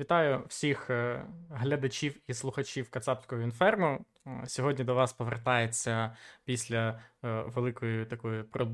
[0.00, 4.00] Вітаю всіх е, глядачів і слухачів Кацапського інферно.
[4.26, 6.88] Е, сьогодні до вас повертається після
[7.24, 8.68] е, великої такої про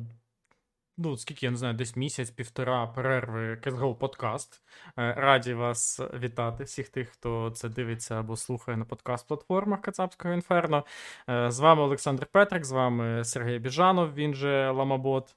[0.97, 4.63] ну, скільки я не знаю, десь місяць-півтора перерви CSGO подкаст.
[4.97, 10.85] Раді вас вітати, всіх тих, хто це дивиться або слухає на подкаст-платформах Кацапського інферно.
[11.29, 15.37] З вами Олександр Петрик, з вами Сергій Біжанов, він же Ламабот.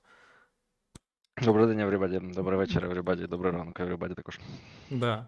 [1.41, 2.33] Добрий день, everybody.
[2.33, 3.27] Добрий вечір, everybody.
[3.27, 4.39] Добрий ранок, everybody також.
[4.91, 5.25] Да.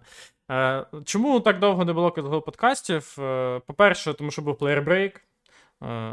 [0.52, 3.16] Е, Чому так довго не було кого подкастів?
[3.20, 5.16] Е, По-перше, тому що був break.
[5.16, 5.22] Е,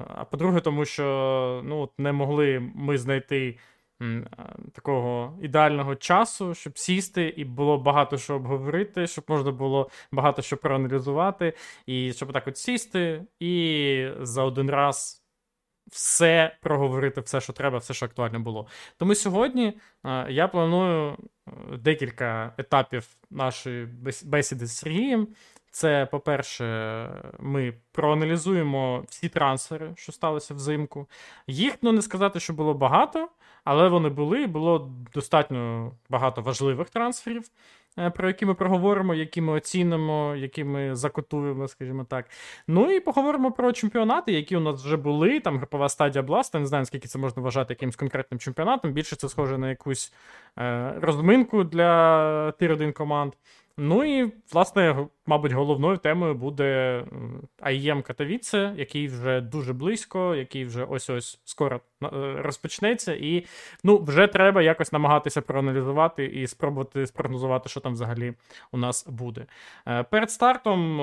[0.09, 3.59] а по-друге, тому що ну, от не могли ми знайти
[4.02, 4.27] е,
[4.73, 10.56] такого ідеального часу, щоб сісти, і було багато що обговорити, щоб можна було багато що
[10.56, 11.52] проаналізувати,
[11.86, 15.21] і щоб так от сісти, і за один раз
[15.92, 18.66] все проговорити, все, що треба, все, що актуально було.
[18.96, 23.88] Тому сьогодні е, я планую е, декілька етапів нашої
[24.24, 25.28] бесіди з Сергієм.
[25.70, 26.64] Це, по-перше,
[27.38, 31.08] ми проаналізуємо всі трансфери, що сталося взимку.
[31.47, 33.28] Їх ну не сказати, що було багато,
[33.64, 34.47] але вони були.
[34.47, 37.44] Було достатньо багато важливих трансферів.
[37.98, 42.26] Е, про які ми проговоримо, які ми оцінимо, які ми закотуємо, скажімо так.
[42.66, 45.40] Ну і поговоримо про чемпіонати, які у нас вже були.
[45.40, 46.58] Там групова стадія Бласта.
[46.58, 48.92] Не знаю, скільки це можна вважати якимось конкретним чемпіонатом.
[48.92, 50.12] Більше це схоже на якусь
[50.58, 53.32] е, розминку для тир-1 команд.
[53.77, 57.05] Ну і, власне, мабуть, головною темою буде
[57.59, 63.47] IEM Катовіце, який вже дуже близько, який вже ось-ось скоро е, розпочнеться, і
[63.84, 68.34] ну, вже треба якось намагатися проаналізувати і спробувати спрогнозувати, що там взагалі
[68.73, 69.47] у нас буде.
[69.87, 71.00] Е, перед стартом.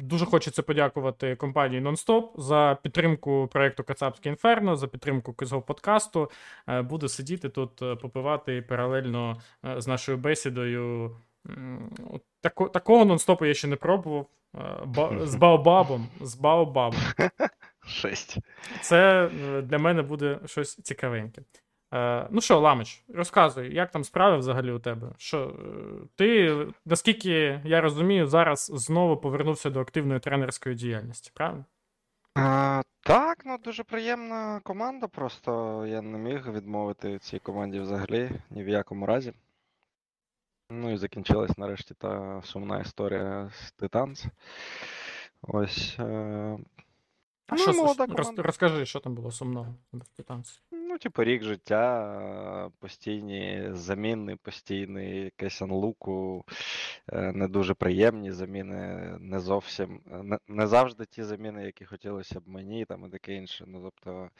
[0.00, 6.30] Е, дуже хочеться подякувати компанії Nonstop за підтримку проєкту Кацапське Інферно, за підтримку цього подкасту.
[6.82, 9.36] Буду сидіти тут, попивати паралельно
[9.76, 11.16] з нашою бесідою
[12.40, 14.26] Тако, Такого нон-стопу я ще не пробував.
[14.86, 16.08] Ба, з Баобабом.
[16.20, 17.00] З Баобабом.
[17.86, 18.38] Шесть.
[18.80, 21.42] Це е, для мене буде щось цікавеньке.
[21.94, 25.12] Е, ну що, Ламич, розказуй, як там справи взагалі у тебе?
[25.18, 31.64] Що, е, Ти, наскільки я розумію, зараз знову повернувся до активної тренерської діяльності, правильно?
[32.34, 35.08] А, Так, ну дуже приємна команда.
[35.08, 39.32] Просто я не міг відмовити цій команді взагалі ні в якому разі.
[40.70, 44.26] Ну і закінчилась нарешті та сумна історія з Titans.
[45.42, 45.96] Ось.
[45.98, 46.58] Е...
[47.46, 50.62] А ну, що, молода роз, розкажи, що там було сумного в Титанс?
[50.94, 56.44] Ну, типу, рік життя, постійні заміни, постійний якийсь анлуку,
[57.12, 62.48] е, не дуже приємні заміни, не зовсім не, не завжди ті заміни, які хотілося б
[62.48, 63.64] мені, там і таке інше.
[63.68, 64.30] Ну, тобто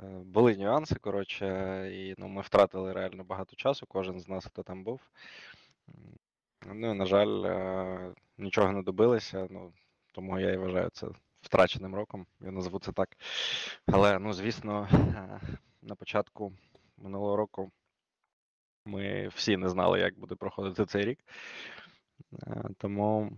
[0.00, 1.46] е, були нюанси, коротше,
[1.94, 5.00] і ну, ми втратили реально багато часу, кожен з нас, хто там був.
[6.74, 9.72] Ну і, на жаль, е, нічого не добилися, ну,
[10.14, 11.06] тому я і вважаю це
[11.42, 13.16] втраченим роком, я назву це так.
[13.86, 15.40] Але, ну, звісно, е,
[15.82, 16.52] на початку
[16.96, 17.70] минулого року
[18.86, 21.18] ми всі не знали, як буде проходити цей рік.
[22.46, 23.32] Е, тому,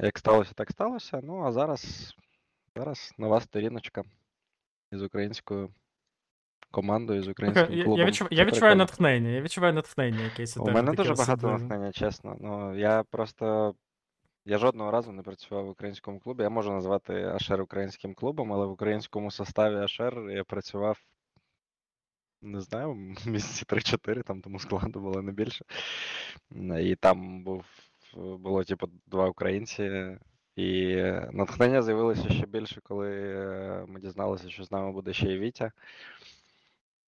[0.00, 1.20] як сталося, так сталося.
[1.22, 2.14] Ну, а зараз,
[2.76, 4.02] зараз нова сторіночка
[4.92, 5.70] із українською.
[6.70, 7.98] Командою з українським клубом.
[7.98, 10.56] Я відчуваю, я відчуваю натхнення, я відчуваю натхнення якесь.
[10.56, 12.36] У мене дуже багато натхнення, чесно.
[12.40, 13.74] Ну, Я просто
[14.46, 16.42] я жодного разу не працював в українському клубі.
[16.42, 20.98] Я можу назвати Ашер українським клубом, але в українському составі Ашер я працював,
[22.42, 22.94] не знаю,
[23.26, 25.64] місяці 3-4, там тому складу було не більше.
[26.80, 27.64] І там був,
[28.14, 30.16] було, типу, два українці.
[30.56, 30.96] І
[31.32, 35.72] натхнення з'явилося ще більше, коли е, ми дізналися, що з нами буде ще і Вітя.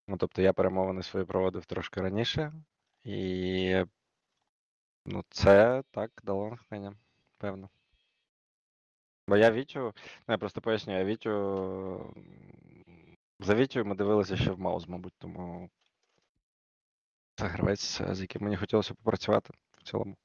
[0.09, 2.53] Ну, Тобто я перемовини свої проводив трошки раніше,
[3.05, 3.85] і
[5.07, 6.95] ну, це так дало натхнення
[7.39, 7.69] певно.
[9.29, 9.81] Бо я Вітю,
[10.29, 12.15] ну я просто поясню, я Вітю.
[13.41, 15.71] За Вітю ми дивилися ще в Маус, мабуть, тому
[17.35, 20.17] це гравець, з яким мені хотілося попрацювати в цілому.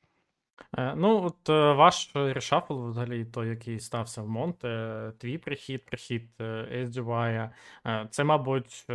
[0.78, 6.30] Е, ну, от е, ваш решафл, взагалі, той, який стався в Монте, твій прихід, прихід
[6.40, 7.50] SDY,
[7.86, 8.86] е, це, мабуть,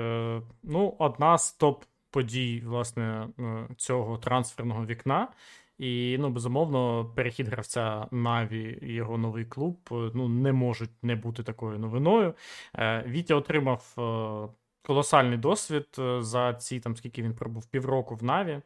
[0.63, 3.29] ну, одна з топ-подій, власне,
[3.77, 5.29] цього трансферного вікна.
[5.79, 11.17] І ну, безумовно, перехід гравця Наві і його новий клуб е, ну, не можуть не
[11.17, 12.35] бути такою новиною.
[12.75, 15.87] Е, Вітя отримав е, колосальний досвід
[16.19, 18.61] за ці там, скільки він пробув півроку в Наві.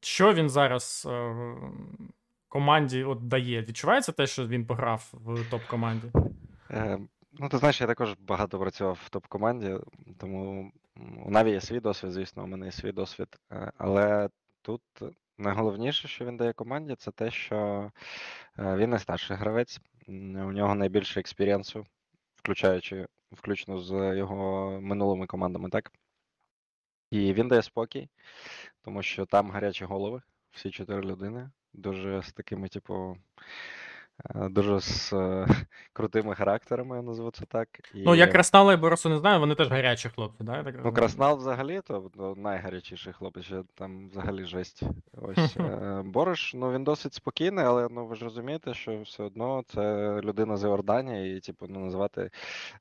[0.00, 1.08] Що він зараз
[2.48, 3.62] команді от дає?
[3.62, 6.10] Відчувається те, що він пограв в топ-команді?
[7.32, 9.80] Ну, ти знаєш, я також багато працював в топ-команді,
[10.18, 10.72] тому
[11.24, 13.28] у NAVI є свій досвід, звісно, у мене є свій досвід.
[13.78, 14.28] Але
[14.62, 14.82] тут
[15.42, 17.90] найголовніше, що він дає команді, це те, що
[18.58, 20.12] е, він найстарший гравець, у
[20.52, 21.86] нього найбільше experience у,
[22.36, 25.92] включаючи включно з його минулими командами, так?
[27.10, 28.08] І він дає спокій,
[28.82, 33.16] тому що там гарячі голови, всі чотири людини, дуже з такими, типу,
[34.34, 35.46] дуже з е,
[35.92, 37.68] крутими характерами, я назву це так.
[37.94, 38.02] І...
[38.02, 40.64] Ну, я Краснала і Борису не знаю, вони теж гарячі хлопці, да?
[40.64, 44.82] так Ну, Краснал взагалі, то ну, найгарячіший хлопець, там взагалі жесть.
[45.12, 49.62] Ось е, Бориш, ну він досить спокійний, але ну ви ж розумієте, що все одно
[49.66, 49.82] це
[50.20, 52.30] людина з Іорданії, і типу, ну, назвати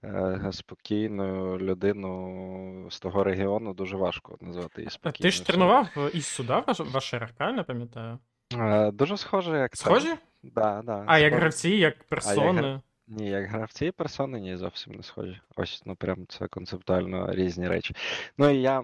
[0.04, 5.32] е, спокійною людину з того регіону дуже важко назвати її спокійною.
[5.32, 8.20] Ти ж тренував Іссу, да, в Ашерах, правильно пам'ятаю?
[8.54, 10.08] Е, дуже схоже, як Схожі?
[10.08, 10.18] Це.
[10.44, 12.68] Да, да, А як гравці, як персони?
[12.68, 12.82] як...
[13.08, 15.42] Ні, як гравці і персони, ні, зовсім не схожі.
[15.56, 17.96] Ось, ну прям це концептуально різні речі.
[18.38, 18.84] Ну і я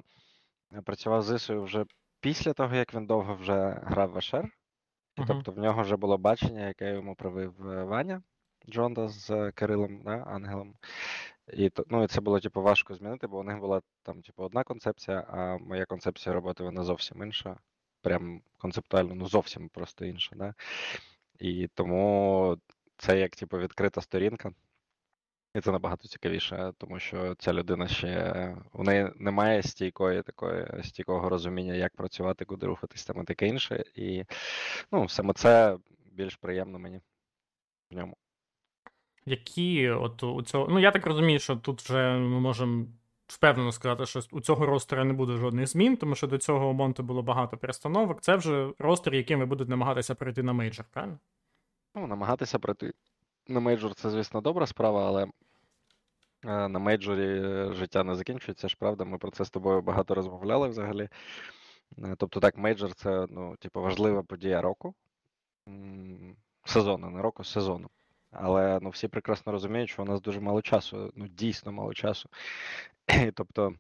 [0.84, 1.86] працював з Ісою вже
[2.20, 4.50] після того, як він довго вже грав в АШР.
[5.18, 5.28] І uh-huh.
[5.28, 8.22] тобто в нього вже було бачення, яке йому провів е, Ваня
[8.70, 10.74] Джонда з Кирилом, да, Ангелом.
[11.54, 14.64] І ну, і це було типу, важко змінити, бо у них була там типу, одна
[14.64, 17.58] концепція, а моя концепція роботи вона зовсім інша.
[18.08, 20.36] Прям концептуально, ну зовсім просто інша.
[20.36, 20.54] Да?
[21.40, 22.58] І тому
[22.98, 24.52] це як типу, відкрита сторінка.
[25.56, 31.30] І це набагато цікавіше, тому що ця людина ще у неї немає стійкої такої стійкого
[31.30, 33.84] розуміння, як працювати, куди рухатись там і таке інше.
[33.96, 34.24] І
[34.92, 35.78] ну, саме це
[36.12, 37.02] більш приємно мені
[37.92, 38.18] в ньому.
[39.26, 40.68] Які от у цього.
[40.70, 42.86] Ну, я так розумію, що тут вже ми можемо
[43.28, 46.60] впевнено сказати, що у цього roster а не буде жодних змін, тому що до цього
[46.60, 48.22] моменту було багато перестановок.
[48.22, 51.20] Це вже roster, яким ви будете намагатися пройти на мейджор, правильно?
[51.96, 52.94] Ну, намагатися пройти
[53.48, 57.42] на мейджор це, звісно, добра справа, але е, на мейджорі
[57.74, 59.06] життя не закінчується ж, правда.
[59.06, 61.10] Ми про це з тобою багато розмовляли взагалі.
[61.98, 64.94] Е, тобто, так, мейджор це ну, типу, важлива подія року.
[66.66, 67.90] Сезону, не року, сезону.
[68.32, 72.30] Але ну, всі прекрасно розуміють, що у нас дуже мало часу, ну дійсно мало часу.
[73.36, 73.74] Тобто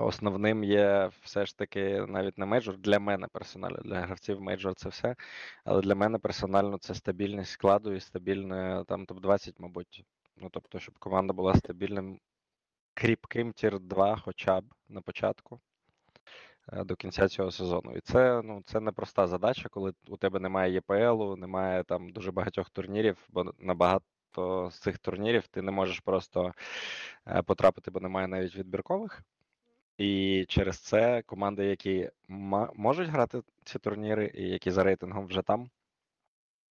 [0.00, 4.88] основним є все ж таки навіть не мейджор для мене персонально, для гравців мейджор це
[4.88, 5.16] все.
[5.64, 10.04] Але для мене персонально це стабільність складу і стабільне там топ-20, мабуть.
[10.36, 12.20] Ну тобто, щоб команда була стабільним,
[12.94, 15.60] кріпким tier 2 хоча б на початку.
[16.72, 17.96] Е, до кінця цього сезону.
[17.96, 22.32] І це ну, це непроста задача, коли у тебе немає EPL у, немає там дуже
[22.32, 24.04] багатьох турнірів, бо набагато
[24.70, 26.52] з цих турнірів ти не можеш просто
[27.26, 29.22] е, потрапити, бо немає навіть відбіркових.
[29.98, 32.10] І через це команди, які
[32.74, 35.70] можуть грати ці турніри, і які за рейтингом вже там,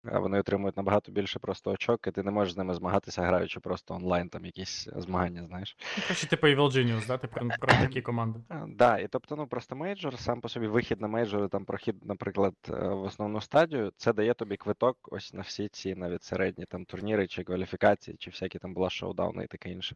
[0.03, 3.93] вони отримують набагато більше просто очок, і ти не можеш з ними змагатися, граючи просто
[3.93, 5.77] онлайн, там якісь змагання, знаєш.
[6.09, 7.17] Ну, типу Evil Genius, да?
[7.17, 8.39] Ти про, про такі команди.
[8.47, 12.05] Так, да, і тобто, ну просто мейджор, сам по собі вихід на мейджори, там прохід,
[12.05, 16.65] наприклад, е, в основну стадію, це дає тобі квиток ось на всі ці навіть середні
[16.65, 19.95] там турніри, чи кваліфікації, чи всякі там була шоудауни і таке інше.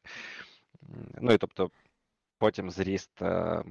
[1.21, 1.69] Ну і тобто.
[2.41, 3.63] Потім зріст, е,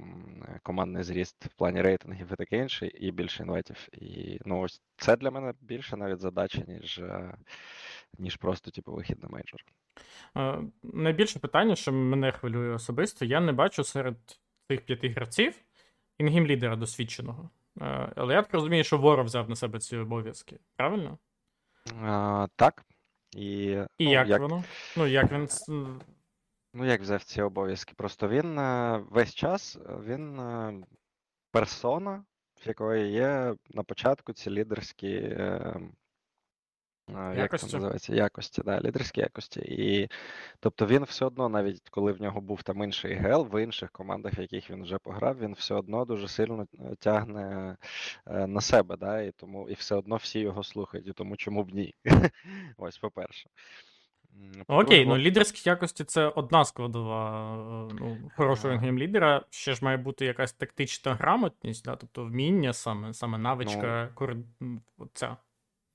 [0.63, 3.87] командний зріст в плані рейтингів і таке інше, і більше інвайтів.
[3.93, 7.37] І ну ось це для мене більше навіть задача, ніж е,
[8.19, 9.61] ніж просто типу вихід на мейджор.
[10.37, 14.15] Е, найбільше питання, що мене хвилює особисто, я не бачу серед
[14.67, 15.53] цих п'яти гравців
[16.17, 17.49] інгім лідера досвідченого.
[18.15, 21.17] Але я так розумію, що Воров взяв на себе ці обов'язки, правильно?
[22.01, 22.85] А, Так.
[23.35, 23.63] І
[23.97, 24.63] і ну, як, як воно?
[24.97, 25.47] Ну, як він
[26.73, 27.93] Ну, як взяв ці обов'язки?
[27.97, 30.73] Просто він е, весь час е, він е,
[31.51, 32.23] персона,
[32.65, 35.37] в якої є на початку ці лідерські
[37.35, 38.15] як це називається?
[38.15, 39.59] Якості, да, лідерські якості.
[39.59, 40.09] І
[40.59, 44.39] тобто він все одно, навіть коли в нього був там інший гел, в інших командах,
[44.39, 46.67] в яких він вже пограв, він все одно дуже сильно
[46.99, 47.77] тягне
[48.25, 51.07] на себе, да, і тому і все одно всі його слухають.
[51.07, 51.95] І тому чому б ні?
[52.77, 53.49] Ось, по-перше.
[54.67, 59.41] Окей, ну лідерські якості це одна складова е, ну, хорошого гейм-лідера.
[59.49, 61.95] Ще ж має бути якась тактична грамотність, да?
[61.95, 64.35] тобто вміння саме, саме навичка, ну, кор...
[65.13, 65.37] ця.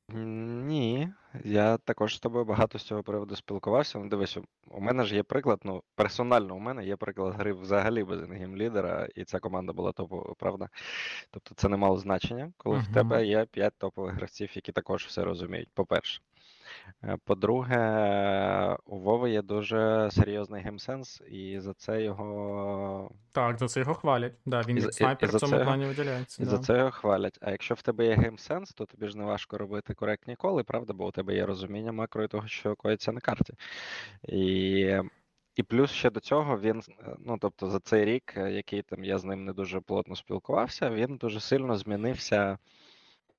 [0.08, 1.08] Ні,
[1.44, 3.98] я також з тобою багато з цього приводу спілкувався.
[3.98, 4.38] Ну, дивись,
[4.70, 9.08] у мене ж є приклад, ну, персонально у мене є приклад гри взагалі без інгейм-лідера,
[9.14, 10.68] і ця команда була топовою, правда?
[11.30, 12.90] Тобто це не мало значення, коли uh-huh.
[12.90, 15.68] в тебе є 5 топових гравців, які також все розуміють.
[15.74, 16.20] По-перше.
[17.04, 23.10] Е, по-друге, у Вови є дуже серйозний game sense, і за це його.
[23.32, 24.32] Так, за це його хвалять.
[24.46, 26.42] Да, Він як снайпер в цьому плані виділяється.
[26.42, 26.50] І да.
[26.50, 27.38] за це його хвалять.
[27.40, 30.55] А якщо в тебе є game sense, то тобі ж не важко робити коректні call
[30.55, 33.54] и, правда, бо у тебе є розуміння макро і того, що коїться на карті.
[34.22, 35.00] І
[35.56, 36.82] І плюс ще до цього він,
[37.18, 41.16] ну тобто, за цей рік, який там я з ним не дуже плотно спілкувався, він
[41.16, 42.58] дуже сильно змінився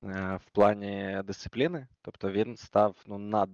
[0.01, 1.87] в плані дисципліни.
[2.01, 3.49] Тобто він став ну, над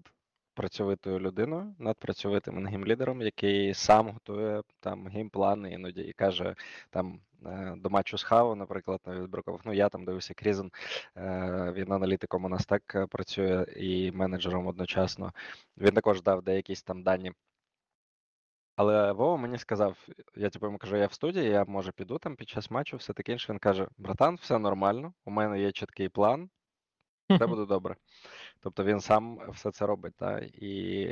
[0.53, 6.55] працьовитою людиною, надпрацьовитим інгейм-лідером, який сам готує там геймплани іноді і каже
[6.89, 9.61] там е, до матчу з Хаву, наприклад, на відброкових.
[9.65, 10.71] Ну я там дивився Крізен,
[11.17, 15.33] е, він аналітиком у нас так е, працює і менеджером одночасно.
[15.77, 17.31] Він також дав деякісь там дані.
[18.75, 22.35] Але Вова мені сказав, я типу йому кажу, я в студії, я може піду там
[22.35, 23.51] під час матчу, все таке інше.
[23.51, 26.49] Він каже: братан, все нормально, у мене є чіткий план,
[27.29, 27.95] все буде добре.
[28.59, 30.15] Тобто він сам все це робить.
[30.15, 30.43] Так?
[30.43, 31.03] І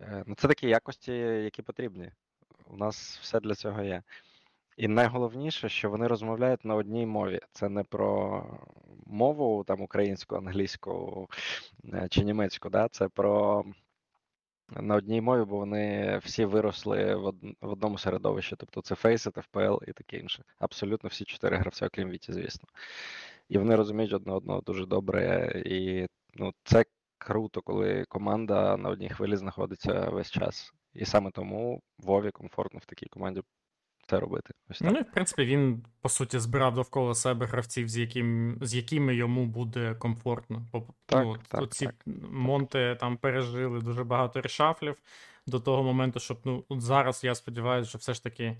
[0.00, 2.10] е, ну, це такі якості, які потрібні.
[2.66, 4.02] У нас все для цього є.
[4.76, 7.40] І найголовніше, що вони розмовляють на одній мові.
[7.52, 8.44] Це не про
[9.06, 11.28] мову там українську, англійську
[11.94, 12.88] е, чи німецьку, да?
[12.88, 13.64] це про
[14.80, 17.14] на одній мові, бо вони всі виросли
[17.60, 18.56] в одному середовищі.
[18.58, 20.44] Тобто це Faceit, FPL і таке інше.
[20.58, 22.68] Абсолютно всі чотири гравця, окрім Віті, звісно.
[23.48, 25.52] І вони розуміють одне одного дуже добре.
[25.66, 26.84] І ну, це
[27.18, 30.72] круто, коли команда на одній хвилі знаходиться весь час.
[30.94, 33.42] І саме тому Вові комфортно в такій команді
[34.06, 34.54] це робити.
[34.70, 34.92] Ось так.
[34.92, 39.46] Ну, в принципі, він по суті збирав довкола себе гравців, з яким, з якими йому
[39.46, 40.66] буде комфортно.
[41.06, 41.94] Так, ну, так, Ці так.
[42.30, 44.96] Монти там пережили дуже багато решафлів
[45.46, 48.56] до того моменту, щоб ну, зараз я сподіваюся, що все ж таки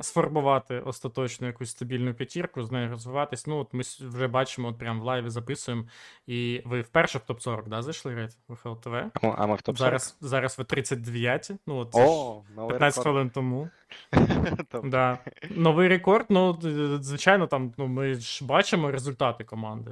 [0.00, 3.46] сформувати остаточну якусь стабільну п'ятірку, з нею розвиватись.
[3.46, 5.84] Ну, от ми вже бачимо, от прям в live і записуємо.
[6.26, 8.94] І ви вперше в топ-40, да, зайшли рейтинг HLTV?
[9.22, 9.76] А ми в топ-40?
[9.76, 13.68] Зараз зараз ви 39 Ну, от О, 15 хвилин тому.
[14.84, 15.18] да.
[15.50, 16.26] Новий рекорд.
[16.28, 16.58] Ну,
[17.00, 19.90] звичайно, там ну, ми ж бачимо результати команди.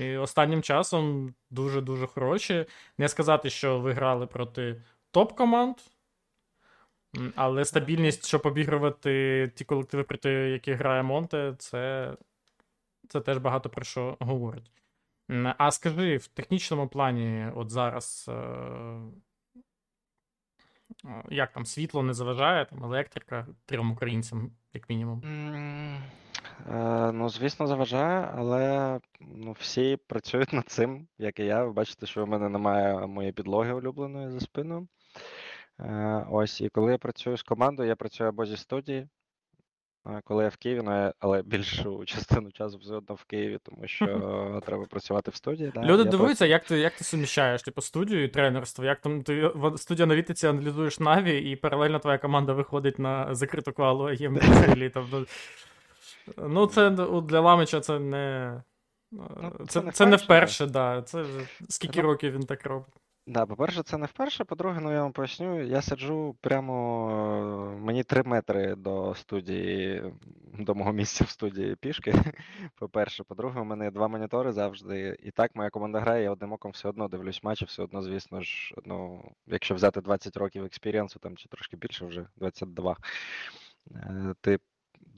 [0.00, 2.66] І останнім часом дуже-дуже хороші.
[2.98, 5.74] Не сказати, що ви грали проти топ-команд.
[7.34, 12.14] Але стабільність, щоб обігрувати ті колективи, проти яких грає Монте, це
[13.08, 14.70] це теж багато про що говорить.
[15.58, 19.00] А скажи, в технічному плані, от зараз, е,
[21.30, 25.22] як там світло не заважає, там електрика трьом українцям, як мінімум?
[26.70, 31.64] Е, ну, звісно, заважає, але ну, всі працюють над цим, як і я.
[31.64, 34.88] Ви бачите, що в мене немає моєї підлоги улюбленої за спиною.
[35.80, 39.08] Е, ось, і коли я працюю з командою, я працюю або зі студії,
[40.06, 43.58] е, коли я в Києві, ну, я, але більшу частину часу все одно в Києві,
[43.62, 45.72] тому що треба працювати в студії.
[45.74, 45.82] Да?
[45.82, 48.84] Люди я дивуються, як ти як ти суміщаєш типу, студію і тренерство.
[48.84, 53.72] Як там ти в студії аналітиці аналізуєш Наві, і паралельно твоя команда виходить на закриту
[53.72, 54.38] квалу ЄМ
[54.94, 55.26] тобто,
[56.36, 58.62] Ну, це для Ламича це не.
[59.12, 61.02] Ну, це, це, це не вперше, да.
[61.02, 61.24] Це
[61.68, 62.94] скільки ну, років він так робить.
[63.28, 64.44] Да, по-перше, це не вперше.
[64.44, 70.12] По-друге, ну я вам поясню, я сиджу прямо мені три метри до студії,
[70.58, 72.14] до мого місця в студії пішки.
[72.74, 75.16] По-перше, по-друге, у мене два монітори завжди.
[75.22, 78.40] І так моя команда грає, я одним оком все одно дивлюсь матчі, все одно, звісно
[78.42, 82.96] ж, ну, якщо взяти 20 років експірієнсу, там чи трошки більше, вже 22.
[83.90, 84.58] Е, ти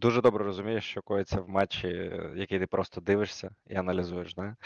[0.00, 1.88] дуже добре розумієш, що коїться в матчі,
[2.34, 4.34] який ти просто дивишся і аналізуєш.
[4.34, 4.56] Да?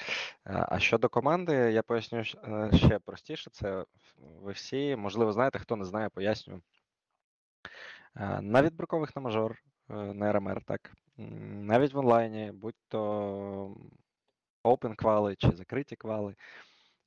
[0.45, 3.51] А щодо команди, я поясню е, ще простіше.
[3.51, 3.85] Це
[4.17, 6.63] ви всі, можливо, знаєте, хто не знає, поясню.
[8.17, 10.93] Е, на відбіркових на мажор, е, на РМР, так.
[11.17, 13.77] Навіть в онлайні, будь-то
[14.65, 16.35] open квали чи закриті квали,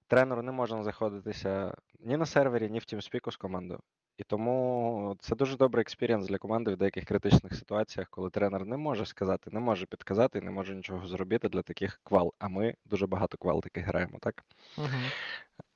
[0.07, 3.79] тренеру не можна знаходитися ні на сервері, ні в TeamSpeak з командою.
[4.17, 8.77] І тому це дуже добрий experience для команди в деяких критичних ситуаціях, коли тренер не
[8.77, 12.33] може сказати, не може підказати і не може нічого зробити для таких квал.
[12.39, 14.43] А ми дуже багато квал таких граємо, так?
[14.77, 14.88] Угу.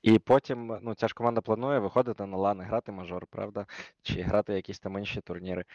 [0.01, 3.65] І потім ну, ця ж команда планує виходити на лани, грати мажор, правда,
[4.01, 5.65] чи грати якісь там інші турніри.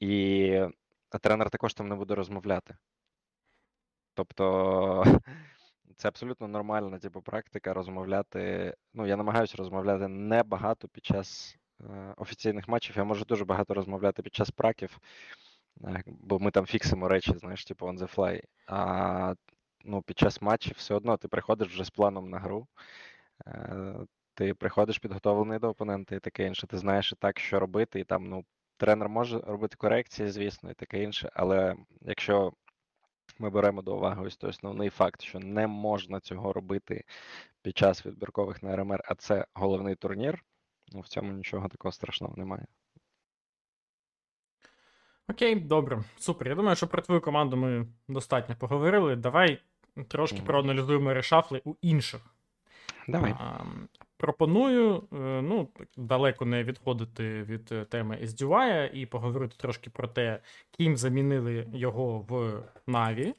[0.00, 0.60] І
[1.20, 2.76] тренер також там не буде розмовляти.
[4.14, 5.04] Тобто.
[5.96, 8.74] Це абсолютно нормальна типу, практика розмовляти.
[8.94, 11.58] Ну, я намагаюся розмовляти небагато під час
[12.16, 14.98] офіційних матчів я можу дуже багато розмовляти під час праків,
[15.84, 18.42] е, бо ми там фіксимо речі, знаєш, типу on the fly.
[18.66, 19.34] А
[19.84, 22.66] ну, під час матчів все одно ти приходиш вже з планом на гру.
[23.46, 23.94] Е,
[24.34, 26.66] ти приходиш підготовлений до опонента і таке інше.
[26.66, 28.44] Ти знаєш і так, що робити, і там ну,
[28.76, 31.30] тренер може робити корекції, звісно, і таке інше.
[31.34, 32.52] Але якщо
[33.38, 37.04] ми беремо до уваги ось той основний факт, що не можна цього робити
[37.62, 40.44] під час відбіркових на РМР, а це головний турнір,
[40.94, 42.66] Ну, в цьому нічого такого страшного немає.
[45.28, 46.48] Окей, добре, супер.
[46.48, 49.16] Я думаю, що про твою команду ми достатньо поговорили.
[49.16, 49.58] Давай
[50.08, 50.44] трошки mm.
[50.44, 52.20] проаналізуємо решафли у інших.
[53.08, 53.32] Давай.
[53.32, 53.64] А,
[54.16, 60.40] пропоную е, ну, далеко не відходити від е, теми SDY і поговорити трошки про те,
[60.70, 63.34] ким замінили його в Наві.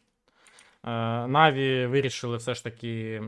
[1.28, 3.24] Наві вирішили все ж таки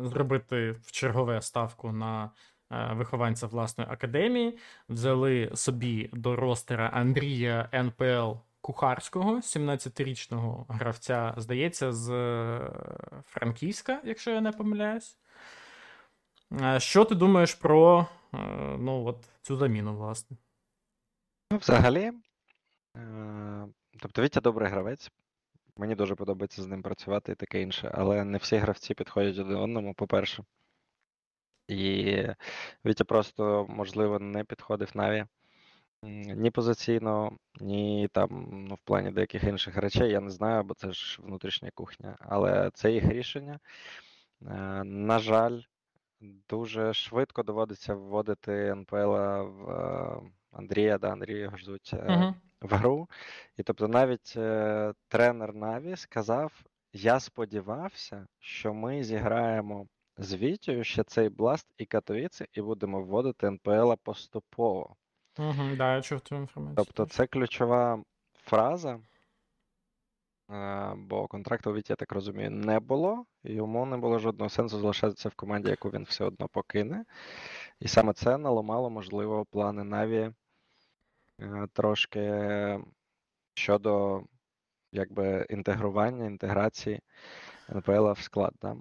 [0.00, 2.30] зробити в чергове ставку на
[2.70, 4.58] вихованця власної академії.
[4.88, 12.60] Взяли собі до ростера Андрія НПЛ Кухарського, 17-річного гравця, здається, з е,
[13.24, 15.18] Франківська, якщо я не помиляюсь.
[16.78, 18.38] Що ти думаєш про е,
[18.78, 20.36] ну, от, цю заміну, власне?
[21.52, 22.12] Ну, взагалі,
[22.96, 23.66] е,
[24.00, 25.10] тобто Вітя добрий гравець.
[25.76, 29.56] Мені дуже подобається з ним працювати і таке інше, але не всі гравці підходять один
[29.56, 30.44] одному, по-перше.
[31.70, 32.34] І
[32.86, 35.24] Вітя просто, можливо, не підходив Наві.
[36.02, 40.92] Ні позиційно, ні там, ну, в плані деяких інших речей, я не знаю, бо це
[40.92, 42.16] ж внутрішня кухня.
[42.20, 43.60] Але це їх рішення.
[44.42, 45.60] Е, на жаль,
[46.48, 50.20] дуже швидко доводиться вводити НПЛ в е,
[50.52, 52.34] Андрія, да, Андрія його ждуть угу.
[52.60, 53.08] в гру.
[53.56, 54.38] І тобто навіть
[55.08, 56.62] тренер Наві сказав:
[56.92, 59.86] я сподівався, що ми зіграємо
[60.20, 64.96] з ще цей Бласт і Катовіці, і будемо вводити НПЛ поступово.
[65.38, 66.76] Угу, да, я чув цю інформацію.
[66.76, 68.02] Тобто, це ключова
[68.34, 69.00] фраза,
[70.50, 74.80] е, бо контракту від, я так розумію, не було, і йому не було жодного сенсу
[74.80, 77.04] залишатися в команді, яку він все одно покине.
[77.80, 80.30] І саме це наламало, можливо, плани Наві
[81.40, 82.80] е, трошки
[83.54, 84.22] щодо
[84.92, 87.00] якби інтегрування, інтеграції
[87.70, 88.54] НПЛ в склад.
[88.62, 88.76] Да?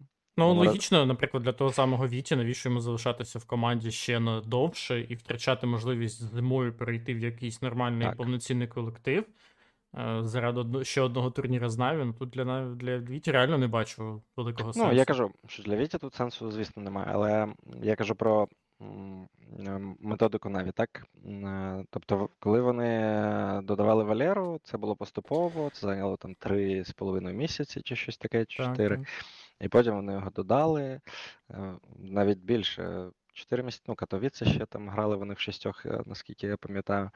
[0.47, 5.01] Ну, логічно, наприклад, для того самого Віті, навіщо йому залишатися в команді ще на довше
[5.01, 8.17] і втрачати можливість зимою перейти в якийсь нормальний так.
[8.17, 9.25] повноцінний колектив
[9.97, 12.05] е, заради ще одного турніра з Наві.
[12.05, 14.89] Ну тут для для Віті реально не бачу великого сенсу.
[14.89, 17.47] Ну, я кажу, що для Віті тут сенсу, звісно, немає, але
[17.83, 18.47] я кажу про
[19.99, 21.05] методику Наві, так?
[21.25, 27.95] Е, тобто, коли вони додавали Валеру, це було поступово, це зайняло там 3,5 місяці чи
[27.95, 28.89] щось таке, чи 4.
[28.89, 29.07] Так, так.
[29.61, 31.01] І потім вони його додали
[31.51, 33.11] е, навіть більше.
[33.33, 37.09] Чотири місяці, ну, Катовіце ще там грали вони в шістьох, е, наскільки я пам'ятаю,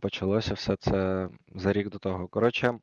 [0.00, 2.28] почалося все це за рік до того.
[2.28, 2.78] Коротше,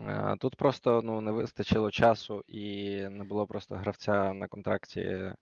[0.00, 5.32] е, тут просто ну, не вистачило часу і не було просто гравця на контракті,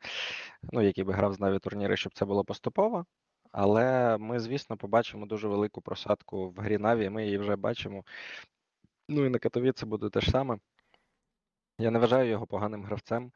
[0.72, 3.06] ну, який би грав з наві турніри, щоб це було поступово.
[3.52, 8.04] Але ми, звісно, побачимо дуже велику просадку в грі Наві, ми її вже бачимо.
[9.08, 10.58] Ну і на Катовіце буде те ж саме.
[11.80, 13.32] Я не вважаю його поганим гравцем.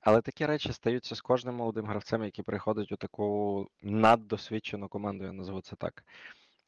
[0.00, 5.32] Але такі речі стаються з кожним молодим гравцем, який приходить у таку наддосвідчену команду, я
[5.32, 6.04] назву це так.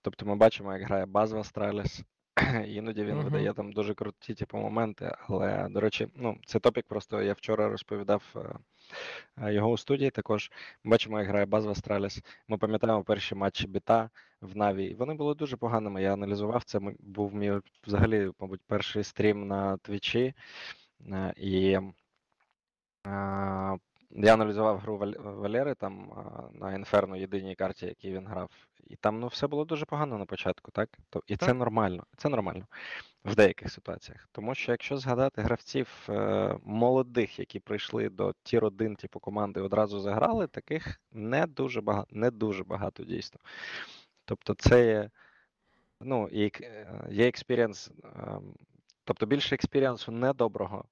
[0.03, 2.03] Тобто ми бачимо, як грає Базва Астраліс,
[2.69, 3.25] іноді він uh-huh.
[3.25, 5.17] видає там дуже круті типу, моменти.
[5.29, 8.41] Але, до речі, ну, це топік, просто я вчора розповідав е,
[9.43, 10.11] е, його у студії.
[10.11, 10.51] Також
[10.85, 12.23] бачимо, як грає Buzz в Астраліс.
[12.49, 14.95] Ми пам'ятаємо перші матчі біта в Наві.
[14.95, 16.03] Вони були дуже поганими.
[16.03, 16.81] Я аналізував це.
[17.01, 17.53] Був мій
[17.87, 20.35] взагалі, мабуть, перший стрім на Твічі.
[21.13, 21.79] Е, і
[24.11, 28.51] я аналізував гру Валери там е, на Інферно єдиній карті, якій він грав.
[28.87, 30.99] І там ну, все було дуже погано на початку, так?
[31.27, 32.07] І це нормально.
[32.17, 32.67] Це нормально
[33.25, 34.29] в деяких ситуаціях.
[34.33, 40.01] Тому що якщо згадати гравців е, молодих, які прийшли до tier 1 типу команди, одразу
[40.01, 43.41] заграли, таких не дуже багато, не дуже багато дійсно.
[44.25, 45.11] Тобто, це є,
[46.01, 46.29] ну,
[47.11, 48.55] є experience, ем,
[49.05, 50.85] тобто більше експірієнсу недоброго.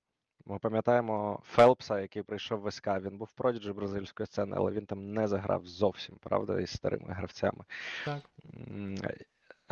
[0.46, 2.88] Ми пам'ятаємо Фелпса, який прийшов в СК.
[2.88, 7.64] Він був prodigy бразильської сцени, але він там не заграв зовсім, правда, із старими гравцями.
[8.04, 8.30] Так.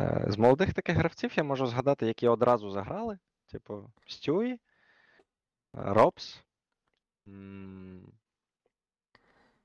[0.01, 3.17] Е, з молодих таких гравців я можу згадати, які одразу заграли.
[3.51, 4.59] Типу, Стюї,
[5.73, 6.43] Робс.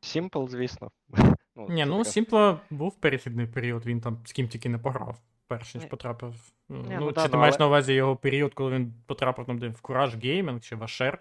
[0.00, 0.90] Сімпл, звісно.
[1.56, 5.20] Ну, Ні, ну Сімпла був перехідний період, він там з ким тільки не пограв,
[5.50, 6.34] перш ніж потрапив.
[6.68, 7.64] Ні, ну, ну, Чи да, ти ну, маєш але...
[7.64, 11.18] на увазі його період, коли він потрапив там, де в Кураж Геймінг чи в Ашер?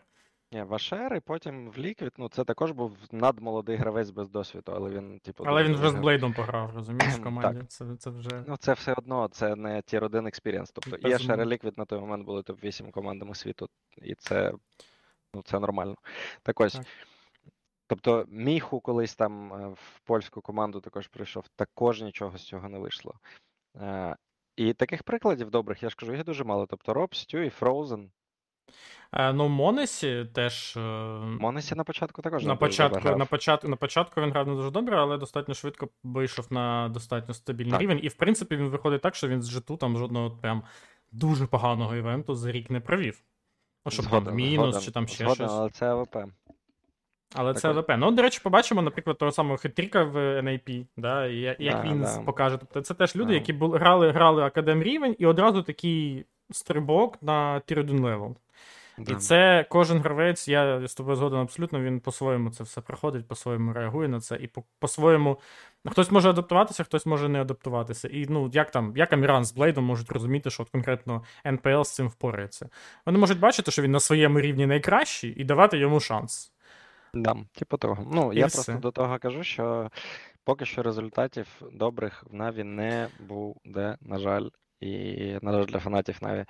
[0.51, 4.71] Ні, в Ашер, і потім в Ліквід, ну це також був надмолодий гравець без досвіду,
[4.75, 5.43] але він, типу.
[5.47, 7.65] Але він вже з Блейдом пограв, розумієш, в команді.
[7.67, 8.43] Це це вже.
[8.47, 10.71] Ну, це все одно, це не tier 1 experience.
[10.71, 14.53] Тобто і Ашер і Ліквід на той момент були топ-8 командами світу, і це
[15.33, 15.95] ну, це нормально.
[16.43, 16.73] Так ось.
[16.73, 16.85] Так.
[17.87, 22.79] Тобто, міху колись там е, в польську команду також прийшов, також нічого з цього не
[22.79, 23.13] вийшло.
[24.55, 26.65] І таких прикладів добрих, я ж кажу, їх дуже мало.
[26.65, 28.11] Тобто Роб, Стю і Фроузен.
[29.13, 30.73] Е, ну, Монесі теж.
[31.23, 33.17] Монесі на початку також на початку, грав.
[33.17, 37.33] на початку на початку він грав не дуже добре, але достатньо швидко вийшов на достатньо
[37.33, 37.81] стабільний так.
[37.81, 37.99] рівень.
[38.03, 40.63] І в принципі він виходить так, що він з житу там жодного прям
[41.11, 43.21] дуже поганого івенту за рік не провів.
[43.85, 45.51] Ну, щоб згоден, мінус згоден, чи там ще згоден, щось.
[45.51, 46.17] Але це АВП.
[47.35, 47.69] Але Так це.
[47.69, 47.91] АВП.
[47.97, 51.83] Ну, до речі, побачимо, наприклад, того самого headtr1ck а в NIP, да, і як Да,
[51.83, 52.19] він да.
[52.25, 52.57] покаже.
[52.57, 53.33] Тобто це теж люди, Да.
[53.33, 58.35] які були, грали, грали академ рівень, і одразу такий стрибок на tier 1 level.
[59.07, 63.73] І це кожен гравець, я з тобою згоден абсолютно, він по-своєму це все проходить, по-своєму
[63.73, 65.37] реагує на це, і по-своєму.
[65.85, 68.07] Хтось може адаптуватися, хтось може не адаптуватися.
[68.07, 71.95] І ну, як там, як Аміран з Блейдом можуть розуміти, що от конкретно НПЛ з
[71.95, 72.69] цим впорається.
[73.05, 76.51] Вони можуть бачити, що він на своєму рівні найкращий, і давати йому шанс.
[77.13, 78.07] Да, типу того.
[78.11, 78.55] Ну, І я все.
[78.57, 79.89] просто до того кажу, що
[80.43, 84.93] поки що результатів добрих в Наві не буде, на жаль, і
[85.41, 86.45] на жаль, для фанатів Наві.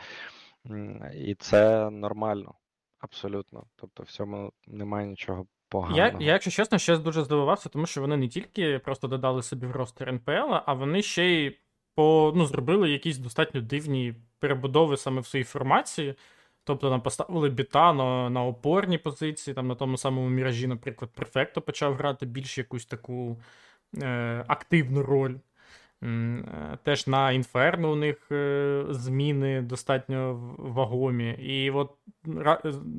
[1.15, 2.53] І це нормально,
[2.99, 3.63] абсолютно.
[3.75, 6.23] Тобто в цьому немає нічого Я, поганого.
[6.23, 9.71] я, якщо чесно, ще дуже здивувався, тому що вони не тільки просто додали собі в
[9.71, 11.57] ростер НПЛ, а вони ще й
[11.95, 16.15] по, ну, зробили якісь достатньо дивні перебудови саме в своїй формації.
[16.69, 21.61] Тобто нам поставили біта на, на опорні позиції, там на тому самому міражі, наприклад, Префекто
[21.61, 23.37] почав грати більш якусь таку
[24.01, 25.35] е, активну роль.
[26.03, 31.29] Е, Теж на Інферно у них е, зміни достатньо вагомі.
[31.29, 31.91] І от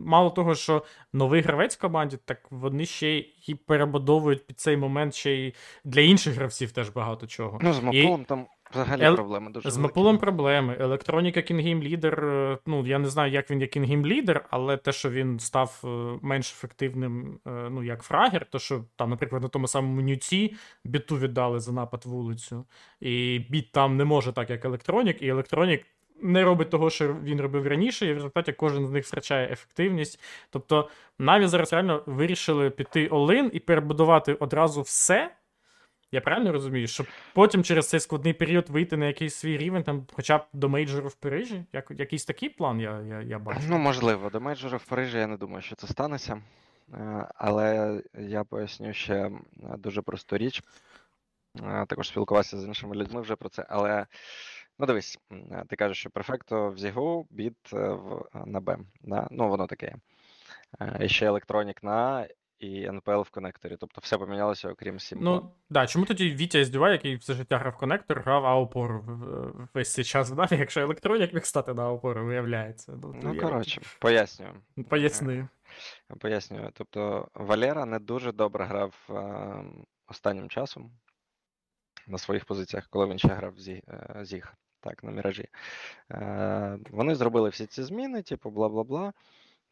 [0.04, 5.14] мало того, що новий гравець в команді, так вони ще й перебудовують під цей момент
[5.14, 5.54] ще й
[5.84, 7.58] для інших гравців теж багато чого.
[7.62, 9.82] Ну, з І- там взагалі Ел- проблеми дуже З великі.
[9.88, 10.76] Мапулом проблеми.
[10.80, 12.20] Електроніка Кінгейм лідер.
[12.66, 15.88] Ну, я не знаю, як він як Кінгейм лідер, але те, що він став е,
[16.22, 20.54] менш ефективним, е, ну, як фрагер, то що там, наприклад, на тому самому нюці
[20.84, 22.64] біту віддали за напад вулицю.
[23.00, 25.86] І біт там не може так, як електронік, і електронік.
[26.22, 30.20] Не робить того, що він робив раніше, і в результаті кожен з них втрачає ефективність.
[30.50, 35.30] Тобто, навіть зараз реально вирішили піти Олин і перебудувати одразу все,
[36.12, 40.06] я правильно розумію, щоб потім через цей складний період вийти на якийсь свій рівень, там,
[40.12, 41.64] хоча б до мейджору в Парижі?
[41.72, 43.60] Як, якийсь такий план я, я, я бачу.
[43.68, 46.42] Ну, можливо, до мейджора в Парижі я не думаю, що це станеться.
[46.94, 49.30] Е, Але я поясню ще
[49.78, 50.62] дуже просту річ.
[51.62, 53.66] Е, Також спілкувався з іншими людьми вже про це.
[53.68, 54.06] Але
[54.78, 58.78] ну дивись, е, ти кажеш, що перфекто в Зігу, біт в, на Б.
[59.02, 59.28] Да?
[59.30, 59.94] Ну, воно таке.
[61.00, 62.26] І ще електронік на
[62.60, 63.76] і НПЛ в коннекторі.
[63.80, 65.30] Тобто все помінялося, окрім Сімпла.
[65.30, 69.04] Ну, да, чому тоді Вітя Здюва, який все життя грав коннектор, грав опору
[69.74, 72.92] весь цей час в Наві, якщо електронік міг стати на опору, виявляється.
[73.02, 74.52] Ну, Ну, я- коротше, пояснюю.
[74.88, 75.48] Поясни.
[76.18, 76.70] Пояснюю.
[76.74, 79.64] Тобто Валера не дуже добре грав е,
[80.08, 80.90] останнім часом
[82.06, 85.48] на своїх позиціях, коли він ще грав в Зі- е, Зіг, так, на міражі.
[86.10, 89.12] Е, вони зробили всі ці зміни, типу, бла-бла-бла.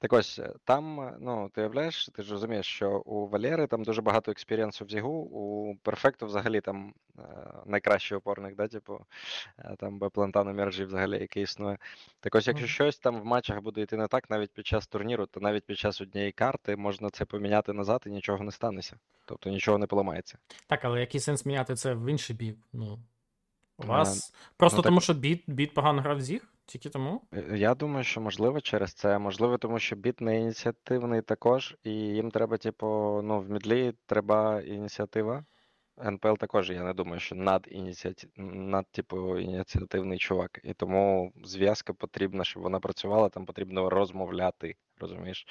[0.01, 3.85] Так ось, е, там, е, ну, ти уявляєш, ти ж розумієш, що у Валери там
[3.85, 7.23] дуже багато експірієнсу в Зігу, у Перфекту взагалі там е,
[7.67, 9.07] найкращий опорник, да, типу,
[9.79, 11.79] там Б-плента на міражі взагалі, який існує.
[12.21, 15.27] Так ось, якщо щось там в матчах буде йти не так, навіть під час турніру,
[15.27, 18.99] то навіть під час однієї карти можна це поміняти назад і нічого не станеться.
[19.25, 20.39] Тобто нічого не поламається.
[20.67, 22.57] Так, але який сенс міняти це в інший бік?
[22.73, 22.99] Ну,
[23.79, 24.35] у вас.
[24.57, 26.53] Просто ну, так- тому, що біт, біт погано грав в зіг?
[26.68, 27.22] Тільки тому?
[27.33, 31.90] Е, Я думаю, що можливо через це, можливо, тому що біт не ініціативний також, і
[31.90, 32.87] їм треба, типу,
[33.24, 35.44] ну, в мідлі треба ініціатива.
[36.04, 38.31] НПЛ також, я не думаю, що над ініціатив...
[38.37, 40.61] над, типу, ініціативний чувак.
[40.64, 45.46] І тому зв'язка потрібна, щоб вона працювала, там потрібно розмовляти, розумієш?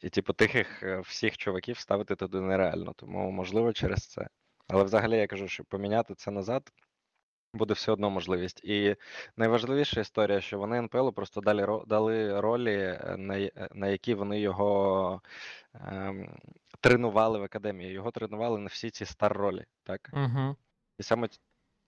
[0.00, 4.28] І, типу, тихих е, всіх чуваків ставити туди нереально, тому можливо через це.
[4.68, 6.72] Але взагалі я кажу, що поміняти це назад
[7.54, 8.64] буде все одно можливість.
[8.64, 8.96] І
[9.36, 14.40] найважливіша історія, що вони НПЛ просто дали, дали ролі, е, на, е, на які вони
[14.40, 15.22] його
[15.74, 16.38] ем,
[16.80, 17.92] тренували в академії.
[17.92, 20.10] Його тренували на всі ці стар ролі, так?
[20.12, 20.56] Угу.
[20.98, 21.28] І саме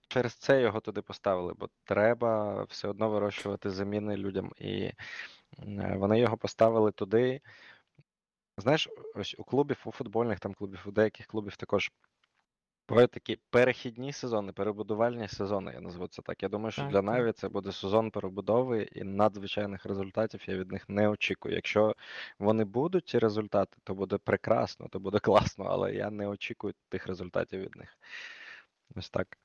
[0.07, 4.51] через це його туди поставили, бо треба все одно вирощувати заміни людям.
[4.57, 4.95] І е,
[5.97, 7.41] вони його поставили туди.
[8.57, 11.91] Знаєш, ось у клубів, у футбольних там клубів, у деяких клубів також
[12.89, 16.43] бувають такі перехідні сезони, перебудувальні сезони, я назву це так.
[16.43, 17.01] Я думаю, що Так, для.
[17.01, 21.55] Наві це буде сезон перебудови, і надзвичайних результатів я від них не очікую.
[21.55, 21.95] Якщо
[22.39, 25.19] вони будуть ці результати, то буде прекрасно, то буде
[25.55, 27.97] класно, але я не очікую тих результатів від них.
[28.95, 29.37] Ось так.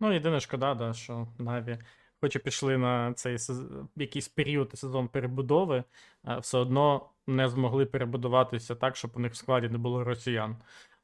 [0.00, 1.78] Ну, єдине шкода, да, що Наві,
[2.20, 5.84] хоч і пішли на цей сез- якийсь період і сезон перебудови,
[6.22, 10.56] а все одно не змогли перебудуватися так, щоб у них в складі не було росіян.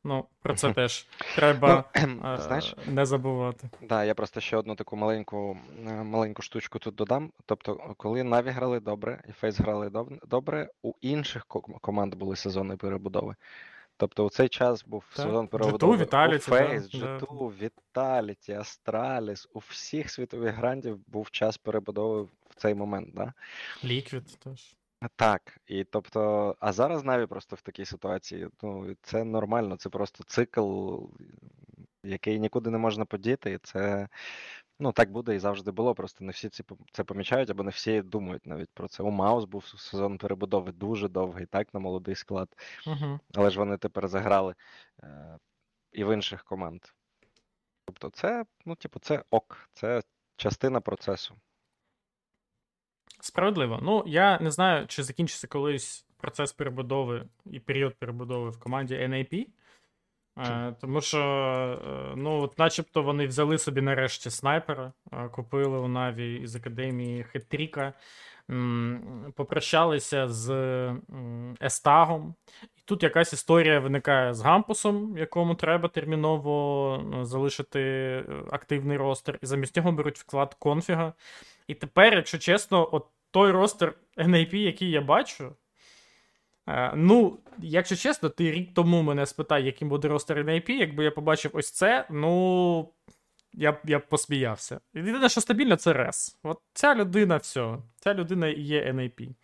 [0.05, 3.71] Ну, про це теж треба Ну, е, знаєш, не забувати.
[3.83, 7.33] Да, я просто ще одну таку маленьку, е, маленьку штучку тут додам.
[7.47, 9.91] Тобто, коли Наві грали добре і Фейс грали
[10.27, 11.47] добре, у інших
[11.81, 13.35] команд були сезони перебудови.
[13.97, 15.27] Тобто у цей час був Так.
[15.27, 17.19] сезон G2, перебудови у Vitality, да, Фейс, да.
[17.19, 23.15] G2, Vitality, Astralis, у всіх світових грандів був час перебудови в цей момент.
[23.15, 23.33] Да?
[23.85, 24.77] Ліквід теж.
[25.17, 28.49] Так, і тобто, а зараз Наві просто в такій ситуації.
[28.63, 30.97] Ну, це нормально, це просто цикл,
[32.05, 33.53] який нікуди не можна подіти.
[33.53, 34.09] І це
[34.79, 35.95] ну, так буде і завжди було.
[35.95, 39.03] Просто не всі ці це помічають, або не всі думають навіть про це.
[39.03, 42.49] У Маус був сезон перебудови дуже довгий, так, на молодий склад.
[42.87, 43.21] Угу.
[43.35, 44.55] Але ж вони тепер заграли
[45.03, 45.39] е,
[45.93, 46.81] і в інших команд.
[47.85, 50.03] Тобто, це, ну, типу, це ок, це
[50.37, 51.35] частина процесу.
[53.21, 53.79] Справедливо.
[53.83, 59.47] Ну, я не знаю, чи закінчиться колись процес перебудови і період перебудови в команді NAP.
[60.39, 65.89] Е, тому що, е, ну, от начебто вони взяли собі нарешті снайпера, е, купили у
[65.89, 67.93] Наві із академії Хетріка,
[69.35, 70.51] попрощалися з
[71.63, 72.35] Естагом.
[72.63, 79.39] І тут якась історія виникає з Гампусом, якому треба терміново ну, залишити е, активний ростер,
[79.43, 81.13] і замість нього беруть вклад конфіга.
[81.67, 85.57] І тепер, якщо чесно, от той ростер NAP, який я бачу.
[86.69, 91.11] Е, ну, якщо чесно, ти рік тому мене спитай, яким буде ростер NAP, якби я
[91.11, 92.93] побачив ось це, ну.
[93.55, 94.81] Я б я б посміявся.
[94.95, 96.39] Єдине, що стабільно, це Рес.
[96.43, 97.79] От ця людина, все.
[97.97, 99.35] Ця людина і є NAP.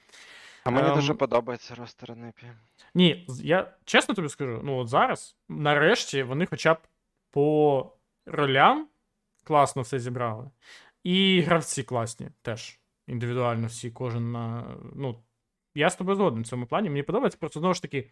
[0.65, 2.45] А мені Ем, дуже подобається ростер NAP.
[2.95, 6.79] Ні, я чесно тобі скажу, ну от зараз, нарешті, вони хоча б
[7.31, 7.93] по
[8.27, 8.89] ролям
[9.45, 10.51] класно все зібрали.
[11.05, 12.81] І гравці класні теж.
[13.07, 14.77] Індивідуально всі, кожен на.
[14.95, 15.23] Ну,
[15.75, 16.89] я з тобою згоден в цьому плані.
[16.91, 18.11] Мені подобається, просто знову ж таки,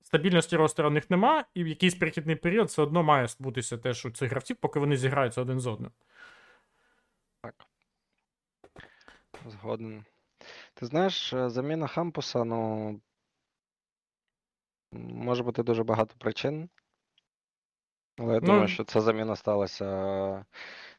[0.00, 4.06] стабільності ростера у них нема, і в якийсь перехідний період все одно має бутися теж
[4.06, 5.90] у цих гравців, поки вони зіграються один з одним.
[7.42, 7.66] Так.
[9.46, 10.04] Згоден.
[10.74, 13.00] Ти знаєш, е, заміна Хампуса, ну.
[14.92, 16.68] Може бути дуже багато причин.
[18.18, 20.44] Але я Ну- думаю, що ця заміна сталася.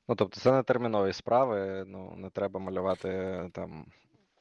[0.07, 3.85] Ну, тобто, це не термінові справи, ну, не треба малювати е, там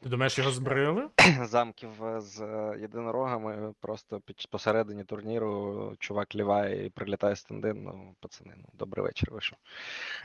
[0.02, 1.08] Ти думаєш, його збрили?
[1.42, 3.74] замків з е, єдинорогами.
[3.80, 7.84] Просто під посередині турніру чувак ліває і прилітає стендин.
[7.84, 9.58] Ну, пацани, ну, добрий вечір вийшов.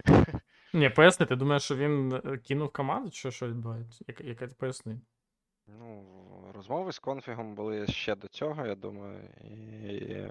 [0.73, 4.05] Ні, поясни, ти думаєш, що він е, кинув команду, чи що відбувається?
[4.19, 5.01] Яка ти поясни?
[5.79, 6.05] Ну,
[6.55, 10.27] розмови з конфігом були ще до цього, я думаю, і.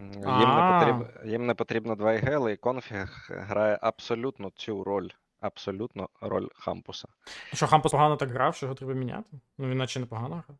[0.00, 0.80] Їм не, А.
[0.80, 1.26] потріб...
[1.32, 5.08] їм не потрібно 2 ігели, і конфіг грає абсолютно цю роль.
[5.40, 7.08] Абсолютно роль Хампуса.
[7.52, 9.40] Що Хампус погано так грав, що його треба міняти?
[9.58, 10.58] Ну він наче непогано грав.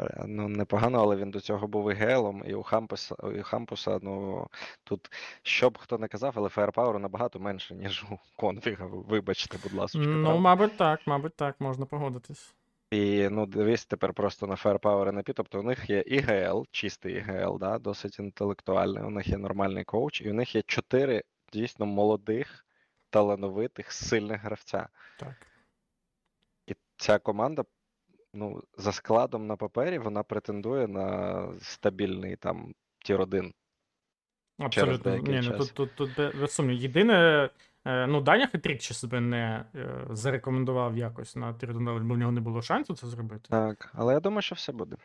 [0.00, 3.98] Е, Ну, непогано, але він до цього був ігелом, і у Хампуса, і у Хампуса,
[4.02, 4.46] ну
[4.84, 5.10] тут,
[5.42, 8.86] що б хто не казав, але фаєрпауру набагато менше, ніж у конфіга.
[8.86, 9.98] Вибачте, будь ласка.
[9.98, 12.54] Ну, мабуть, так, мабуть, так, можна погодитись.
[12.96, 17.58] І ну, дивись тепер просто на firepower NIP, тобто у них є IGL, чистий IGL,
[17.58, 22.66] да, досить інтелектуальний, у них є нормальний коуч, і у них є чотири дійсно молодих,
[23.10, 24.88] талановитих, сильних гравця.
[25.18, 25.46] Так.
[26.66, 27.64] І ця команда,
[28.34, 33.54] ну, за складом на папері, вона претендує на стабільний там tier 1.
[34.58, 35.16] Абсолютно.
[35.16, 35.58] Ні, ну, час.
[35.58, 36.76] тут, тут, тут бе- сумнів.
[36.76, 37.50] Єдине,
[38.06, 42.40] ну, Даня Хитрік ще себе не е, зарекомендував якось на Тирдонелі, бо в нього не
[42.40, 43.46] було шансу це зробити.
[43.50, 44.96] Так, але я думаю, що все буде.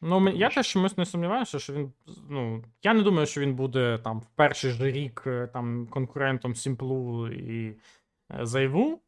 [0.00, 1.92] Ну, я теж чомусь не сумніваюся, що він.
[2.30, 6.54] Ну, я не думаю, що він буде там в перший же рік е, там конкурентом
[6.54, 9.00] Сімплу і е, Зайву.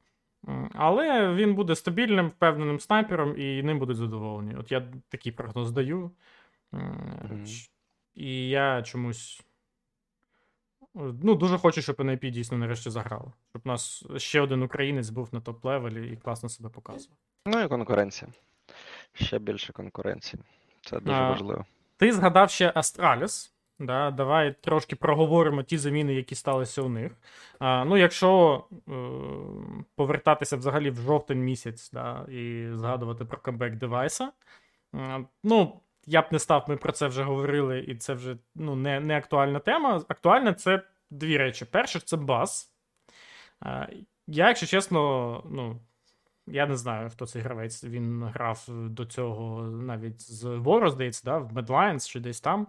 [0.75, 4.55] Але він буде стабільним, впевненим снайпером, і ним будуть задоволені.
[4.57, 6.11] От я такий прогноз даю.
[7.47, 7.71] Ч-
[8.15, 9.43] І я чомусь.
[10.95, 13.33] Ну, дуже хочу, щоб NIP дійсно нарешті заграв.
[13.51, 17.17] Щоб у нас ще один українець був на топ-левелі і класно себе показував.
[17.47, 18.31] Ну і конкуренція.
[19.13, 20.43] Ще більше конкуренції.
[20.81, 21.65] Це дуже А, важливо.
[21.97, 23.55] Ти згадав ще Астраліс.
[23.79, 27.13] Да, давай трошки проговоримо ті заміни, які сталися у них.
[27.59, 28.93] А, ну, якщо е,
[29.97, 34.33] повертатися взагалі в жовтень місяць, да, і згадувати про камбек девайса.
[34.95, 38.77] е, ну, я б не став, ми про це вже говорили, і це вже ну,
[38.77, 40.05] не, не актуальна тема.
[40.09, 41.65] Актуальна це дві речі.
[41.65, 42.73] Перше, це бас.
[44.27, 45.81] Я, якщо чесно, ну,
[46.47, 47.85] я не знаю, хто цей гравець.
[47.85, 52.67] Він грав до цього навіть з Воро, здається, да, в Медлайнс чи десь там.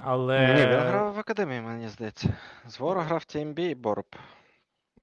[0.00, 0.54] Але.
[0.54, 2.36] Ні, він грав в академії, мені здається.
[2.66, 4.16] Зворо грав TMB і Борб.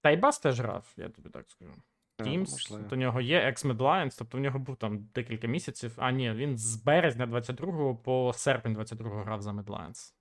[0.01, 1.73] Та й Бас теж грав, я тобі так скажу.
[2.19, 5.93] Е, Teams, то до нього є Медлайнс, тобто в нього був там декілька місяців.
[5.97, 10.15] А ні, він з березня 22-го по серпень 22-го грав за Медлайнс.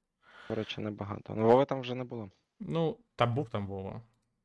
[0.49, 1.35] До речі, небагато.
[1.37, 2.31] Ну, Вови там вже не було.
[2.61, 4.03] Ну, та був там Вова.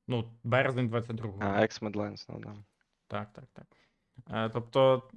[0.07, 1.37] Ну, березень 22-го.
[1.41, 2.55] А, Медлайнс, ну да.
[3.07, 3.65] Так, так, так.
[4.31, 5.09] Е, тобто.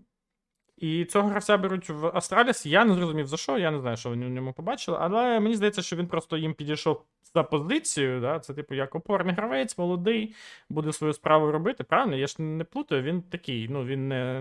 [0.76, 2.66] І цього гравця беруть в Астраліс.
[2.66, 5.54] Я не зрозумів за що, я не знаю, що вони в ньому побачили, але мені
[5.54, 7.02] здається, що він просто їм підійшов
[7.34, 8.20] за позицію.
[8.20, 8.40] Да?
[8.40, 10.34] Це, типу, як опорний гравець, молодий,
[10.68, 11.84] буде свою справу робити.
[11.84, 12.16] Правильно?
[12.16, 14.40] Я ж не плутаю, він такий, ну він не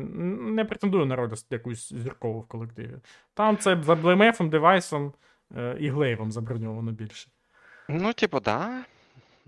[0.54, 2.98] не претендує на роль якусь зіркову в колективі.
[3.34, 5.14] Там це за блемефом, девайсом
[5.58, 7.30] е, і глейвом заброньовано більше.
[7.90, 8.84] Ну, типу, да.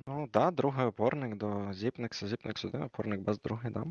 [0.07, 2.27] Ну, да, другий опорник до Зіпникса.
[2.27, 3.83] Зіпникс один, опорник без другий, да.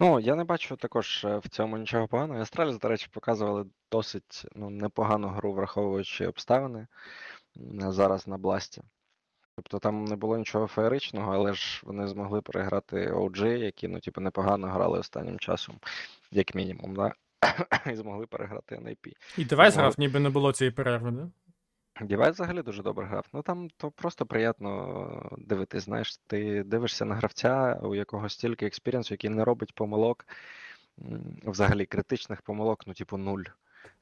[0.00, 2.40] Ну, я не бачу також е, в цьому нічого поганого.
[2.40, 6.86] Астраліс, до речі, показували досить ну, непогану гру, враховуючи обставини
[7.88, 8.82] зараз на Бласті.
[9.56, 14.20] Тобто там не було нічого феєричного, але ж вони змогли переграти OG, які ну, типу,
[14.20, 15.78] непогано грали останнім часом,
[16.30, 17.12] як мінімум, да?
[17.92, 19.12] і змогли переграти NIP.
[19.38, 21.28] І девайс грав, ніби не було цієї перерви, да?
[22.00, 23.26] Дівайс взагалі дуже добре грав.
[23.32, 25.84] Ну там то просто приємно дивитись.
[25.84, 30.26] Знаєш, ти дивишся на гравця, у якого стільки експіріенсу, який не робить помилок,
[31.44, 33.42] взагалі критичних помилок, ну, типу, нуль.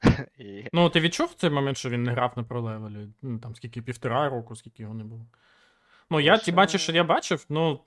[0.37, 0.63] І...
[0.73, 3.07] Ну, ти відчув в цей момент, що він не грав на пролевелі?
[3.21, 5.25] Ну, там скільки півтора року, скільки його не було.
[6.09, 7.79] Ну, я ті бачиш, що я бачив, ну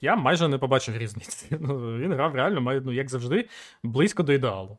[0.00, 1.46] я майже не побачив різниці.
[1.60, 3.48] Ну, Він грав реально, ну, як завжди,
[3.82, 4.78] близько до ідеалу.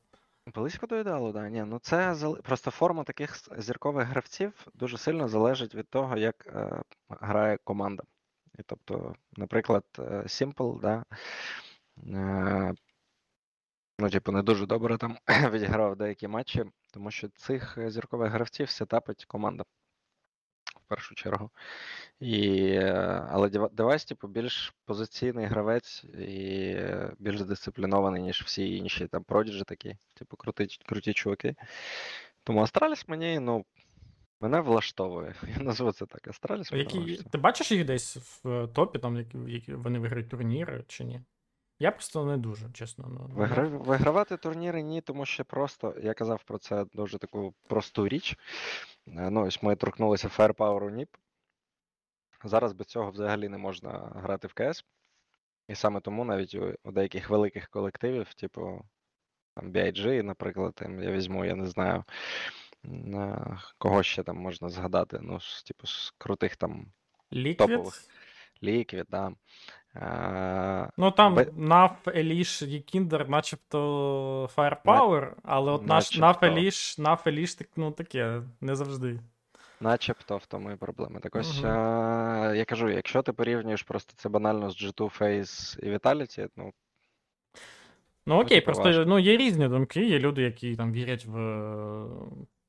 [0.53, 1.49] Близько до ідеалу, да.
[1.49, 6.81] Ні, ну це просто форма таких зіркових гравців дуже сильно залежить від того, як е,
[7.09, 8.03] грає команда.
[8.59, 11.05] І тобто, наприклад, е, Simple, да,
[12.07, 12.73] е,
[13.99, 15.17] ну, типу, не дуже добре там
[15.51, 19.80] відіграв деякі матчі, тому що цих зіркових гравців сетапить команда в
[20.91, 21.49] першу чергу.
[22.19, 26.75] І, е, Але девайс, типу, більш позиційний гравець і
[27.19, 31.55] більш дисциплінований, ніж всі інші там продіджі такі, типу, круті, круті чуваки.
[32.43, 33.65] Тому Астраліс мені, ну.
[34.43, 35.35] Мене влаштовує.
[35.57, 36.27] Я назву це так.
[36.27, 36.71] Астраліс.
[36.71, 37.19] Які...
[37.31, 41.21] Ти бачиш їх десь в е, топі, там, які вони виграють турніри чи ні?
[41.81, 43.05] Я просто не дуже, чесно.
[43.07, 43.67] Ну, ну Вигра...
[43.67, 48.37] Вигравати турніри ні, тому що просто я казав про це дуже таку просту річ.
[49.07, 51.07] Е, ну, ось ми торкнулися Firepower NIP.
[52.43, 54.85] Зараз без цього взагалі не можна грати в КС.
[55.67, 58.85] І саме тому навіть у, у деяких великих колективів, типу
[59.55, 62.03] там BIG, наприклад, там, я візьму, я не знаю,
[62.85, 65.19] е, кого ще там можна згадати.
[65.21, 66.91] Ну, з, типу, з крутих там
[67.31, 67.55] Liquid?
[67.55, 68.03] топових.
[68.61, 69.33] Liquid, да.
[70.97, 71.43] Ну там Б...
[71.43, 78.41] NAF, Elish і Kinder начебто Firepower, але от наш NAF, Elish, NAF, Elish, ну таке,
[78.61, 79.19] не завжди.
[79.81, 81.19] Начебто в тому і проблема.
[81.19, 81.67] Так ось угу.
[81.67, 86.73] а, я кажу, якщо ти порівнюєш просто це банально з G2 Face і Vitality, ну.
[88.25, 89.05] Ну окей, просто важко.
[89.05, 91.35] ну, є різні думки, є люди, які там вірять в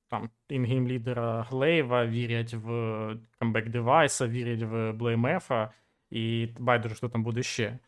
[0.09, 2.67] там in-game лідера Глейва, вірять в
[3.39, 5.71] камбек девайса, вірять в Блеймефа,
[6.13, 7.79] і байдуже, що там буде ще.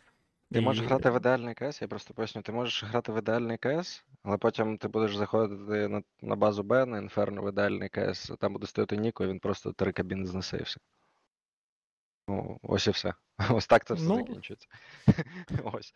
[0.52, 0.62] Ти і...
[0.62, 4.36] можеш грати в ідеальний КС, я просто поясню, ти можеш грати в ідеальний КС, але
[4.38, 8.66] потім ти будеш заходити на на базу Б, на інферно в ідеальний КС, там буде
[8.66, 10.80] стояти Ніко, і він просто три кабіни знесе і все.
[12.28, 13.14] Ну, ось і все.
[13.50, 14.16] Ось так це все ну...
[14.16, 14.68] закінчується.
[15.64, 15.94] Ось.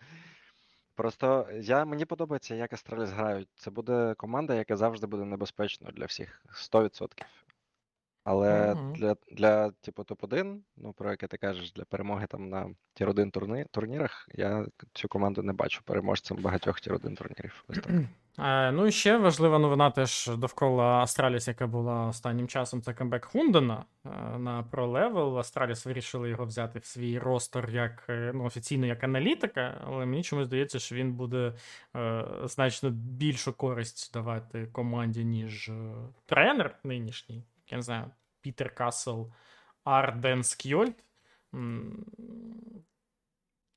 [0.94, 3.48] Просто я, мені подобається, як Астраліс грають.
[3.54, 6.42] Це буде команда, яка завжди буде небезпечною для всіх.
[6.72, 7.08] 100%.
[8.30, 8.92] Але Мгм.
[8.92, 13.66] для, для типу, топ-1, ну, про яке ти кажеш, для перемоги там на tier-1 турни,
[13.70, 17.64] турнірах, я цю команду не бачу переможцем багатьох tier-1 турнірів.
[17.68, 17.92] Ось так.
[18.38, 23.24] Е, ну і ще важлива новина теж довкола Астраліс, яка була останнім часом, це камбек
[23.24, 25.38] Хундена е, на Pro Level.
[25.38, 30.22] Астраліс вирішили його взяти в свій ростер як е, ну, офіційно як аналітика, але мені
[30.22, 31.52] чомусь здається, що він буде
[31.96, 35.70] е, значно більшу користь давати команді, ніж
[36.26, 39.22] тренер нинішній я не знаю, Пітер Касл,
[39.84, 41.04] Арден Скьольд.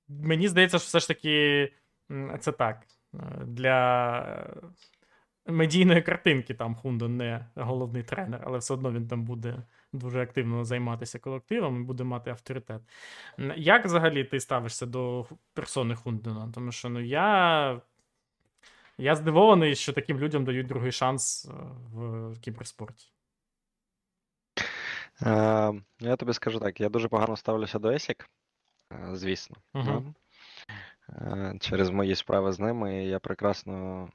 [0.08, 1.74] Мені здається, що все ж таки
[2.40, 2.88] це так.
[3.46, 4.56] Для
[5.46, 10.66] медійної картинки там Хундо не головний тренер, але все одно він там буде дуже активно
[10.66, 12.82] займатися колективом і буде мати авторитет.
[13.56, 16.52] Як взагалі ти ставишся до персони Хундена?
[16.54, 17.82] Тому що ну, я
[18.98, 21.52] я здивований, що таким людям дають другий шанс е,
[21.94, 23.12] в кіберспорті.
[25.26, 28.30] Е, Я тобі скажу так: я дуже погано ставлюся до Есік,
[28.94, 29.58] е, звісно.
[29.74, 30.14] Uh-huh.
[31.10, 33.06] Е, Через мої справи з ними.
[33.06, 34.10] я прекрасно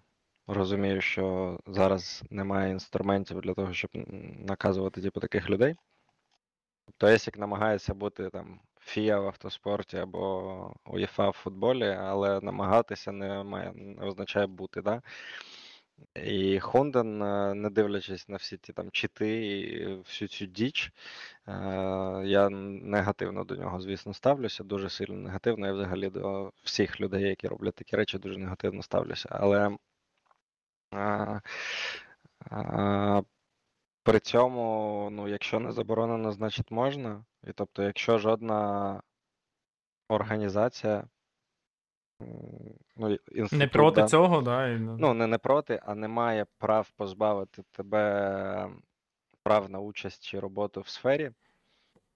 [0.47, 3.91] розумію, що зараз немає інструментів для того, щоб
[4.39, 5.77] наказувати типу, таких людей.
[6.87, 13.43] Тобто Есік намагається бути там ФІА в автоспорті або УЄФА в футболі, але намагатися не
[13.43, 14.83] має, не означає бути.
[14.83, 15.03] Да?
[16.15, 17.19] І Хонден,
[17.61, 20.93] не дивлячись на всі ті там чити і всю цю діч,
[21.49, 21.53] е,
[22.25, 25.67] я негативно до нього, звісно, ставлюся, дуже сильно негативно.
[25.67, 29.29] Я взагалі до всіх людей, які роблять такі речі, дуже негативно ставлюся.
[29.33, 29.77] Але
[30.91, 31.41] а,
[32.51, 33.23] а,
[34.03, 37.25] при цьому, ну, якщо не заборонено, значить можна.
[37.45, 39.03] І тобто, якщо жодна
[40.09, 41.09] організація
[42.97, 43.19] ну,
[43.53, 44.69] Не проти да, цього, да?
[44.69, 44.79] І...
[44.79, 48.71] Ну, не не проти, а не має прав позбавити тебе
[49.43, 51.31] прав на участь чи роботу в сфері.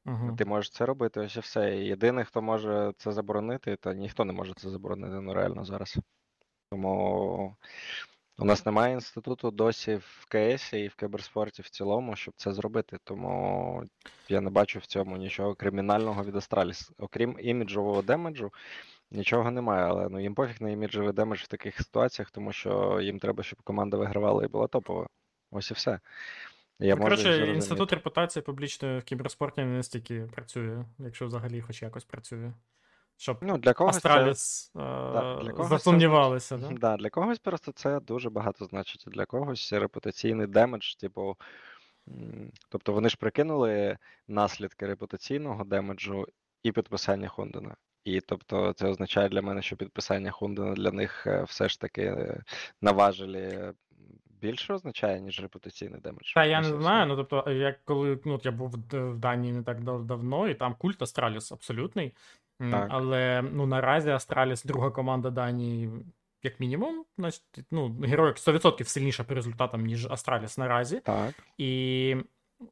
[0.07, 0.36] Угу.
[0.38, 1.76] Ти можеш це робити, ось і все.
[1.76, 5.98] І єдиний, хто може це заборонити, то ніхто не може це заборонити ну реально зараз.
[6.70, 7.57] Тому
[8.38, 12.98] у нас немає інституту досі в КС і в кіберспорті в цілому, щоб це зробити.
[13.05, 13.84] Тому
[14.28, 16.90] я не бачу в цьому нічого кримінального від Астраліс.
[16.98, 18.53] Окрім іміджового демеджу,
[19.11, 23.18] Нічого немає, але ну їм пофіг на іміджевий демедж в таких ситуаціях, тому що їм
[23.18, 25.06] треба, щоб команда вигравала і була топова.
[25.50, 26.00] Ось і все.
[26.78, 32.04] Я ну, Коротше, інститут репутації публічної в кіберспорті не настільки працює, якщо взагалі хоч якось
[32.04, 32.52] працює.
[33.16, 34.78] Щоб ну, для когось Астраліс це...
[34.78, 36.58] да, для когось засумнівалися.
[36.58, 36.68] Це...
[36.68, 36.74] Да?
[36.78, 39.04] да, Для когось просто це дуже багато значить.
[39.06, 41.36] Для когось репутаційний демедж, типу.
[42.68, 43.98] Тобто вони ж прикинули
[44.28, 46.26] наслідки репутаційного демеджу
[46.62, 47.76] і підписання Хондена.
[48.05, 52.03] І тобто це означає для мене, що підписання Хундена для них е, все ж таки
[52.03, 52.42] е,
[52.82, 53.74] наважили
[54.40, 56.32] більше означає, ніж репутаційний демедж.
[56.34, 57.07] Та я не знаю.
[57.07, 61.03] Ну тобто, як коли ну, я був в Данії не так давно, і там культ
[61.03, 62.12] Астраліс абсолютний.
[62.59, 62.86] Так.
[62.90, 65.90] Але ну наразі Астраліс друга команда Данії.
[66.42, 71.01] Як мінімум, значить, ну, героїк 100% сильніша по результатам, ніж Астраліс наразі.
[71.01, 71.34] Так.
[71.59, 72.16] І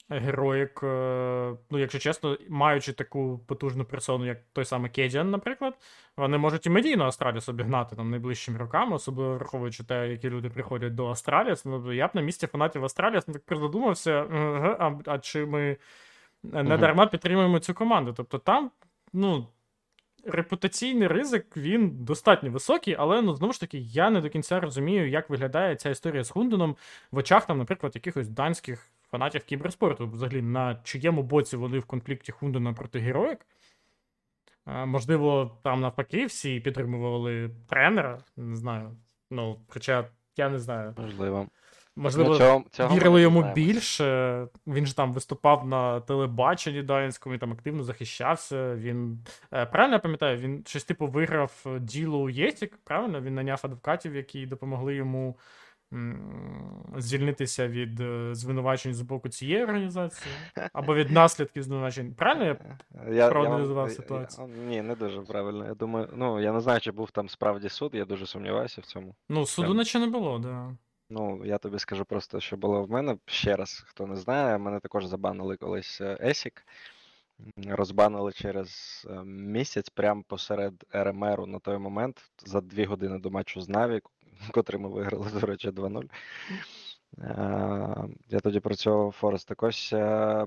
[0.08, 5.74] Героїк, е, ну, якщо чесно, маючи таку потужну персону, як той самий Кедіан, наприклад,
[6.16, 10.94] вони можуть і медійно Астраліс обігнати там найближчими роками, особливо враховуючи те, які люди приходять
[10.94, 11.64] до Астраліс.
[11.64, 14.12] Ну, я б на місці фанатів Астраліс ну, так призадумався,
[14.78, 15.76] а, а чи ми
[16.42, 18.14] не дарма підтримуємо цю команду.
[18.16, 18.70] Тобто там,
[19.12, 19.46] ну.
[20.24, 25.08] Репутаційний ризик він достатньо високий, але ну знову ж таки я не до кінця розумію,
[25.08, 26.76] як виглядає ця історія з Хунденом
[27.10, 32.32] в очах, там, наприклад, якихось данських фанатів кіберспорту, взагалі, на чиєму боці вони в конфлікті
[32.32, 33.46] Хундена проти героїк.
[34.66, 38.18] Можливо, там навпаки всі підтримували тренера.
[38.36, 38.96] Не знаю.
[39.30, 40.94] Ну, Хоча я не знаю.
[40.98, 41.46] Можливо.
[41.96, 43.54] Можливо, ну, цього, цього вірили йому знаємо.
[43.54, 44.46] більше.
[44.66, 48.74] Він ж там виступав на телебаченні Данському, він там активно захищався.
[48.74, 53.20] Він е, правильно я пам'ятаю, він щось типу виграв діло у Єтік, правильно?
[53.20, 55.38] Він наняв адвокатів, які допомогли йому
[56.96, 60.34] звільнитися від е, звинувачень з боку цієї організації
[60.72, 62.14] або від наслідків звинувачень.
[62.14, 62.56] Правильно
[63.08, 64.48] я, я проаналізував я, ситуацію?
[64.48, 65.66] Я, ні, не дуже правильно.
[65.66, 68.84] Я думаю, ну я не знаю, чи був там справді суд, я дуже сумніваюся в
[68.84, 69.14] цьому.
[69.28, 70.76] Ну, суду наче не було, да.
[71.10, 74.80] Ну, я тобі скажу просто, що було в мене ще раз, хто не знає, мене
[74.80, 76.64] також забанили колись ESIC.
[77.66, 83.60] Розбанили через е, місяць прямо посеред РМРу на той момент за дві години до матчу
[83.60, 84.00] з Наві,
[84.50, 86.10] котрий ми виграли, до речі, 2-0.
[87.18, 89.48] Е, я тоді працював forZe.
[89.48, 90.46] Так ось, е,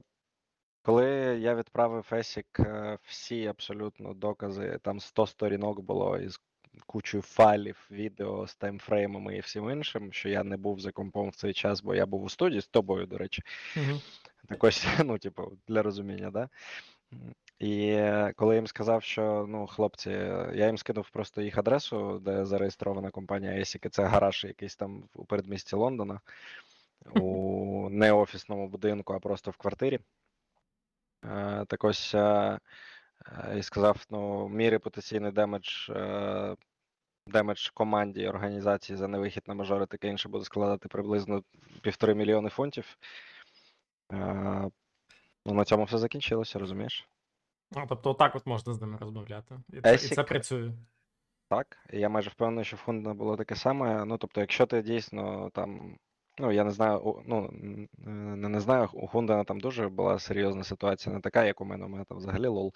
[0.81, 1.05] коли
[1.41, 6.39] я відправив ESIC е, всі абсолютно докази, там 100 сторінок було із
[6.85, 11.35] кучою файлів, відео з таймфреймами і всім іншим, що я не був за компом в
[11.35, 13.43] цей час, бо я був у студії з тобою, до речі.
[13.77, 14.01] Угу.
[14.47, 16.49] Так ось, ну, типу, для розуміння, да?
[17.61, 18.01] І
[18.35, 20.09] коли я їм сказав, що ну, хлопці,
[20.53, 25.25] я їм скинув просто їх адресу, де зареєстрована компанія ESIC, це гараж якийсь там у
[25.25, 26.19] передмісті Лондона,
[27.15, 29.99] у не офісному будинку, а просто в квартирі.
[31.25, 32.59] Е, так ось е,
[33.27, 35.89] е, і сказав: ну, мій репутаційний демедж,
[37.27, 41.43] демедж команді організації за невихід на мажори таке інше буде складати приблизно
[41.81, 42.97] півтори мільйони фунтів.
[45.45, 47.07] Ну, на цьому все закінчилося, розумієш?
[47.75, 49.55] А, тобто, отак от можна з ними розмовляти.
[49.73, 50.71] І це, і це працює.
[51.49, 54.05] Так, я майже впевнений, що в Хундена було таке саме.
[54.05, 55.97] Ну, тобто, якщо ти дійсно там.
[56.39, 57.49] Ну, я не знаю, ну
[57.97, 61.85] не, не знаю, у Хундена там дуже була серйозна ситуація, не така, як у мене,
[61.85, 62.73] у мене там взагалі лол.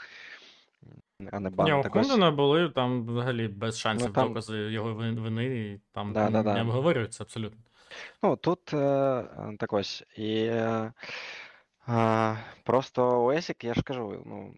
[1.31, 1.65] А не бан.
[1.65, 4.27] Ні, у Хундена були там взагалі без шансів ну, там...
[4.27, 6.61] докази його вини, і там да, да, не да.
[6.61, 7.59] обговорюються абсолютно.
[8.23, 9.25] Ну, тут е,
[9.59, 10.03] так ось.
[10.17, 10.91] І е,
[12.63, 14.53] просто у Есік, я ж кажу, ну,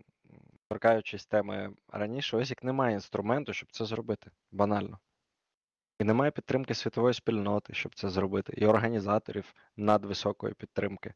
[0.69, 4.31] торкаючись теми раніше, Осік не має інструменту, щоб це зробити.
[4.51, 4.99] Банально.
[5.99, 11.13] І немає підтримки світової спільноти, щоб це зробити, і організаторів надвисокої підтримки.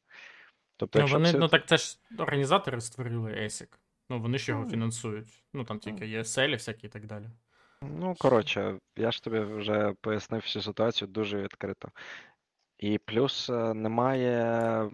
[0.77, 1.37] Тобто, ну, вони, це...
[1.37, 3.67] ну так це ж організатори створили ESIC.
[4.09, 5.43] Ну, вони ж його ну, фінансують.
[5.53, 7.25] Ну там тільки є селі всякі і так далі.
[7.81, 11.89] Ну, коротше, я ж тобі вже пояснив всю ситуацію дуже відкрито.
[12.77, 14.91] І плюс е, немає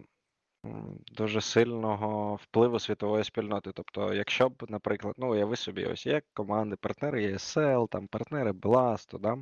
[1.12, 3.72] дуже сильного впливу світової спільноти.
[3.72, 9.20] Тобто, якщо б, наприклад, ну уяви собі, ось є команди, партнери ESL, там партнери Blast,
[9.20, 9.38] да?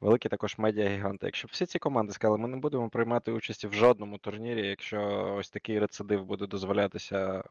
[0.00, 1.26] великі також медіагіганти.
[1.26, 5.34] Якщо б всі ці команди сказали, ми не будемо приймати участі в жодному турнірі, якщо
[5.38, 7.44] ось такий рецидив буде дозволятися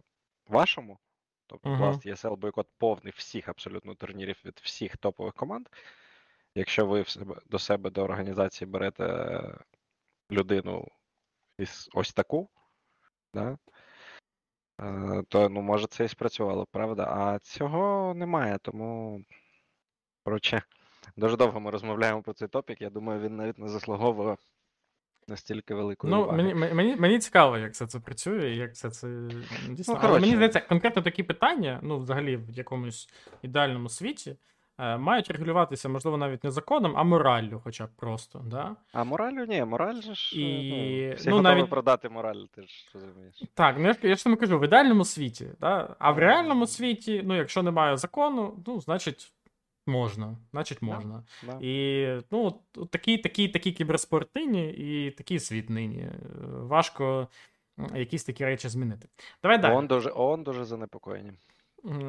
[0.48, 1.00] вашому,
[1.48, 1.84] тобто Мгм.
[1.84, 5.68] Blast, ESL, бойкот повний всіх абсолютно турнірів від всіх топових команд.
[6.56, 7.06] Якщо ви
[7.50, 9.40] до себе до організації берете
[10.32, 10.88] людину
[11.58, 12.50] із ось таку,
[13.34, 13.58] да?
[14.82, 17.04] е, то ну, може це і спрацювало, правда?
[17.04, 19.22] А цього немає, тому
[20.24, 20.62] коротше,
[21.18, 22.82] дуже довго ми розмовляємо про цей топік.
[22.82, 24.38] Я думаю, він навіть не заслуговує
[25.28, 26.38] настільки великої Ну, уваги.
[26.44, 29.30] мені, мені, мені цікаво, як все це працює, і як все це
[29.70, 30.00] дійсно.
[30.02, 33.10] Але мені здається, конкретно такі питання, ну, взагалі, в якомусь
[33.42, 34.36] ідеальному світі,
[34.80, 38.44] мають регулюватися, можливо, навіть не законом, а мораллю, хоча б просто.
[38.46, 38.76] Да?
[38.94, 40.40] А моралю ні, мораль же ж.
[40.40, 43.44] І, ну, всі ну, готові навіть- продати мораль, ти ж розумієш.
[43.54, 45.96] Так, ну я ж, тобі кажу, в ідеальному світі, да?
[46.00, 49.34] а в реальному світі, ну, якщо немає закону, ну, значить,
[49.88, 50.38] можна.
[50.52, 51.24] Значить, можна.
[51.46, 51.58] Да.
[51.62, 52.60] І ну,
[52.90, 56.00] такі, такі, такі кіберспорт нині і такий світ нині.
[56.00, 56.12] Е,
[56.46, 57.28] Важко
[57.96, 59.08] якісь такі речі змінити.
[59.44, 59.74] Давай далі.
[59.74, 61.32] ООН дуже, ООН дуже занепокоєні.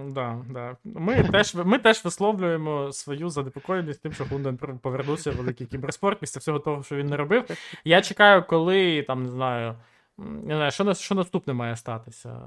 [0.06, 0.76] Да, да.
[0.84, 6.38] Ми, теж, ми теж висловлюємо свою занепокоєність тим, що Хунден повернувся в великий кіберспорт після
[6.38, 7.44] всього того, що він не робив.
[7.84, 9.76] Я чекаю, коли там, не знаю.
[10.18, 12.40] Не знаю, що, що наступне має статися?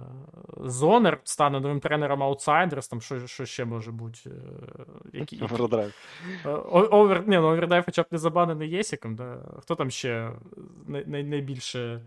[0.57, 4.19] Зонер стане новим тренером Outsiders, там що, що ще може бути?
[4.26, 4.32] Е,
[5.13, 5.93] Які, які, Овердрайв.
[6.45, 9.38] Е, Овер, ні, ну, овердайв хоча б не забанений ESIC ком, да?
[9.61, 10.32] Хто там ще
[10.88, 12.01] най, най, найбільше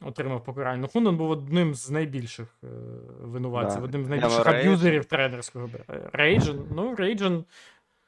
[0.00, 0.80] отримав покарання?
[0.82, 2.66] Ну, Хунден був одним з найбільших е,
[3.20, 3.84] винуватців, Да.
[3.84, 5.70] одним з найбільших аб'юзерів тренерського.
[5.90, 7.44] е, Рейджен, ну, Рейджен,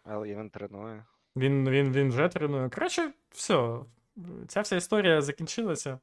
[0.04, 1.04] Але він тренує.
[1.36, 2.68] він, він, він вже тренує.
[2.68, 3.78] Коротше, все.
[4.48, 5.98] Ця вся історія закінчилася.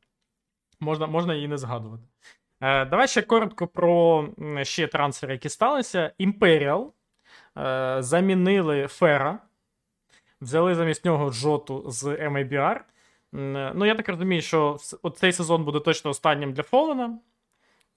[0.79, 2.03] Можна, можна її не згадувати.
[2.61, 4.27] Е, давай ще коротко про
[4.63, 6.11] ще трансфери, які сталися.
[6.19, 6.88] Imperial
[7.57, 9.39] е, замінили Фера,
[10.41, 12.79] взяли замість нього Жоту з MABR.
[13.39, 14.77] Е, Ну, я так розумію, що
[15.15, 17.19] цей сезон буде точно останнім для Фолена.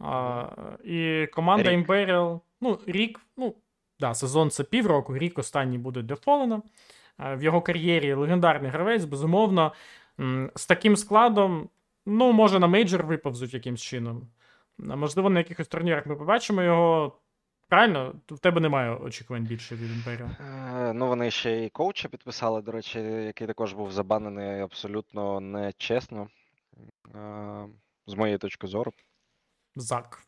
[0.01, 0.47] А,
[0.84, 1.89] і команда Рік.
[1.89, 3.55] Imperial, ну, рік, ну,
[4.01, 6.62] да, сезон це півроку, рік останній буде для Фолена.
[7.18, 9.72] В його кар'єрі легендарний гравець, безумовно.
[10.55, 11.68] З таким складом,
[12.07, 14.28] ну, може, на мейджор виповзуть якимсь чином.
[14.78, 17.18] Можливо, на якихось турнірах ми побачимо його.
[17.69, 18.14] Правильно?
[18.29, 20.27] В тебе немає очікувань більше від Імперіо.
[20.41, 26.29] Е, Ну, вони ще і коуча підписали, до речі, який також був забанений абсолютно нечесно.
[27.14, 27.66] Е,
[28.07, 28.93] З моєї точки зору.
[29.77, 30.23] Зак.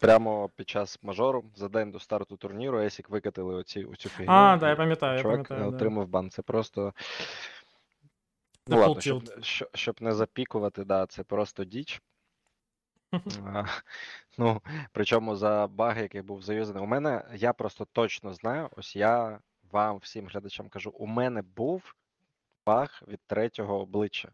[0.00, 4.32] Прямо під час мажору, за день до старту турніру, Есік викатили оці, оцю фігню.
[4.32, 5.60] А, да, я пам'ятаю, я пам'ятаю.
[5.60, 5.76] да.
[5.76, 6.30] отримав бан.
[6.30, 6.92] Це просто.
[8.68, 12.02] Ну, ладно, щоб, щоб, щоб не запікувати, да, це просто діч.
[14.38, 16.82] Ну, причому за баги, який був заюзаний.
[16.82, 19.40] У мене, я просто точно знаю, ось я
[19.70, 21.94] вам, всім глядачам кажу, у мене був
[22.66, 24.32] баг від третього обличчя.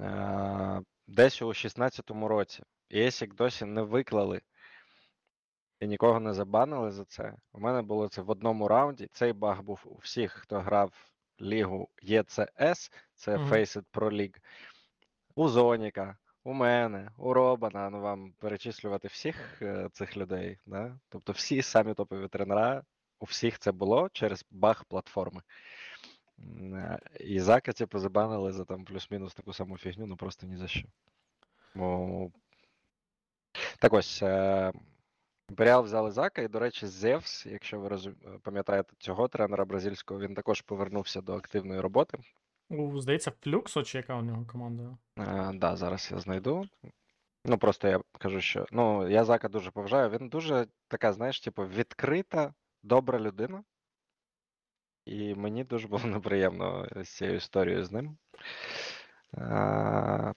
[0.00, 2.62] Е, Десь у 16-му році.
[2.88, 4.40] І ESIC досі не виклали
[5.80, 7.34] і нікого не забанили за це.
[7.52, 9.08] У мене було це в одному раунді.
[9.12, 13.52] Цей баг був у всіх, хто грав лігу ЄЦС, це Мгм.
[13.52, 14.36] Faceit Pro League.
[15.34, 20.58] У Зоніка, у мене, у Робана, ну вам перечислювати всіх е, цих людей.
[20.66, 20.98] Да?
[21.08, 22.82] Тобто всі самі топові тренера,
[23.20, 25.42] у всіх це було через баг платформи.
[26.38, 30.68] Е, І Зака типу забанили за там плюс-мінус таку саму фігню, ну просто ні за
[30.68, 30.88] що.
[31.74, 32.30] Бо...
[33.78, 34.22] Так ось.
[34.22, 34.72] Е...
[35.50, 38.14] Імперіал взяли Зака, і, до речі, Зевс, якщо ви розум...
[38.42, 42.18] пам'ятаєте цього тренера бразильського, він також повернувся до активної роботи.
[42.68, 44.96] У, здається, Флюксо, чи яка у нього команда?
[45.18, 46.68] Е, да, зараз я знайду.
[47.44, 50.10] Ну, просто я кажу, що ну, я Зака дуже поважаю.
[50.10, 53.64] Він дуже така, знаєш, типу, відкрита, добра людина.
[55.04, 58.16] І мені дуже було неприємно з цією історією з ним.
[59.38, 60.34] Е,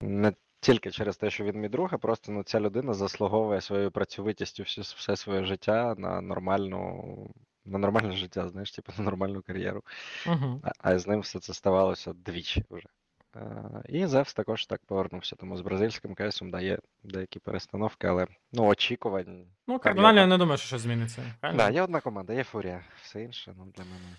[0.00, 3.90] не тільки через те, що він мій друг, а просто ну, ця людина заслуговує своєю
[3.90, 7.34] працьовитістю все, все своє життя на нормальну,
[7.64, 9.82] на нормальне життя, знаєш, типу, на нормальну кар'єру.
[10.26, 10.60] Угу.
[10.64, 12.88] А, а з ним все це ставалося двічі вже.
[13.36, 15.36] Е, І Зевс також так повернувся.
[15.36, 19.46] Тому з бразильським кейсом дає деякі перестановки, але ну, очікувань.
[19.66, 21.22] Ну, кардинально я не думаю, що щось зміниться.
[21.42, 22.84] Да, є одна команда, є Фурія.
[23.02, 24.16] Все інше, ну, для мене.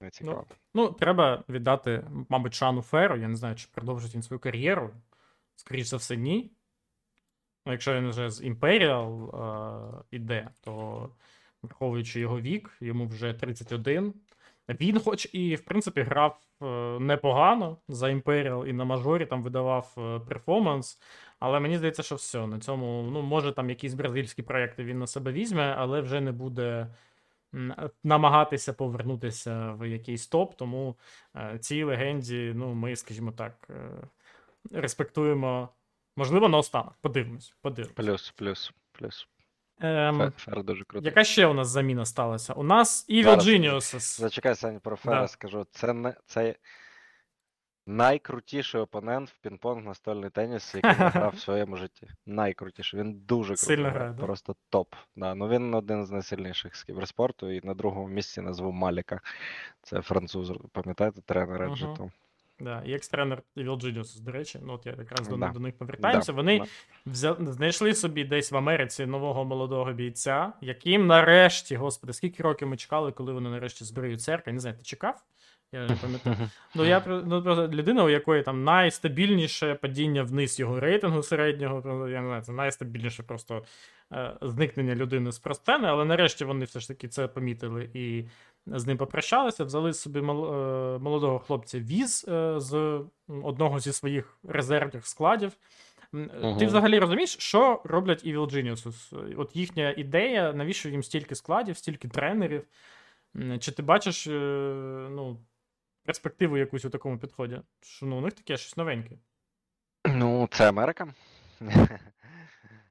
[0.00, 0.46] Не цікаво.
[0.74, 3.16] Ну, треба віддати, мабуть, шану Феру.
[3.16, 4.90] Я не знаю, чи продовжить він свою кар'єру.
[5.56, 6.50] Скоріше за все, ні.
[7.66, 9.36] ну, якщо він вже з Imperial
[10.00, 11.10] е, іде, то
[11.62, 14.14] враховуючи його вік, йому вже 31.
[14.68, 16.66] Він, хоч і, в принципі, грав е,
[17.00, 21.00] непогано за Imperial і на мажорі там видавав е, перформанс.
[21.38, 22.46] Але мені здається, що все.
[22.46, 26.32] На цьому, ну, може, там якісь бразильські проекти він на себе візьме, але вже не
[26.32, 26.94] буде
[28.04, 30.54] намагатися повернутися в якийсь топ.
[30.56, 30.96] Тому
[31.36, 33.90] е, цій легенді, ну, ми, скажімо так, е,
[34.72, 35.68] респектуємо.
[36.16, 36.94] Можливо, наостанок.
[37.00, 37.54] Подивимось.
[37.60, 37.94] подивимось.
[37.94, 39.28] Плюс, плюс, плюс.
[39.80, 41.06] Ем, Фер, дуже крутий.
[41.08, 42.52] яка ще у нас заміна сталася?
[42.52, 43.46] У нас Evil Зараз.
[43.48, 44.20] Geniuses.
[44.20, 45.28] Зачекай, Саня, про Фера Да.
[45.28, 45.66] скажу.
[45.70, 46.54] Це не це
[47.86, 52.08] найкрутіший опонент в пінг-понг настольний теніс, який я грав в своєму житті.
[52.26, 53.00] Найкрутіший.
[53.00, 54.22] Він дуже круто Сильно грає, да?
[54.22, 54.94] просто топ.
[55.16, 55.34] Да.
[55.34, 59.20] Ну він один з найсильніших з кіберспорту, і на другому місці назву Маліка.
[59.82, 61.72] Це француз, пам'ятаєте, тренер Мгм.
[61.72, 62.10] Еджету.
[62.60, 65.48] Да, і екс-тренер Evil Genius, до речі, ну от я якраз до, Да.
[65.48, 66.32] до них повертаємося.
[66.32, 66.62] Да, Вони
[67.06, 67.36] да.
[67.52, 73.12] знайшли собі десь в Америці нового молодого бійця, яким нарешті, господи, скільки років ми чекали,
[73.12, 74.52] коли вони нарешті зберуть церкву.
[74.52, 75.22] Не знаю, ти чекав?
[75.72, 76.36] Я не пам'ятаю.
[76.74, 82.08] Ну, я ну, просто людина, у якої там найстабільніше падіння вниз його рейтингу середнього.
[82.08, 83.64] Я не знаю, це найстабільніше просто
[84.12, 88.24] е, зникнення людини з простени, але нарешті вони все ж таки це помітили і
[88.66, 94.38] з ним попрощалися, взяли собі мол- е, молодого хлопця віз е, з одного зі своїх
[94.48, 95.52] резервних складів.
[96.14, 99.34] М, Ти взагалі розумієш, що роблять Evil Geniuses?
[99.40, 102.62] От їхня ідея, навіщо їм стільки складів, стільки тренерів?
[103.60, 104.30] Чи ти бачиш е,
[105.10, 105.40] ну,
[106.06, 107.60] перспективу якусь у такому підході?
[107.80, 109.18] Що ну, у них таке щось новеньке.
[110.04, 111.14] Ну, це Америка.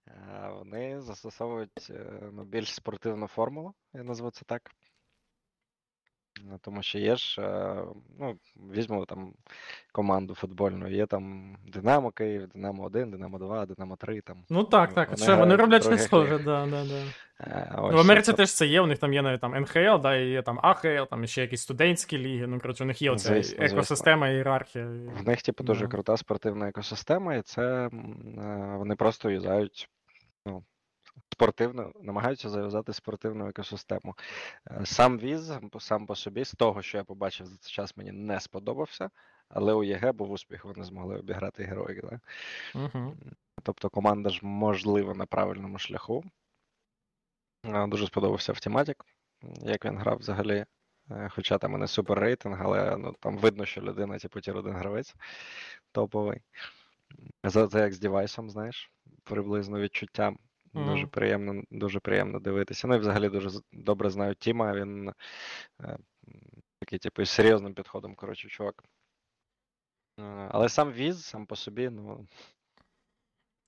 [0.07, 4.71] Е, Вони застосовують е, ну, більш спортивну формулу, я назву це так.
[6.61, 7.75] Тому що є ж, е,
[8.19, 8.35] ну,
[8.73, 9.33] візьмемо там
[9.91, 14.21] команду футбольну, є там Динамо Київ, Динамо 1, Динамо 2, Динамо 3.
[14.21, 14.37] Там.
[14.49, 15.09] Ну так, Ну, так.
[15.09, 17.03] вони Що, вони роблять щось схоже, да, да, да.
[17.39, 20.01] Е, ось, в Америці тобто- теж це є, у них там є навіть там НХЛ,
[20.01, 22.47] да, і є там АХЛ, там ще якісь студентські ліги.
[22.47, 23.77] Ну, коротше, у них є оця Звісно, звісно.
[23.77, 24.85] екосистема, ієрархія.
[25.23, 25.91] В них, типу, дуже Да.
[25.91, 27.89] крута спортивна екосистема, і це е,
[28.77, 29.89] вони просто юзають
[30.45, 30.63] ну,
[31.35, 34.15] спортивну, намагаються зав'язати спортивну екосистему.
[34.71, 38.11] Е, Сам віз сам по собі, з того, що я побачив за цей час, мені
[38.11, 39.09] не сподобався,
[39.49, 42.05] але у ЄГ був успіх, вони змогли обіграти героїк.
[42.05, 42.19] Да?
[42.75, 43.15] Угу.
[43.63, 46.23] Тобто команда ж, можливо, на правильному шляху.
[47.65, 49.05] Е, Дуже сподобався автоматик,
[49.61, 50.65] як він грав взагалі.
[51.11, 54.57] Е, Хоча там і не супер рейтинг, але ну, там видно, що людина, типу, tier
[54.57, 55.15] один гравець
[55.91, 56.41] топовий.
[57.43, 58.91] За це як з девайсом, знаєш,
[59.23, 60.33] приблизно відчуття.
[60.75, 62.87] Дуже приємно, дуже приємно дивитися.
[62.87, 64.73] Ну і взагалі дуже добре знаю Тіма.
[64.73, 65.09] Він
[65.81, 65.97] е,
[66.79, 68.83] такий, типу, із серйозним підходом, коротше, чувак.
[70.19, 72.27] Е, Але сам віз, сам по собі, ну.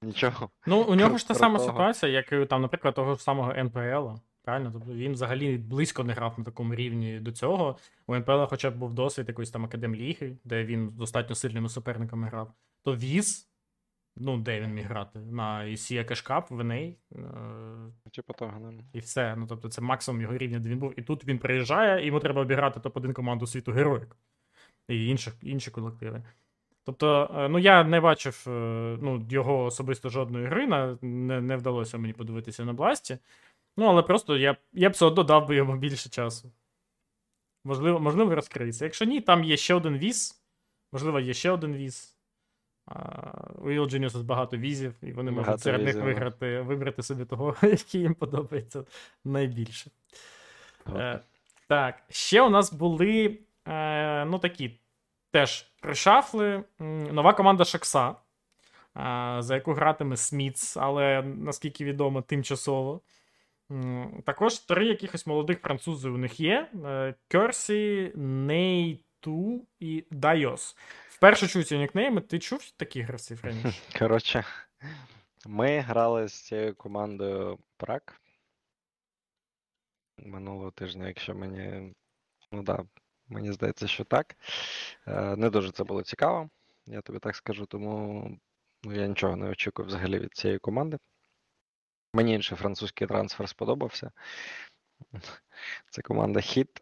[0.01, 0.49] Нічого.
[0.65, 1.77] Ну, у нього ж та сама крутого.
[1.77, 4.09] ситуація, як і там, наприклад, того ж самого НПЛ.
[4.43, 4.71] Правильно?
[4.73, 7.77] Тобто він взагалі близько не грав на такому рівні до цього.
[8.07, 12.27] У НПЛ хоча б був досвід якоїсь там академліги, де він з достатньо сильними суперниками
[12.27, 12.53] грав.
[12.83, 13.49] То віз,
[14.19, 15.19] ну, де він міг грати?
[15.19, 19.35] На ECA Cash Cup, в NA, е, Типу того, і все.
[19.35, 20.99] Ну, тобто, це максимум його рівня, де він був.
[20.99, 24.15] І тут він приїжджає, і йому треба обіграти топ-1 команду світу героїк
[24.87, 26.23] і інших, інші колективи.
[26.83, 28.51] Тобто, е, ну я не бачив е,
[29.01, 33.17] ну, його особисто жодної гри, на, не, не вдалося мені подивитися на Бласті.
[33.77, 36.51] Ну, але просто я, я б все одно дав би йому більше часу.
[37.65, 38.85] Можливо, можливо, розкриється.
[38.85, 40.43] Якщо ні, там є ще один віз.
[40.91, 42.16] Можливо, є ще один віз.
[43.57, 47.55] У Evil Geniuses багато візів, і вони можуть серед них візів, виграти, вибрати собі того,
[47.61, 48.83] який їм подобається
[49.25, 49.91] найбільше.
[50.95, 51.19] Е,
[51.67, 54.79] так, ще у нас були е, ну такі
[55.31, 56.63] теж пришафли.
[57.11, 58.15] Нова команда Шакса, е,
[59.39, 63.01] за яку гратиме Смітс, але наскільки відомо, тимчасово.
[64.25, 70.77] Також три якихось молодих французів у них є: е, Керсі, Нейту і Дайос.
[71.17, 72.21] Вперше чую ці нікнейми.
[72.21, 73.99] Ти чув таких гравців раніше?
[73.99, 74.45] Коротше,
[75.45, 78.21] ми грали з цією командою Прак
[80.17, 81.93] минулого тижня, якщо мені.
[82.51, 82.85] Ну да,
[83.27, 84.37] мені здається, що так.
[85.07, 86.49] Е, Не дуже це було цікаво,
[86.85, 88.31] я тобі так скажу, тому
[88.83, 90.97] ну, я нічого не очікую взагалі від цієї команди.
[92.13, 94.11] Мені інший французький трансфер сподобався.
[95.89, 96.81] Це команда Хіт,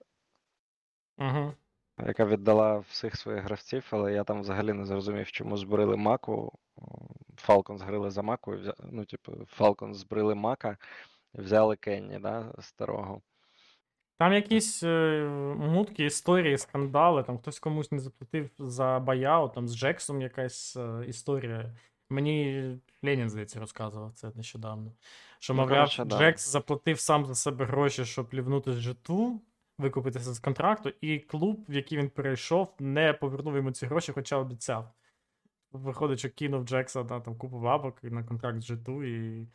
[1.18, 1.54] Угу.
[2.00, 6.60] Яка віддала всіх своїх гравців, але я там взагалі не зрозумів, чому збрили Маку.
[7.48, 8.56] Falcons грили за Маку,
[8.92, 10.78] ну, типу, Falcons збрили Мака
[11.34, 13.22] і взяли Кенні, да, старого.
[14.18, 15.24] Там якісь е,
[15.58, 21.06] мутки, історії, скандали, там хтось комусь не заплатив за баяу, там з Джексом якась е,
[21.08, 21.76] історія.
[22.10, 22.66] Мені
[23.04, 24.92] Ленін, здається, розказував це нещодавно.
[25.40, 26.18] Що, Ну, мовляв, да.
[26.18, 29.42] Джекс заплатив сам за себе гроші, щоб лівнути з житу,
[29.78, 34.38] викупитися з контракту, і клуб, в який він перейшов, не повернув йому ці гроші, хоча
[34.38, 34.92] обіцяв.
[35.72, 39.48] Виходить, що кинув Джекса на там, купу бабок на контракт з житу, і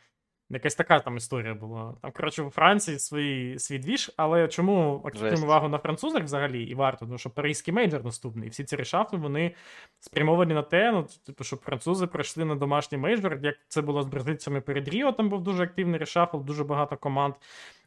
[0.51, 1.95] якась така там історія була.
[2.03, 6.75] Там, коротше, у Франції свій, свій двіж, але чому акцентуємо увагу на французах взагалі і
[6.75, 7.07] варто?
[7.07, 8.47] Тому що паризький мейджор наступний.
[8.47, 9.55] І всі ці решафли, вони
[10.01, 14.07] спрямовані на те, ну, типу, щоб французи пройшли на домашній мейджор, як це було з
[14.07, 17.35] бразильцями перед Ріо, там був дуже активний решафл, дуже багато команд,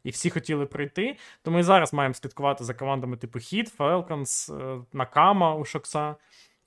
[0.04, 1.16] і всі хотіли прийти.
[1.42, 6.16] Тому і зараз маємо слідкувати за командами типу Heat, Falcons, е, Накама у Шокса.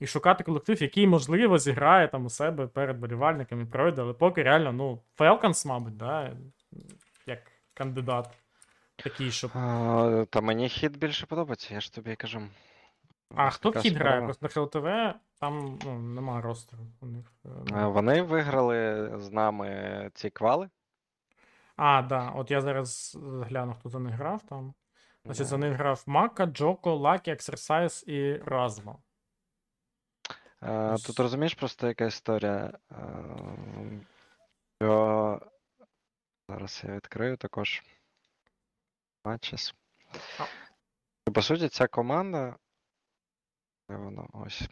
[0.00, 4.72] І шукати колектив, який, можливо, зіграє там у себе перед болівальниками, пройде, але поки реально,
[4.72, 6.36] ну, Falcons, мабуть, да,
[7.26, 7.38] як
[7.74, 8.30] кандидат
[8.96, 9.50] такий, щоб.
[9.54, 12.42] А, Та мені хід більше подобається, я ж тобі кажу.
[13.34, 14.22] А Ось хто хід грає?
[14.22, 17.32] Просто на ХЛТВ там ну, немає ростеру у них.
[17.44, 17.92] е, ну.
[17.92, 20.68] Вони виграли з нами ці квали.
[21.76, 22.30] А, да.
[22.30, 24.74] От я зараз гляну, хто за них грав там.
[25.24, 28.96] Значить, за них грав Мака, Джоко, Лакі, Ексерсайз і Разма.
[30.62, 32.78] Е, Тут розумієш просто яка історія.
[32.92, 32.96] Е,
[34.82, 35.40] Що...
[36.48, 37.82] Зараз я відкрию також
[39.24, 39.74] matches.
[41.34, 42.56] По суті, ця команда.
[43.88, 44.28] Де воно?
[44.32, 44.68] Ось.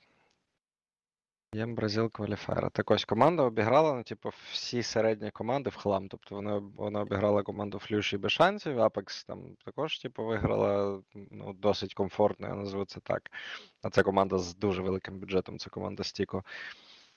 [1.56, 2.70] IEM Brazil Кваліфайра.
[2.70, 6.08] Так ось команда обіграла, ну, типу, всі середні команди в хлам.
[6.08, 11.94] Тобто вона, вона обіграла команду Флюші без шансів, Апекс там також, типу, виграла ну, досить
[11.94, 13.30] комфортно, я назву це так.
[13.82, 16.44] А це команда з дуже великим бюджетом, це команда Стіко.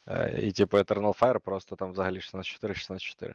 [0.07, 3.33] Е, І, типу, Eternal Fire просто там взагалі 16-4-16-4.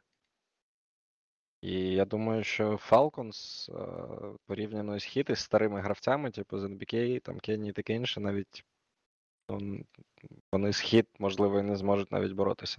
[1.60, 7.20] І я думаю, що Falcons е, порівняно з Хіт із старими гравцями, типу з NBK,
[7.20, 8.64] там Кенні і таке інше, навіть
[10.52, 12.78] вони з Хіт, можливо, і не зможуть навіть боротися.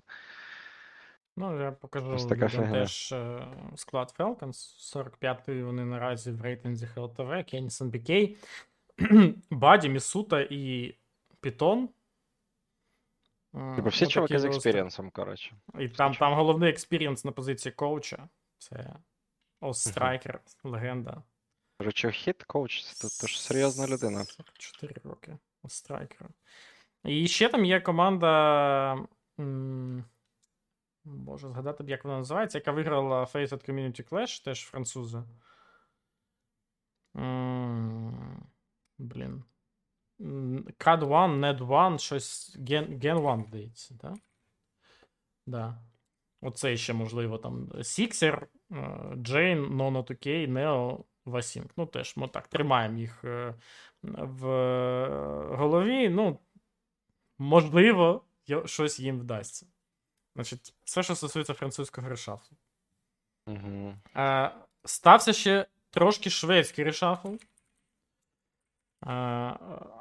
[1.37, 2.27] Ну, я покажу
[2.71, 4.95] теж е, склад Falcons.
[4.95, 8.35] 45-й вони наразі в рейтинзі HLTV, Кеннісон BK,
[9.49, 10.95] Баді, Місута і
[11.41, 11.89] Пітон.
[13.55, 15.55] Е, Типу, всі чуваки з експірієнсом, коротше.
[15.79, 18.29] І там, там головний experience на позиції коуча.
[18.57, 18.95] Це
[19.61, 21.23] Острайкер, легенда.
[21.77, 24.25] Коротше, head coach, це ж серйозна людина.
[24.25, 26.29] 44 роки Острайкера.
[27.03, 29.07] І ще там є команда.
[31.05, 35.23] Можу згадати, б, як вона називається, яка виграла Faceit Community Clash, теж французи.
[38.97, 39.43] Блін.
[40.79, 44.15] CAD 1, NED 1, щось Gen, Gen 1, здається, так?
[45.45, 45.81] Да?
[46.41, 48.47] Оце ще, можливо, там Sixer,
[49.15, 51.69] Джейн, Nono 2K, Neo, Vasync.
[51.77, 53.55] Ну, теж ми так тримаємо їх е,
[54.17, 54.45] в
[55.51, 56.09] голові.
[56.09, 56.39] Ну,
[57.37, 58.21] можливо,
[58.65, 59.67] щось їм вдасться.
[60.35, 62.57] Значить, все, що стосується французького решафлу.
[63.47, 63.93] Угу.
[64.15, 64.51] Е,
[64.85, 67.33] стався ще трошки шведський решафл.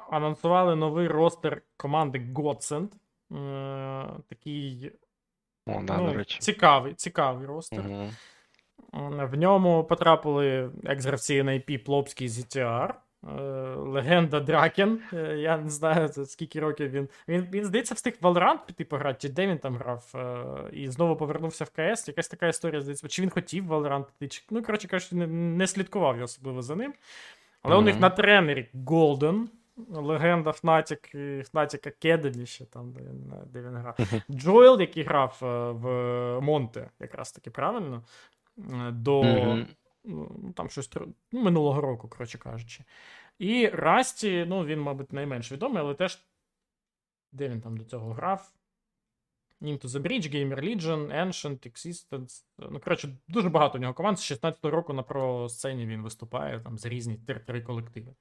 [0.09, 2.89] Анонсували новий ростер команди Godsend.
[3.31, 4.91] Е, такий
[5.67, 6.39] О, да, ну, до речі.
[6.39, 7.87] цікавий, цікавий ростер.
[7.87, 8.09] Угу.
[9.25, 12.95] В ньому потрапили екс-гравці NIP Плопський ZTR, е,
[13.93, 14.99] легенда Дракен.
[15.13, 17.09] Е, Я не знаю, скільки років він.
[17.27, 20.87] Він, він здається, встиг в Valorant піти пограти, чи де він там грав, е, і
[20.87, 22.07] знову повернувся в КС.
[22.07, 24.43] Якась така історія, здається, чи він хотів в Valorant піти, чи...
[24.49, 26.93] ну, коротше кажучи, не, не слідкував я особливо за ним.
[27.61, 29.45] Але у них на тренері Golden,
[29.93, 31.15] легенда Fnatic,
[31.51, 33.97] Fnatic Academy, ще там, де він, де він грав.
[34.31, 35.87] Джоел, який грав е, в
[36.41, 38.03] Монте, якраз таки правильно.
[38.57, 39.67] е, До Мгм.
[40.07, 40.91] Ну, там щось
[41.31, 42.83] ну, минулого року, коротше кажучи.
[43.39, 46.25] І Расті, ну, він, мабуть, найменш відомий, але теж.
[47.31, 48.51] Де він там до цього грав?
[49.61, 52.43] Into the Bridge, Gamer Legion, Ancient, Existence.
[52.57, 54.19] Ну, коротше, дуже багато у нього команд.
[54.19, 58.15] З 16-го року на про-сцені він виступає там за різні три колективи.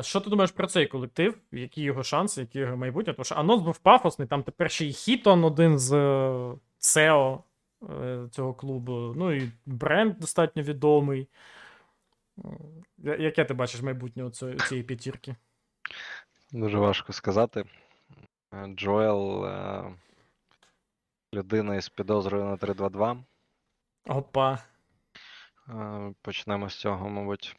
[0.00, 1.38] Що ти думаєш про цей колектив?
[1.52, 3.14] Які його шанси, які його майбутнє?
[3.14, 5.92] Тому що анонс був пафосний, там тепер ще й Хітон, один з
[6.80, 7.42] SEO е,
[8.30, 9.14] цього клубу.
[9.16, 11.28] Ну і бренд достатньо відомий.
[12.98, 15.36] Яке ти бачиш майбутнє у цієї, п'ятірки?
[16.52, 17.64] Дуже важко сказати.
[18.54, 19.84] Е, Джоел е,
[21.34, 23.22] людина із підозрою на 3-2-2.
[24.06, 24.58] Опа.
[25.68, 27.56] Е, Почнемо з цього, мабуть.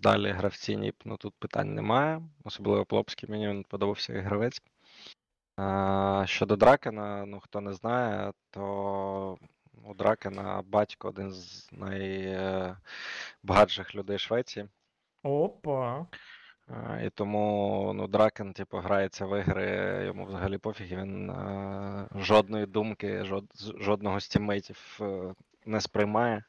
[0.00, 2.22] Далі гравці НІП, ну тут питань немає.
[2.44, 4.62] Особливо Плопський, мені він подобався як гравець.
[6.24, 9.38] Щодо Дракена, ну хто не знає, то
[9.84, 14.68] у Дракена батько один з найбагатших людей Швеції.
[15.22, 16.06] Опа.
[17.04, 21.32] І тому ну, Дракен, типу, грається в ігри, йому взагалі пофіг, він
[22.14, 23.44] жодної думки, жод,
[23.80, 25.34] жодного з тіммейтів е,
[25.66, 26.44] не сприймає.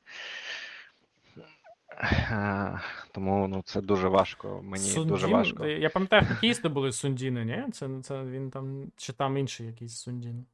[3.12, 4.62] Тому ну, це дуже важко.
[4.64, 5.66] Мені Сундін, дуже важко.
[5.66, 7.72] Я пам'ятаю, хокеїсти були Сундіни, ні?
[7.72, 10.46] Це, це він там, чи там інший якийсь Сундін.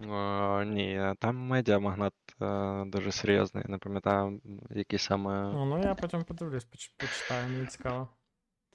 [0.00, 4.40] О, ні, там медіамагнат е, дуже серйозний, не пам'ятаю,
[4.70, 5.52] який саме.
[5.52, 8.08] Ну, ну я потім подивлюсь, поч- почитаю, мені цікаво.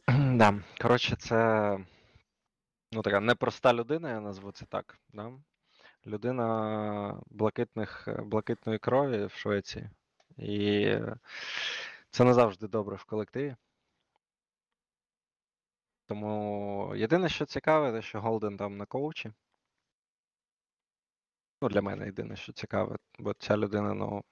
[0.31, 0.59] Да.
[0.81, 1.77] Коротше, це
[2.91, 4.97] ну, така непроста людина, я назву це так.
[5.13, 5.31] Да?
[6.07, 9.89] Людина блакитних, блакитної крові в Швеції.
[10.41, 10.99] І
[12.09, 13.55] це не завжди добре в колективі.
[16.05, 19.33] Тому єдине, що цікаве, те, що Голден там на коучі.
[21.61, 24.23] Ну, для мене єдине, що цікаве, бо ця людина, ну,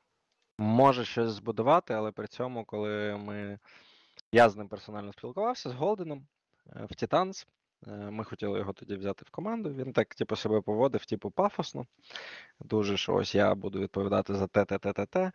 [0.57, 3.60] може щось збудувати, але при цьому, коли ми.
[4.32, 6.28] Я з ним персонально спілкувався з Голденом
[6.68, 7.47] е, в Титанс.
[7.88, 9.74] Е, Ми хотіли його тоді взяти в команду.
[9.74, 11.86] Він так, типу, себе поводив, типу, пафосно.
[12.60, 15.32] Дуже що ось я буду відповідати за те, те, те, те, те.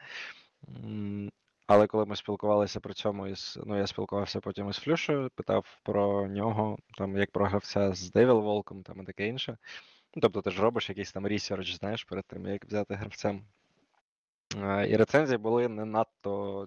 [1.66, 3.58] Але коли ми спілкувалися при цьому із.
[3.66, 8.40] Ну, я спілкувався потім із Флюшею, питав про нього, там, як про гравця з Девіл
[8.40, 9.58] Волком там і таке інше.
[10.14, 13.44] Ну, тобто ти ж робиш якийсь там research, знаєш, перед тим, як взяти гравцем.
[14.88, 16.66] І рецензії були не надто,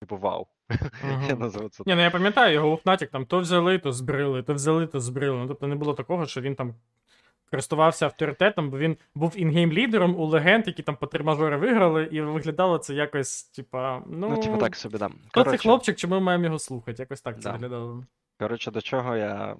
[0.00, 0.46] типу, вау.
[1.04, 1.24] Мгм.
[1.28, 4.54] Я назву це Ні, ну я пам'ятаю його Фнатік там то взяли, то збрили, то
[4.54, 5.36] взяли, то збрили.
[5.36, 6.74] Ну, тобто не було такого, що він там
[7.50, 12.08] користувався авторитетом, бо він був інгейм лідером у легенд, які там по три мажори виграли,
[12.12, 14.28] і виглядало це якось, типа, ну.
[14.30, 15.14] Ну, типу, так собі дам.
[15.28, 17.02] Хто цей хлопчик, чому ми маємо його слухати?
[17.02, 17.52] Якось так це Да.
[17.52, 18.04] виглядало.
[18.38, 19.56] коротше, до чого я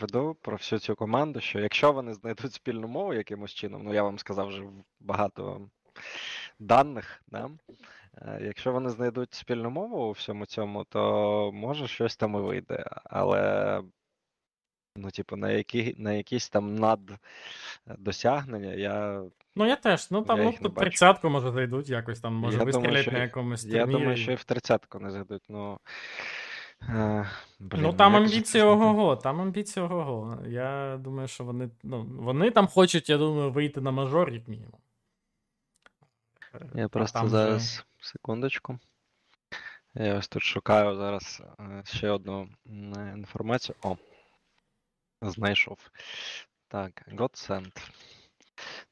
[0.00, 4.02] веду про всю цю команду, що якщо вони знайдуть спільну мову якимось чином, ну я
[4.02, 4.62] вам сказав вже
[5.00, 5.60] багато
[6.58, 7.50] даних, да?
[8.18, 12.84] е, якщо вони знайдуть спільну мову у всьому цьому, то може щось там і вийде.
[13.04, 13.82] Але,
[14.96, 16.74] ну, типу, на, які, на якісь там
[17.86, 19.22] наддосягнення я
[19.56, 20.10] Ну, я теж.
[20.10, 23.12] Ну там Я ну, тут тридцятку може зайдуть, якось там, може Я думаю, вистрілять що
[23.12, 25.42] на якомусь Я думаю, що і в тридцятку не зайдуть.
[25.48, 25.78] Ну,
[26.82, 27.26] е,
[27.58, 30.46] блін, Ну, там амбіції ого-го, там амбіції ого-го.
[30.46, 34.80] Я думаю, що вони, ну, вони там хочуть, я думаю, вийти на мажор, як мінімум.
[36.74, 38.78] Я А просто зараз секундочку.
[39.94, 42.48] Я ось тут шукаю зараз е, ще одну
[43.16, 43.76] інформацію.
[43.82, 43.96] О,
[45.30, 45.90] знайшов.
[46.68, 47.90] Так, Godsend.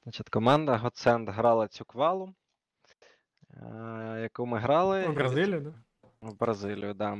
[0.02, 2.34] Значить, команда Godsend грала цю квалу,
[3.50, 5.08] е, яку ми грали.
[5.08, 5.74] В Бразилії, да?
[6.20, 7.18] В Бразилію, да.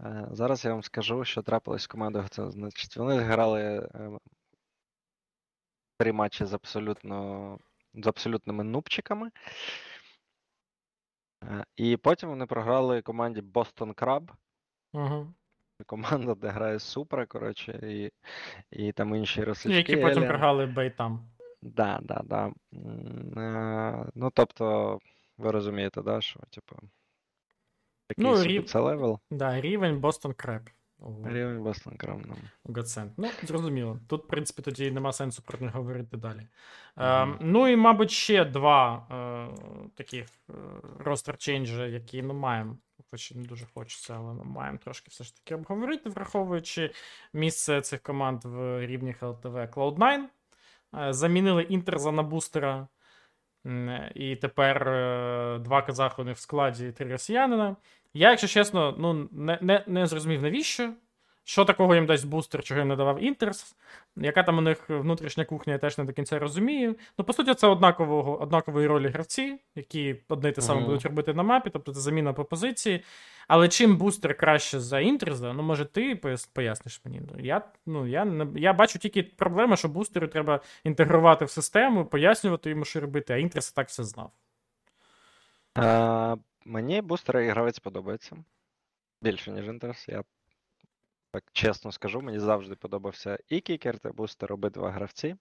[0.00, 2.50] Е, Зараз я вам скажу, що трапилось з командою Godsend.
[2.50, 4.18] Значить, вони грали е,
[5.98, 7.58] три матчі з абсолютно
[7.94, 9.30] з абсолютними нубчиками.
[11.76, 14.30] І потім вони програли команді Boston Crab.
[14.92, 15.34] Угу.
[15.86, 18.10] Команда, де грає Супра, коротше, і,
[18.70, 19.76] і там інші росички.
[19.76, 20.28] Які потім Alien.
[20.28, 21.28] програли бейтам.
[21.62, 22.52] Да, да, да.
[23.40, 24.98] Е, Ну, тобто,
[25.38, 26.76] ви розумієте, да, що, типу,
[28.06, 29.20] такий Ну, рів- це level.
[29.30, 30.68] Да, рівень Бостон Креп.
[31.24, 32.24] Рівень Boston Crab.
[32.26, 32.34] Ну.
[32.74, 33.10] Godsend.
[33.16, 33.98] Ну, зрозуміло.
[34.08, 36.48] Тут, в принципі, тоді нема сенсу про них говорити далі.
[36.96, 37.32] Мгм.
[37.32, 40.52] Е, ну і, мабуть, ще два е, таких е,
[40.98, 42.76] roster change і, які ну, маємо.
[43.10, 46.90] Хоч і не дуже хочеться, але ми маємо трошки все ж таки обговорити, враховуючи
[47.32, 50.24] місце цих команд в рівні ЛТВ Cloud9.
[50.98, 52.88] Е, замінили Інтер за набустера.
[54.14, 57.76] І тепер е, два казахи в складі і три росіянина.
[58.14, 60.92] Я, якщо чесно, ну, не, не, не зрозумів, навіщо.
[61.46, 63.76] Що такого їм дасть бустер, чого їм не давав Інтерс?
[64.16, 66.96] Яка там у них внутрішня кухня, я теж не до кінця розумію.
[67.18, 70.88] Ну, по суті, це однакового, однакової ролі гравці, які одне й те саме Мгм.
[70.88, 73.04] будуть робити на мапі, тобто це заміна по позиції.
[73.48, 76.16] Але чим бустер краще за Інтерза, ну може ти
[76.52, 77.20] поясниш мені.
[77.32, 82.04] Ну, Я, ну, я, не, я бачу тільки проблему, що бустеру треба інтегрувати в систему,
[82.06, 84.30] пояснювати йому, що робити, а Інтерс так все знав.
[85.78, 88.36] Е, Мені бустер і гравець подобається.
[89.22, 90.08] Більше, ніж інтерес.
[90.08, 90.24] Я
[91.34, 95.36] так чесно скажу, мені завжди подобався і кікер, та бустер обидва гравці.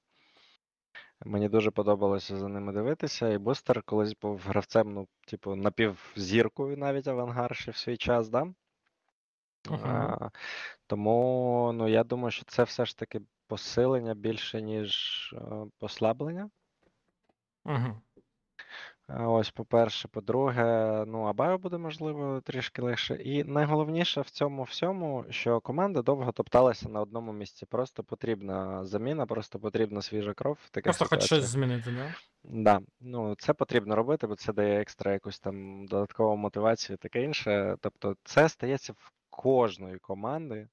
[1.26, 3.30] Мені дуже подобалося за ними дивитися.
[3.30, 8.54] І бустер колись був гравцем, ну, типу, напівзіркою навіть авангарші в свій час, да?
[9.70, 10.18] Ага.
[10.22, 10.30] А,
[10.88, 16.50] тому ну, я думаю, що це все ж таки посилення більше, ніж е, послаблення.
[17.66, 18.02] Угу.
[19.08, 20.64] Ось, по-перше, по-друге,
[21.08, 23.16] ну, Абаю буде, можливо, трішки легше.
[23.16, 27.66] І найголовніше в цьому всьому, що команда довго топталася на одному місці.
[27.66, 32.16] Просто потрібна заміна, просто потрібна свіжа кров в таких Просто хоч щось змінити, да?
[32.44, 37.78] Да, ну це потрібно робити, бо це дає екстра якусь там додаткову мотивацію, таке інше.
[37.82, 40.68] Тобто, це стається в кожної команди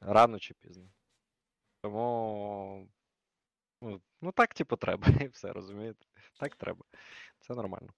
[0.00, 0.84] рано чи пізно.
[1.82, 2.88] Тому,
[3.82, 6.06] ну, ну так, типу, треба, і все, розумієте?
[6.40, 6.84] Так треба.
[7.40, 7.88] Це нормально.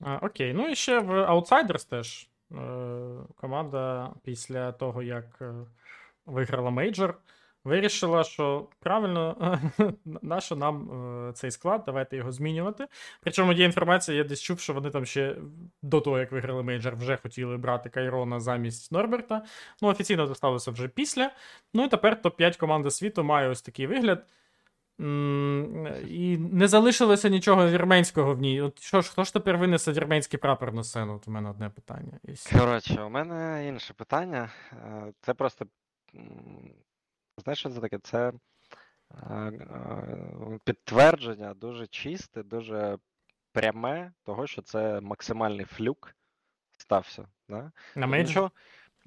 [0.00, 2.56] А, Окей, ну і ще в Outsiders теж е,
[3.36, 5.54] команда після того, як е,
[6.26, 7.18] виграла мейджор,
[7.64, 9.58] вирішила, що правильно,
[10.04, 10.90] нащо нам
[11.28, 12.86] е, цей склад, давайте його змінювати.
[13.20, 15.36] Причому є інформація, я десь чув, що вони там ще
[15.82, 19.44] до того, як виграли мейджор, вже хотіли брати Кайрона замість Норберта.
[19.82, 21.30] Ну, офіційно це сталося вже після.
[21.74, 24.26] Ну і тепер топ-5 команди світу має ось такий вигляд.
[24.98, 28.60] І не залишилося нічого вірменського в ній.
[28.60, 31.14] От що ж, хто ж тепер винесе вірменський прапор на сцену?
[31.16, 32.20] От у мене одне питання.
[32.52, 34.50] Коротше, у мене інше питання.
[34.72, 35.66] Е, Це просто.
[37.38, 37.98] Знаєш, що це таке?
[37.98, 38.32] Це
[39.30, 42.98] е, е, підтвердження дуже чисте, дуже
[43.52, 46.14] пряме того, що це максимальний флюк
[46.78, 47.28] стався.
[47.48, 47.72] Да?
[47.94, 48.50] На нічого,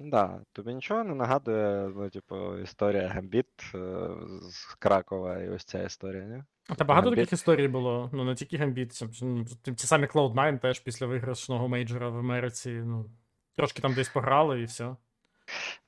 [0.00, 4.08] да, тобі нічого не нагадує, ну, типу, історія Гамбіт е,
[4.50, 6.44] з Кракова і ось ця історія, ні?
[6.68, 7.24] А Та багато Гамбіт.
[7.24, 8.10] таких історій було.
[8.12, 9.00] Ну, не тільки Гамбіт.
[9.22, 12.70] ну, Ті самі Cloud9 теж після виграшного мейджора в Америці.
[12.84, 13.10] Ну,
[13.56, 14.96] трошки там десь пограли і все.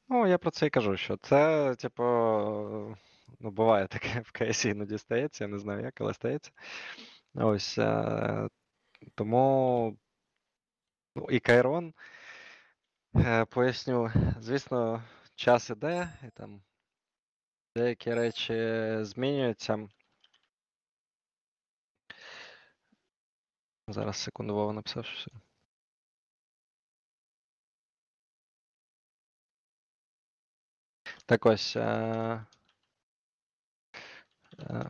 [0.08, 2.02] Ну, я про це і кажу, що це, типу,
[3.40, 6.50] ну, буває таке в КСі іноді стається, я не знаю як, але стається.
[7.34, 7.78] Ось.
[7.78, 8.48] е,
[9.14, 9.96] Тому.
[11.16, 11.92] Ну, і Кайрон,
[13.50, 14.10] поясню,
[14.40, 15.02] звісно,
[15.34, 16.62] час іде, і там
[17.76, 18.54] деякі речі
[19.04, 19.88] змінюються.
[23.88, 25.30] Зараз секунду Вова написав що.
[31.26, 31.76] Так ось.
[31.76, 32.46] Е...
[34.60, 34.88] е,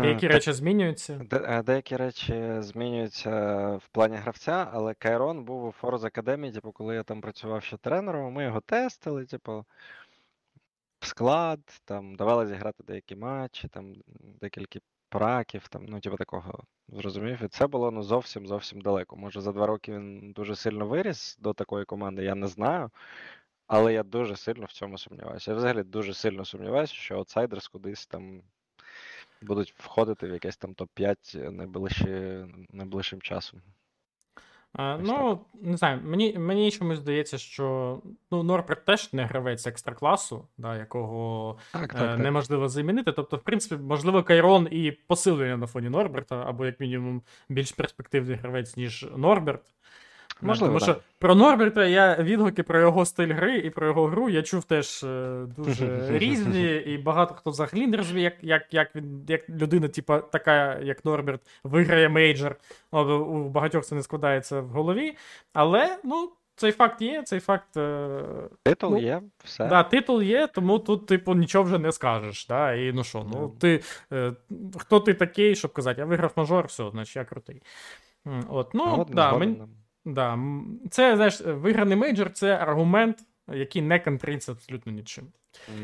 [0.00, 1.20] Деякі е, речі змінюються.
[1.30, 6.94] Де- Деякі речі змінюються в плані гравця, але Кайрон був у Forza Academy, типу, коли
[6.94, 9.64] я там працював ще тренером, ми його тестили, типу,
[11.00, 13.94] в склад, там давали зіграти деякі матчі, там
[14.40, 14.78] декілька
[15.08, 17.42] праків, там, ну, типу, такого, зрозумів.
[17.42, 19.16] І це було ну, зовсім зовсім далеко.
[19.16, 22.90] Може, за два роки він дуже сильно виріс до такої команди, я не знаю.
[23.66, 25.50] Але я дуже сильно в цьому сумніваюся.
[25.50, 28.42] Я взагалі дуже сильно сумніваюся, що Outsiders кудись там
[29.44, 33.60] будуть входити в якесь там топ-5 найближчі, найближчим часом.
[34.74, 37.98] А, Ось ну, не знаю, мені, мені чомусь здається, що
[38.30, 43.12] ну, Норберт теж не гравець екстракласу, да, якого Так, е, неможливо замінити.
[43.12, 48.36] Тобто, в принципі, можливо, Кайрон і посилення на фоні Норберта, або як мінімум більш перспективний
[48.36, 49.62] гравець, ніж Норберт.
[50.42, 54.28] Можливо, Тому що про Норберта я відгуки про його стиль гри і про його гру
[54.28, 58.96] я чув теж е, дуже різні, і багато хто взагалі не розуміє, як, як, як,
[58.96, 62.56] він, як людина, типа, така, як Норберт, виграє мейджор.
[62.92, 65.16] Ну, у багатьох це не складається в голові.
[65.52, 67.76] Але ну, цей факт є, цей факт.
[67.76, 68.22] Е,
[68.62, 69.66] Титул ну, є, все.
[69.66, 72.46] Да, титул є, тому тут, типу, нічого вже не скажеш.
[72.46, 72.74] Да?
[72.74, 73.58] І ну що, ну Да.
[73.58, 73.82] ти
[74.12, 74.32] е,
[74.76, 77.62] хто ти такий, щоб казати, я виграв мажор, все, значить я крутий.
[78.48, 79.68] От, ну, Згоден, да, згоден, мен,
[80.04, 80.12] да.
[80.36, 80.38] да,
[80.90, 83.18] це, знаєш, виграний мейджор це аргумент,
[83.52, 85.24] який не контриться абсолютно нічим.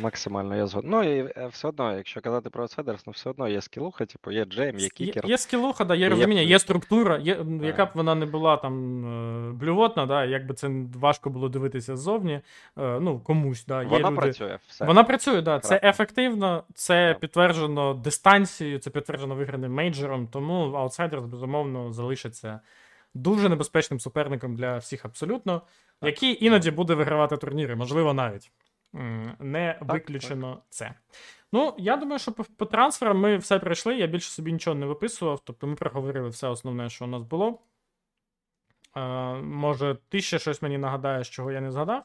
[0.01, 0.91] Максимально я згоден.
[0.91, 4.31] Ну і е, все одно, якщо казати про Outsiders, ну все одно є скілуха, типу,
[4.31, 5.27] є Джейм, є Є, кікер.
[5.27, 8.57] є скілуха, да, є Є розуміння, є структура, є, м, яка б вона не була
[8.57, 9.05] там
[9.51, 12.33] е, блювотна, да, як би це важко було дивитися ззовні,
[12.79, 13.67] е, ну, комусь.
[13.67, 14.85] Да, є Воно люди, працює, все.
[14.85, 15.61] Вона працює, да.
[15.61, 17.21] Це ефективно, це Так.
[17.21, 22.61] підтверджено дистанцією, це підтверджено виграним мейджором, тому Outsiders, безумовно, залишиться
[23.15, 25.63] дуже небезпечним суперником для всіх абсолютно,
[26.03, 28.53] який іноді буде вигравати турніри, можливо, навіть.
[29.39, 30.95] Не виключено це.
[31.53, 33.97] Ну, я думаю, що по, по трансферам ми все пройшли.
[33.97, 37.59] Я більше собі нічого не виписував, тобто ми проговорили все основне, що у нас було.
[38.97, 39.01] Е,
[39.35, 42.05] може, ти ще щось мені нагадаєш, чого я не згадав?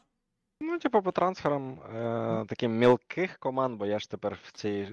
[0.61, 4.87] Ну, типу, по трансферам е, таким мілких команд, бо я ж тепер в цій,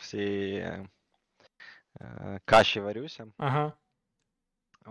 [0.00, 0.86] в цій е,
[2.00, 3.26] е, каші варюся.
[3.38, 3.72] Ага.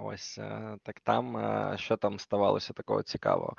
[0.04, 3.56] Ось е, так там, е, що там ставалося такого цікавого?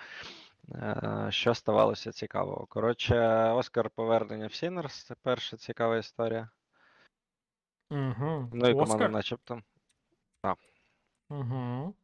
[0.74, 2.66] Е, Що ставалося цікавого?
[2.66, 3.18] Коротше,
[3.51, 6.49] Оскар повернення в Sinners, це перша цікава історія.
[7.91, 8.51] Угу.
[8.53, 9.11] Ну і команда, Оскар?
[9.11, 9.62] начебто.
[11.30, 11.95] Угу.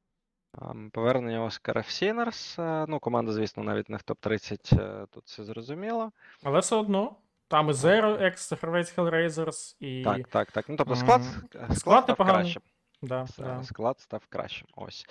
[0.92, 2.54] Повернення Оскара в Sinners.
[2.58, 6.12] Ну, команда, звісно, навіть не в топ-30, е, тут все зрозуміло.
[6.42, 7.16] Але все одно.
[7.48, 10.04] Там і Zero, екс-гравець Hellraisers, і.
[10.04, 10.68] Так, так, так.
[10.68, 12.42] Ну, тобто склад, Склад склад непоганий.
[12.42, 12.62] кращим.
[13.08, 13.62] Да, да.
[13.62, 14.68] Склад став кращим.
[14.74, 15.06] Ось.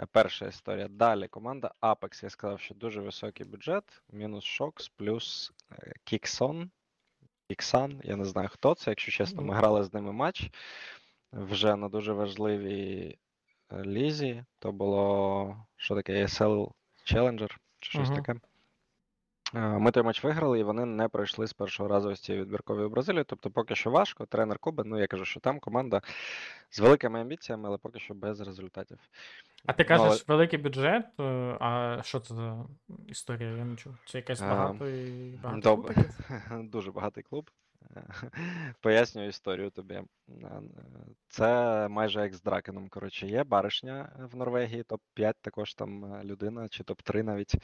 [0.00, 0.88] Е, Перша історія.
[0.88, 2.24] Далі команда Apex.
[2.24, 4.02] Я сказав, що дуже високий бюджет.
[4.12, 6.70] Мінус Шокс, плюс е, Кіксон.
[7.48, 8.00] Кіксан.
[8.04, 8.90] Я не знаю, хто це.
[8.90, 10.50] Якщо чесно, ми грали з ними матч
[11.32, 13.18] вже на дуже важливій
[13.72, 14.44] е, лізі.
[14.58, 16.72] То було що таке ESL
[17.12, 17.56] Challenger.
[17.80, 18.22] чи щось Мгм.
[18.22, 18.40] таке.
[19.54, 22.88] Е, Ми той матч виграли, і вони не пройшли з першого разу ось цієї відбіркової
[22.88, 23.24] Бразилії.
[23.26, 24.26] Тобто поки що важко.
[24.26, 26.00] Тренер Куби, ну я кажу, що там команда
[26.70, 28.98] з великими амбіціями, але поки що без результатів.
[29.66, 31.22] А ти Ну, але- кажеш, великий бюджет, е,
[31.60, 32.64] а що це за
[33.06, 33.50] історія?
[33.50, 33.94] Я не чув.
[34.06, 35.90] Це якась А, багато і багато.
[36.62, 37.50] Дуже багатий клуб.
[38.80, 39.94] Пояснюю історію тобі.
[39.94, 40.04] Е,
[41.28, 42.88] Це майже як з Дракеном.
[42.88, 47.58] Коротше, є баришня в Норвегії, топ-5 також там е, людина, чи топ-3 навіть, е,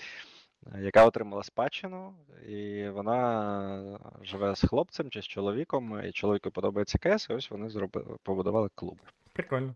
[0.81, 2.15] яка отримала спадщину,
[2.49, 7.69] і вона живе з хлопцем чи з чоловіком, і чоловіку подобається КС, і ось вони
[7.69, 8.99] зробили, побудували клуб.
[9.33, 9.75] Прикольно.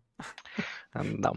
[0.96, 1.32] Е, Да.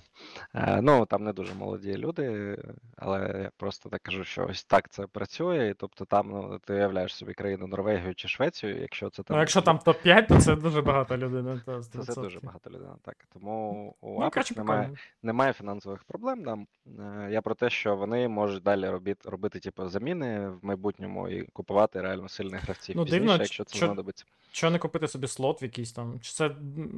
[0.56, 2.58] Е, Ну, там не дуже молоді люди,
[2.98, 5.70] але я просто так кажу, що ось так це працює.
[5.70, 9.36] І тобто там ну, ти уявляєш собі країну Норвегію чи Швецію, якщо це там.
[9.36, 11.44] Ну, якщо там топ-5, то це дуже багато людей.
[11.68, 12.88] ну, Це, це дуже багато людей.
[13.02, 13.16] Так.
[13.34, 14.90] Тому у Ну, Apex немає,
[15.24, 16.44] немає фінансових проблем.
[16.44, 16.68] Там.
[17.00, 21.42] Е, Я про те, що вони можуть далі робити, робити типу, заміни в майбутньому і
[21.54, 24.26] купувати реально сильних гравців Ну, пізніше, дивно, якщо це що- знадобиться.
[24.52, 26.20] Чого не купити собі слот в якийсь там?
[26.22, 26.52] Чи це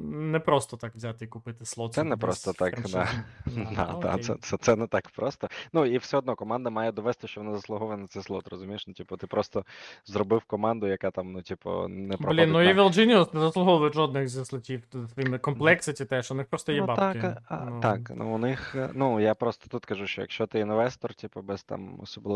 [0.04, 1.94] не просто так взяти і купити слот?
[1.94, 2.80] Це не просто так?
[2.88, 3.08] Да,
[3.76, 5.48] Да, да, це, це, це не так просто.
[5.72, 8.86] Ну і все одно команда має довести, що вона заслуговує на цей слот, розумієш?
[8.86, 9.64] Ну, типу, ти просто
[10.04, 12.44] зробив команду, яка там, ну, типу, не проходить.
[12.44, 14.82] Блін, ну Evil Genius не заслуговують жодних зі слотів
[15.14, 17.20] своїми комплекситі теж, у них просто є Ну, бабки.
[17.20, 20.46] так, а, Ну, так, ну у них, е, ну я просто тут кажу, що якщо
[20.46, 22.27] ти інвестор, типу, без там особливої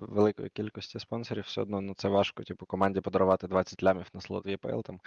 [0.00, 4.46] великої кількості спонсорів, все одно ну це важко, типу, команді подарувати 20 лямів на слот
[4.46, 5.00] в там,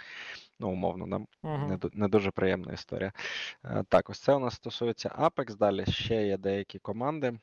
[0.58, 1.66] ну, умовно, нам Мгм.
[1.68, 3.12] не, не дуже приємна історія.
[3.64, 5.56] Е, Так, ось це у нас стосується Apex.
[5.56, 7.38] Далі ще є деякі команди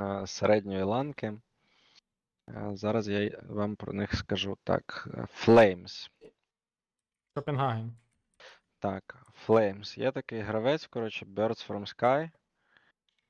[0.00, 1.34] е, середньої ланки.
[2.48, 5.08] Е, Зараз я вам про них скажу так.
[5.46, 6.10] Flames.
[7.34, 7.92] Копенгаген.
[8.78, 10.00] Так, Flames.
[10.00, 12.30] Є такий гравець, коротше, Birds from Sky.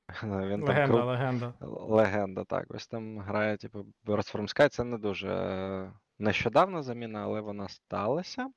[0.23, 1.53] Він Легенда, там, легенда.
[1.89, 2.65] Легенда, так.
[2.69, 4.69] Ось там грає, типу, Birds from Sky.
[4.69, 8.49] Це не дуже е, нещодавна заміна, але вона сталася.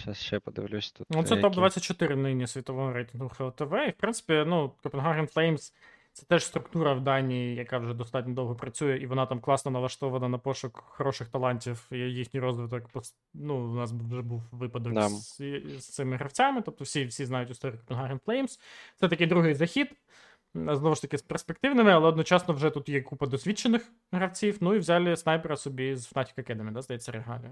[0.00, 1.06] Зараз ще подивлюсь тут.
[1.10, 3.74] Ну, це які- топ-24 нині світового рейтингу ХЛТВ.
[3.88, 5.72] І, в принципі, ну, Copenhagen Flames
[6.14, 10.28] це теж структура в Данії, яка вже достатньо довго працює, і вона там класно налаштована
[10.28, 12.82] на пошук хороших талантів і їхній розвиток.
[13.34, 15.08] Ну, у нас вже був випадок Да.
[15.08, 15.38] з,
[15.78, 18.58] з цими гравцями, тобто всі, всі знають історію Copenhagen Flames.
[19.00, 19.88] Це такий другий захід.
[20.54, 24.56] Знову ж таки, з перспективними, але одночасно вже тут є купа досвідчених гравців.
[24.60, 27.50] Ну і взяли снайпера собі з Fnatic Academy, да, здається, регалія.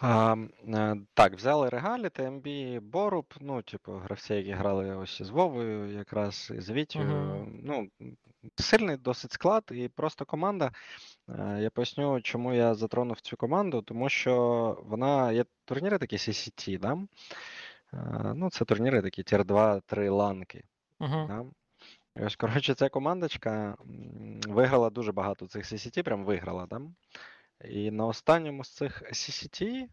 [0.00, 0.36] А,
[0.68, 2.46] е, так, взяли Регалі, ТМБ,
[2.82, 6.98] Боруб, ну, типу, гравці, які грали ось з Вовою, якраз і з Вітю.
[6.98, 7.60] Мгм.
[7.64, 7.88] Ну,
[8.56, 10.72] сильний досить склад і просто команда.
[11.28, 14.34] Е, Я поясню, чому я затронув цю команду, тому що
[14.86, 16.98] вона є турніри такі CCT, да?
[17.94, 20.64] Е, Ну, це турніри такі тір 2-3 ланки.
[21.00, 21.26] Угу.
[21.28, 21.44] Да?
[22.16, 23.76] І ось, коротше, ця командочка
[24.48, 26.80] виграла дуже багато цих CCT, прям виграла, да?
[27.64, 29.88] І на останньому з цих CCT е,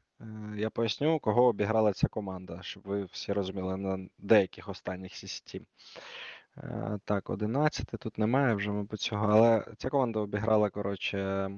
[0.57, 5.61] я поясню, кого обіграла ця команда, щоб ви всі розуміли на деяких останніх CCT.
[6.57, 11.49] Е, Так, 11 тут немає вже, мабуть, цього, але ця команда обіграла, коротше,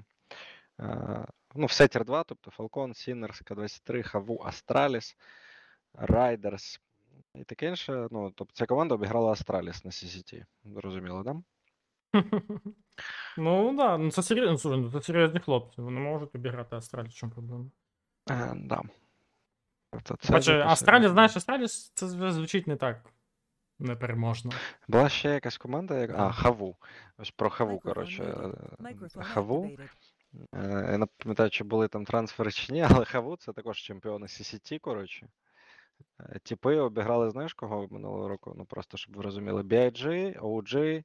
[0.79, 1.25] е,
[1.55, 5.15] ну, все тір 2, тобто Falcon, Sinners, К-23, Хаву, Movistar
[5.93, 6.79] Riders
[7.35, 8.07] і таке інше.
[8.11, 10.45] Ну, тобто ця команда обіграла Astralis на CCT.
[10.63, 11.35] Зрозуміло, да?
[13.37, 15.81] Ну, да, ну це серйозно, слухай, ну, це серйозні хлопці.
[15.81, 17.65] Вони можуть обіграти Астралі, в чому проблема.
[18.29, 18.81] Е, да.
[19.91, 21.13] Тобто це Хоча дуже Астралі, серйозно.
[21.13, 23.13] знаєш, Астралі це звучить не так
[23.79, 24.51] непереможно.
[24.87, 26.11] Була ще якась команда, як...
[26.19, 26.75] а, Хаву.
[27.17, 28.23] Ось про Хаву, коротше.
[28.23, 29.71] е, Хаву.
[30.53, 34.25] Е, Я не пам'ятаю, чи були там трансфери чи ні, але Хаву це також чемпіони
[34.25, 35.27] CCT, коротше.
[36.19, 38.53] Е, Тіпи обіграли, знаєш, кого минулого року?
[38.57, 39.61] Ну просто щоб ви розуміли.
[39.61, 41.03] BIG, OG,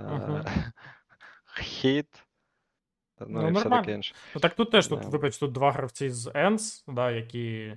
[0.00, 0.02] Е,
[3.20, 4.14] ну, Ну, і все таке інше.
[4.34, 7.76] Ну так тут теж тут, вибач, тут два гравці з ENS, да, які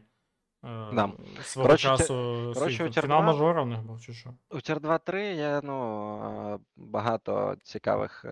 [0.66, 1.12] е, Да.
[1.42, 2.54] свого Коротше, ті- часу
[2.90, 4.34] у фінал мажора в них був чи що.
[4.50, 8.26] У Тір 2-3 є ну, е, багато цікавих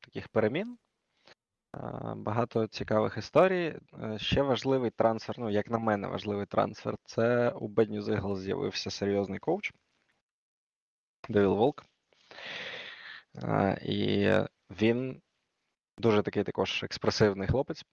[0.00, 0.78] таких перемін,
[2.16, 3.78] багато цікавих історій.
[4.16, 8.90] Ще важливий трансфер, ну, як на мене, важливий трансфер це у Bad News Eagles з'явився
[8.90, 9.72] серйозний коуч
[11.28, 11.84] Девіл Волк.
[13.82, 14.30] І
[14.70, 15.22] він
[15.98, 17.84] дуже такий також експресивний хлопець.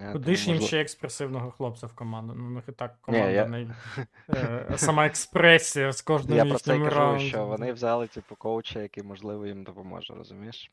[0.00, 2.34] Е, Куди ж їм можливо- ще експресивного хлопця в команду?
[2.36, 3.74] Ну, не них і так Ні, команда я- не...
[4.78, 9.46] сама експресія з кожним Я про це кажу, що вони взяли, типу, коуча, який, можливо,
[9.46, 10.70] їм допоможе, розумієш?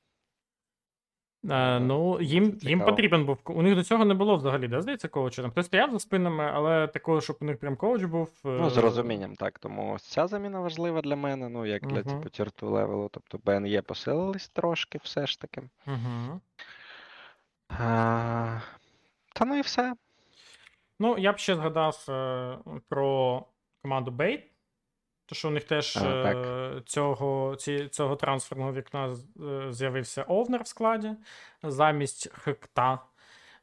[1.52, 3.38] Е, ну, їм, їм потрібен був.
[3.46, 5.42] У них до цього не було взагалі, да, здається, коуча.
[5.42, 8.30] Там хтось стояв за спинами, але такого, щоб у них прям коуч був.
[8.44, 9.60] Ну, з е, розумінням, так.
[9.60, 13.10] Тому ось ця заміна важлива для мене, ну, як для типу тірту левелу.
[13.12, 15.62] Тобто БНЄ посилились трошки все ж таки.
[15.88, 16.42] Угу.
[17.70, 18.60] А,
[19.34, 19.96] та ну і все.
[21.00, 22.58] Ну, я б ще згадав е,
[22.90, 23.42] про
[23.82, 24.42] команду Bait.
[25.26, 30.64] То, що у них теж А, е, цього, ці, цього трансферного вікна е, з'явився Овнер
[30.64, 31.12] в складі
[31.64, 33.00] замість Хекта.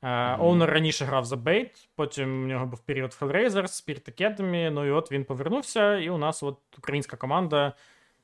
[0.03, 0.41] Мгм.
[0.41, 4.91] Овнер раніше грав за Бейт, потім у нього був період Hellraiser, Spirit Academy, ну і
[4.91, 7.73] от він повернувся, і у нас от українська команда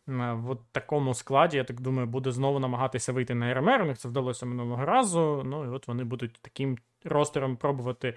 [0.07, 3.83] в от такому складі, я так думаю, буде знову намагатися вийти на РМР.
[3.83, 5.43] У них це вдалося минулого разу.
[5.47, 8.15] Ну і от вони будуть таким ростером пробувати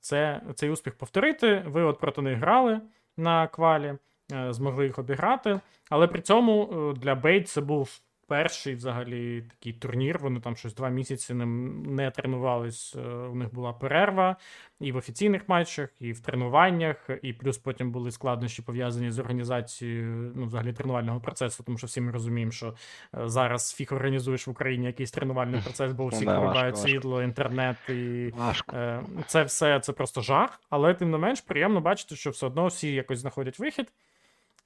[0.00, 1.62] це, цей успіх повторити.
[1.66, 2.80] Ви от проти них грали
[3.16, 3.94] на квалі,
[4.32, 5.60] е, змогли їх обіграти.
[5.90, 10.18] Але при цьому е, для Бейт це був перший взагалі такий турнір.
[10.18, 11.46] Вони там щось два місяці не,
[11.90, 12.96] не тренувались.
[12.96, 14.36] е, У них була перерва
[14.80, 20.32] і в офіційних матчах, і в тренуваннях, і плюс потім були складнощі пов'язані з організацією
[20.36, 22.66] ну, взагалі тренувального процесу, тому що всі ми розуміємо, що
[23.14, 28.32] е, зараз фіг організуєш в Україні якийсь тренувальний процес, бо важко, вирубають світло, інтернет і.
[28.36, 28.76] Важко.
[28.76, 32.66] Е, Це все це просто жах, але тим не менш приємно бачити, що все одно
[32.66, 33.92] всі якось знаходять вихід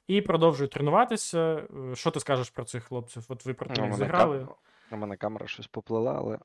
[0.09, 1.39] і продовжують тренуватися.
[1.91, 3.25] Е, Що ти скажеш про цих хлопців?
[3.29, 4.55] От ви проти Ну, них зіграли, кам-
[4.91, 6.39] У мене камера щось поплила, але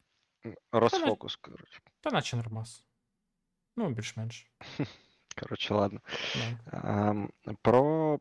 [0.71, 1.79] розфокус, коротше.
[2.01, 2.85] та наче нормас.
[3.77, 4.51] Ну, більш-менш.
[5.39, 5.99] Коротше, ладно.
[6.35, 6.55] Yeah.
[6.71, 7.83] Um, Про
[8.13, 8.19] м,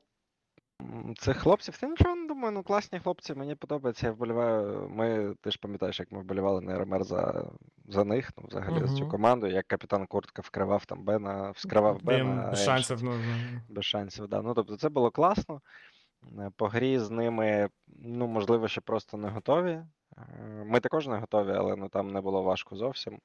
[1.19, 4.89] цих хлопців, та нічого не думаю, ну класні хлопці, мені подобається, я вболіваю.
[4.89, 7.51] Ми, ти ж пам'ятаєш, як ми вболівали на РМР за,
[7.89, 12.49] за них, ну, взагалі, за цю команду, як капітан Куртка вкривав там Бена, вскривав Бена.
[12.51, 13.03] без шансів.
[13.05, 14.43] Ну, ну, Без шансів, да.
[14.43, 15.61] Ну, тобто це було класно.
[16.39, 19.71] Е, По грі з ними, ну, можливо, ще просто не готові.
[19.71, 23.19] Е, Ми також не готові, але ну, там не було важко зовсім.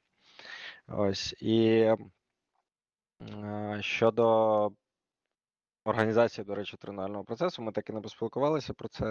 [0.87, 1.35] Ось.
[1.39, 1.67] І
[3.21, 4.71] е, щодо
[5.87, 9.05] організації, до речі, тренувального процесу, ми так і не поспілкувалися про це.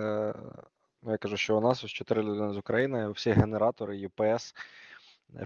[1.03, 4.55] Ну, я кажу, що у нас ось чотири людини з України, всі генератори, UPS,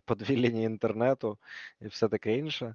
[0.05, 1.39] по дві лінії інтернету
[1.81, 2.75] і все таке інше.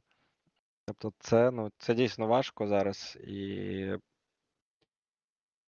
[0.85, 3.91] Тобто, це, ну, це дійсно важко зараз, і,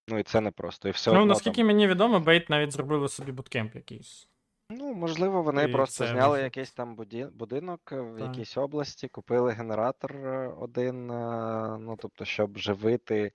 [0.08, 0.88] ну, і це непросто.
[0.90, 4.28] І все ну одно наскільки там, мені відомо, Бейт навіть зробили собі буткемп якийсь.
[4.70, 8.28] Ну, можливо, вони І просто це зняли якийсь там буді- будинок е, в Так.
[8.28, 13.32] якійсь області, купили генератор е, один, е, ну, тобто, щоб живити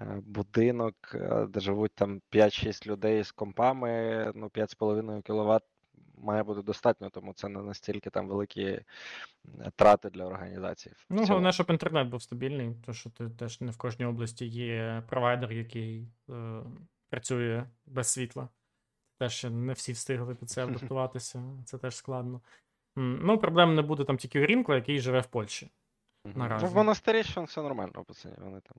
[0.00, 5.64] е, будинок, е, де живуть там 5-6 людей з компами, ну, 5,5 кВт
[6.18, 8.84] має бути достатньо, тому це не настільки там великі е,
[9.76, 10.94] трати для організації.
[10.94, 11.28] в Ну, цілому.
[11.28, 15.52] головне, щоб інтернет був стабільний, тому що ти теж не в кожній області є провайдер,
[15.52, 16.62] який е,
[17.10, 18.48] працює без світла.
[19.18, 22.40] Теж ще не всі встигли під це адаптуватися, це теж складно.
[22.96, 25.70] Ну, проблем не буде там тільки у Рінкла, який живе в Польщі.
[26.24, 26.64] Наразі.
[26.64, 28.34] Ну, в монастирі ще все нормально, пацані.
[28.38, 28.76] Вони там.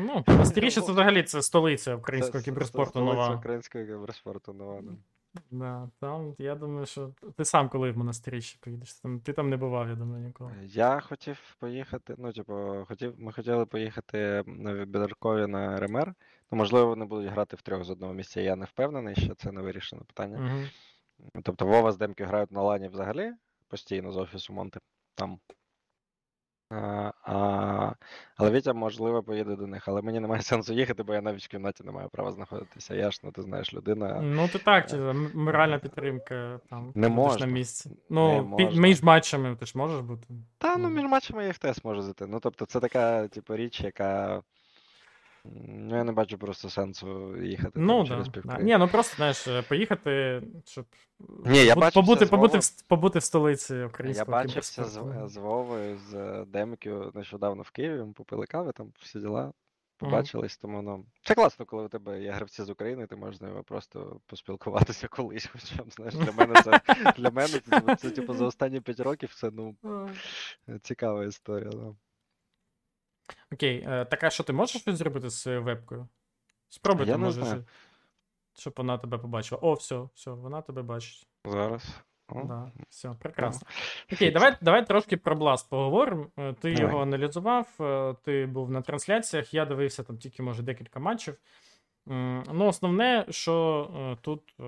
[0.00, 3.36] Ну, монастиріще це взагалі це столиця українського це- це кіберспорту столиця нова.
[3.36, 4.82] Українського кіберспорту нова.
[5.50, 5.88] Да.
[6.00, 8.94] Там, я думаю, що ти сам коли в монастиріще поїдеш.
[8.94, 10.52] Там, ти там не бував, я думаю, ніколи.
[10.62, 16.14] Я хотів поїхати, ну, типу, хотів, ми хотіли поїхати на Вібіркові на РМР.
[16.50, 18.40] Ну, можливо, вони будуть грати втрьох з одного місця.
[18.40, 20.38] Я не впевнений, що це не вирішене питання.
[20.38, 20.66] Угу.
[21.42, 23.32] Тобто Вова з Демки грають на лані взагалі
[23.68, 24.80] постійно з офісу Монти
[25.14, 25.38] там.
[26.70, 27.92] А, а,
[28.36, 31.48] але Вітя, можливо, поїде до них, але мені немає сенсу їхати, бо я навіть в
[31.48, 32.94] кімнаті не маю права знаходитися.
[32.94, 34.20] Я ж, ну ти знаєш, людина.
[34.22, 34.96] Ну, ти так, чи
[35.34, 37.46] моральна підтримка там Не можна.
[37.46, 37.90] на місці.
[38.10, 38.80] Ну, не можна.
[38.80, 40.26] між матчами ти ж можеш бути.
[40.58, 40.94] Та ну Ну.
[40.94, 42.26] між матчами я в тест можу зайти.
[42.26, 44.42] Ну тобто це така, типу, річ, яка.
[45.66, 48.58] Ну, я не бачу просто сенсу їхати Ну, там да, через да.
[48.58, 50.86] Ні, ну просто, знаєш, е, поїхати, щоб
[51.44, 55.98] Ні, я бу- бачився побути, побути, в, побути в столиці Я бачився з, з Вовою,
[55.98, 59.52] з е, Демкою нещодавно в Києві, ми попили кави, там всі діла,
[59.96, 61.04] побачились, тому ну.
[61.22, 65.08] Це класно, коли у тебе є гравці з України, ти можеш з ними просто поспілкуватися
[65.10, 65.46] колись.
[65.52, 66.80] Хоча знаєш, для мене це
[67.16, 69.76] для мене це, це, типу, за останні 5 років це ну
[70.82, 71.70] цікава історія.
[71.70, 71.94] Да.
[73.52, 76.08] Окей, е, так а що ти можеш щось зробити з своєю вебкою?
[76.68, 77.64] Спробуй Я там, не може, знаю.
[78.58, 79.60] щоб вона тебе побачила.
[79.62, 81.26] О, все, все, вона тебе бачить.
[81.44, 82.00] Зараз.
[82.28, 83.68] О, Да, все, прекрасно.
[84.12, 86.26] Окей, давай, давай трошки про Blast поговоримо.
[86.38, 86.82] Е, Ти Давай.
[86.92, 91.36] його аналізував, е, ти був на трансляціях, я дивився там тільки, може, декілька матчів.
[92.08, 94.62] М, Ну, основне, що е, тут е,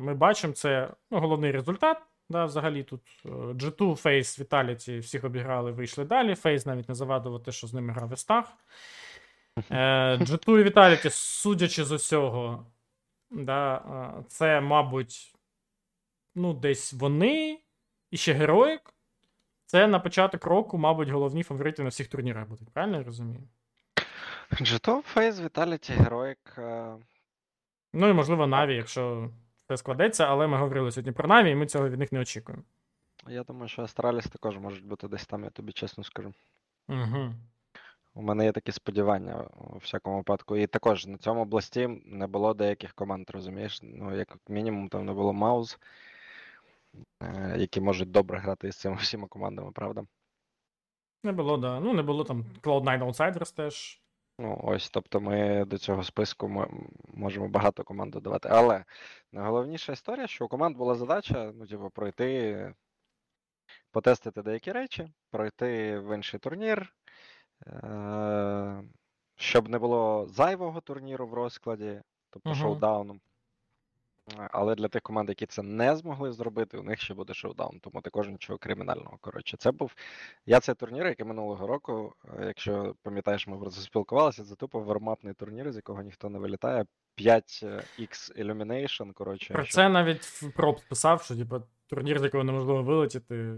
[0.00, 2.02] ми бачимо, це ну, головний результат.
[2.28, 6.34] Да, взагалі тут е, G2, Face, Vitality всіх обіграли, вийшли далі.
[6.34, 8.52] Face навіть не завадило те, що з ними грав Естах.
[9.70, 12.66] Е, G2 і Vitality, судячи з усього,
[13.30, 15.34] да, е, це, мабуть,
[16.34, 17.60] ну, десь вони
[18.10, 18.94] і ще героїк.
[19.66, 22.70] Це на початок року, мабуть, головні фаворити на всіх турнірах будуть.
[22.72, 23.40] Правильно я розумію?
[24.62, 26.58] Джетов, Фейс, Віталіті, Героїк.
[27.92, 29.30] Ну і можливо, Наві, якщо
[29.72, 32.64] все складеться, але ми говорили сьогодні про Наві, і ми цього від них не очікуємо.
[33.28, 36.34] Я думаю, що Астраліс також можуть бути десь там, я тобі чесно скажу.
[36.88, 37.34] Угу.
[38.14, 40.56] У мене є такі сподівання у всякому випадку.
[40.56, 43.80] І також на цьому області не було деяких команд, розумієш?
[43.82, 45.78] Ну, як мінімум, там не було Маус,
[47.22, 50.04] е, які можуть добре грати із цими всіма командами, правда?
[51.24, 51.80] Не було, да.
[51.80, 54.01] Ну, не було там Cloud9 Outsiders теж.
[54.38, 56.66] Ну, ось, тобто ми до цього списку
[57.14, 58.48] можемо багато команд додавати.
[58.52, 58.84] Але
[59.32, 62.74] найголовніша історія, що у команд була задача, ну, типу, пройти,
[63.90, 66.94] потестити деякі речі, пройти в інший турнір,
[67.66, 68.82] е-
[69.36, 72.58] щоб не було зайвого турніру в розкладі, тобто угу.
[72.58, 73.20] шоудауну.
[74.38, 77.80] Е, Але для тих команд, які це не змогли зробити, у них ще буде шоудаун,
[77.80, 79.18] тому також нічого кримінального.
[79.20, 79.94] Коротше, це був.
[80.46, 84.80] Я цей турнір, який минулого року, е, якщо пам'ятаєш, ми про це спілкувалися, це тупо
[84.80, 86.84] вармапний турнір, з якого ніхто не вилітає.
[87.18, 89.54] 5x Illumination, коротше.
[89.54, 93.54] Про що- це навіть в проб писав, що типу, турнір, з якого неможливо вилетіти.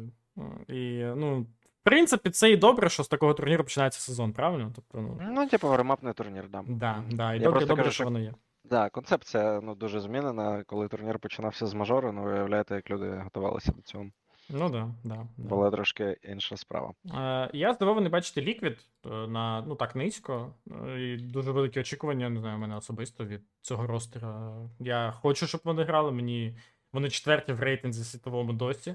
[0.69, 1.47] І, ну, в
[1.85, 4.73] принципі, це і добре, що з такого турніру починається сезон, правильно?
[4.75, 6.65] Тобто, ну, Ну, типу, вармапний турнір, да.
[6.69, 8.35] да, да, і Я добре, просто добре, кажу, що воно є.
[8.65, 10.65] Да, концепція ну, дуже змінена.
[10.67, 14.07] Коли турнір починався з мажору, ну виявляєте, як люди готувалися до цього.
[14.51, 15.27] Ну да, да.
[15.37, 15.49] да.
[15.49, 16.93] Була трошки інша справа.
[17.15, 20.55] Е, Я здивований бачити Liquid е, на ну так низько.
[20.87, 24.57] е, І дуже великі очікування, не знаю, у мене особисто від цього ростера.
[24.81, 26.13] Я хочу, щоб вони грали.
[26.13, 26.57] Мені
[26.93, 28.95] вони четверті в рейтинзі світовому досі.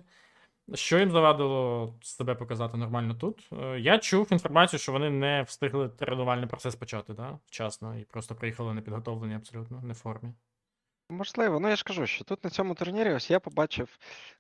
[0.74, 3.50] Що їм завадило себе показати нормально тут?
[3.62, 7.40] Е, Я чув інформацію, що вони не встигли тренувальний процес почати, да?
[7.46, 10.34] вчасно, і просто приїхали непідготовлені абсолютно, не в формі.
[11.12, 13.98] Можливо, ну я ж кажу, що тут на цьому турнірі ось я побачив,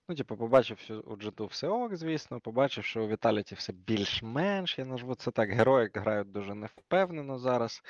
[0.09, 4.85] ну, типу, побачив у G2 все ок, звісно, побачив, що у Віталіті все більш-менш, я
[4.85, 5.49] назву це так.
[5.49, 7.83] Герої грають дуже невпевнено зараз.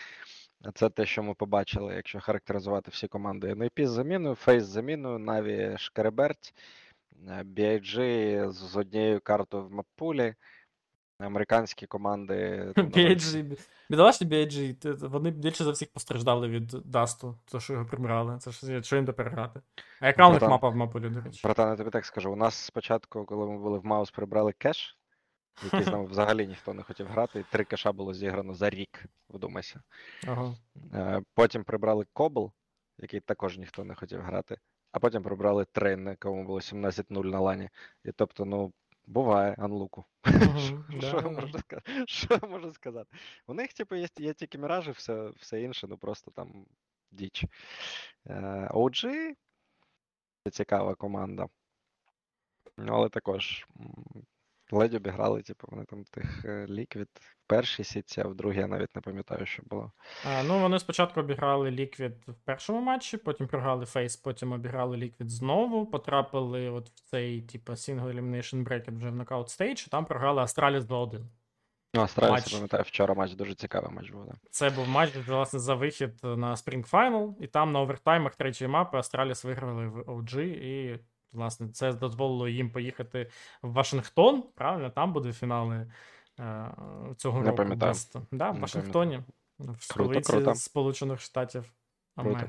[0.73, 3.53] Це те, що ми побачили, якщо характеризувати всі команди.
[3.53, 6.53] NIP з заміною, FaZe з заміною, Наві шкереберть,
[7.27, 10.35] BIG з однією картою в map pool і.
[11.19, 12.65] Американські команди.
[12.75, 13.57] BIG,
[13.89, 18.37] бідолашні BIG, вони більше за всіх постраждали від Дасту, то що його прибрали.
[18.39, 19.61] Це ж що їм тепер грати.
[19.99, 21.41] А яка у них мапа в map pool і, до речі?
[21.43, 22.31] Братан, я тобі так скажу.
[22.31, 24.97] У нас спочатку, коли ми були в Маус, прибрали кеш,
[25.63, 29.05] який з нами взагалі ніхто не хотів грати, і три кеша було зіграно за рік,
[29.29, 29.81] вдумайся.
[30.27, 30.55] Ага.
[30.93, 32.51] Е, Потім прибрали Кобл,
[32.97, 34.57] який також ніхто не хотів грати,
[34.91, 37.69] а потім прибрали трейн, на якому було 17-0 на лані.
[38.05, 38.73] І тобто, ну,
[39.07, 40.05] буває анлуку.
[42.07, 43.17] Що я можу сказати?
[43.47, 46.65] У них, типу, є, є тільки міражі, все, все інше, ну просто там
[47.11, 47.45] діч.
[48.27, 49.33] Е, OG
[50.43, 51.47] це цікава команда.
[52.77, 53.67] Ну, але також
[54.71, 58.67] ледь обіграли, типу, вони там тих е, Liquid в першій сітці, а в другій я
[58.67, 59.91] навіть не пам'ятаю, що було.
[60.25, 65.29] А, ну, вони спочатку обіграли Liquid в першому матчі, потім програли FaZe, потім обіграли Liquid
[65.29, 70.05] знову, потрапили от в цей, типу, Single Elimination Bracket вже в knockout stage, і там
[70.05, 71.25] програли Astralis 2-1.
[71.93, 74.25] Ну, Astralis, я пам'ятаю, вчора матч дуже цікавий матч був.
[74.25, 74.33] Да.
[74.51, 78.97] Це був матч, власне, за вихід на Spring Final, і там на овертаймах третьої мапи
[78.97, 80.99] Astralis виграли в OG, і,
[81.31, 83.29] власне, це дозволило їм поїхати
[83.61, 84.43] в Вашингтон.
[84.55, 85.91] Правильно, там буде фінали
[86.39, 86.71] е,
[87.17, 87.57] цього Не року.
[87.57, 87.93] пам'ятаю.
[88.31, 89.23] Да, в Вашингтоні,
[89.59, 90.55] в столиці круто.
[90.55, 91.73] Сполучених Штатів
[92.15, 92.47] Круто.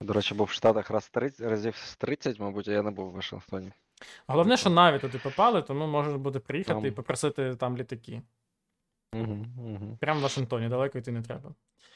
[0.00, 3.10] До речі, був в Штатах раз 30, разів з 30, мабуть, а я не був
[3.10, 3.72] в Вашингтоні.
[4.26, 6.86] Головне, що навіть туди попали, тому можеш буде приїхати Там.
[6.86, 8.22] і попросити там літаки.
[9.12, 9.96] Угу, угу.
[10.00, 11.54] Прямо в Вашингтоні, далеко йти не треба.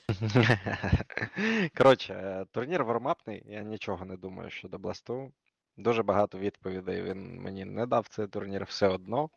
[1.76, 5.32] Коротше, е, турнір вармапний, я нічого не думаю щодо Бласту.
[5.76, 9.30] Дуже багато відповідей він мені не дав цей турнір все одно.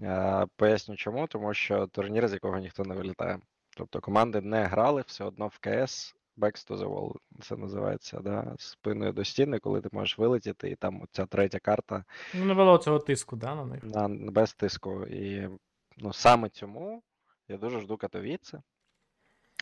[0.00, 3.38] Е, Поясню чому, тому що турнір, з якого ніхто не вилітає.
[3.76, 8.54] Тобто команди не грали все одно в КС Backs to the Wall, це називається, да?
[8.58, 12.04] спиною до стіни, коли ти можеш вилетіти, і там ця третя карта
[12.34, 13.84] Ну, не було цього тиску, да, на них.
[13.84, 15.06] на, без тиску.
[15.06, 15.48] І
[15.96, 17.02] ну, саме цьому
[17.48, 18.62] я дуже жду Катовіце,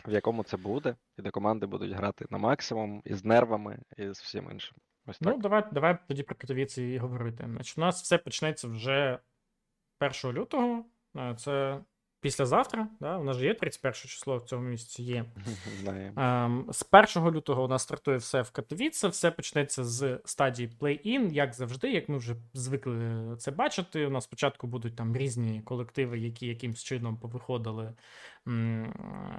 [0.07, 4.21] в якому це буде, і де команди будуть грати на максимум, із нервами, і з
[4.21, 4.77] всім іншим.
[5.05, 5.33] Ось так.
[5.33, 7.45] Ну, давай, давай тоді про Катовіці і говорити.
[7.47, 9.19] Значить, у нас все почнеться вже
[9.99, 10.85] 1 лютого.
[11.17, 11.79] Е, Це
[12.25, 12.87] післязавтра.
[12.99, 13.17] Да?
[13.17, 15.25] У нас же є 31 число в цьому місяці є.
[16.17, 16.85] Ем, З
[17.17, 21.91] 1 лютого у нас стартує все в Катовіце, все почнеться з стадії play-in, як завжди,
[21.91, 24.05] як ми вже звикли це бачити.
[24.05, 27.93] У нас спочатку будуть там різні колективи, які якимсь чином повиходили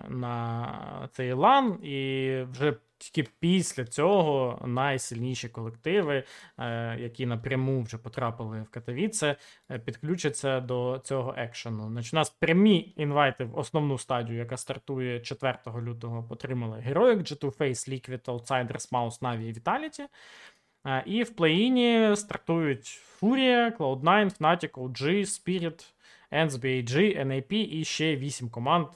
[0.08, 6.24] на цей лан, і вже тільки після цього найсильніші колективи,
[6.58, 9.36] е, які напряму вже потрапили в Катовіце,
[9.70, 11.88] е, підключаться до цього екшену.
[11.88, 17.56] Значить, у нас прямі інвайти в основну стадію, яка стартує 4 лютого, отримали Heroic, G2
[17.56, 20.06] Face, Liquid, Outsiders, Mouse, Na'Vi і Vitality.
[20.86, 25.92] Е, І в плей-іні стартують Furia, Cloud9, Fnatic, OG, Spirit,
[26.32, 28.86] ENCE, BAG, NAP і ще 8 команд,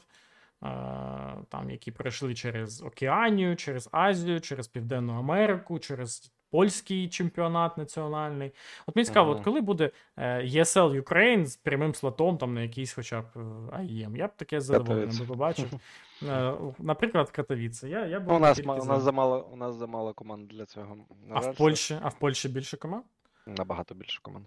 [1.48, 8.52] там, які пройшли через Океанію, через Азію, через Південну Америку, через польський чемпіонат національний.
[8.86, 9.38] От мені цікаво, Ага.
[9.38, 13.38] от коли буде е, ESL Ukraine з прямим слотом там на якийсь хоча б е,
[13.76, 15.70] IEM, я б таке задоволений би побачив.
[16.28, 17.88] Е, Наприклад, Катовіце.
[17.88, 20.96] Я, я Ну, у нас, у нас замало, у нас замало команд для цього.
[21.30, 23.04] А в Польщі, а в Польщі більше команд?
[23.46, 24.46] Набагато більше команд.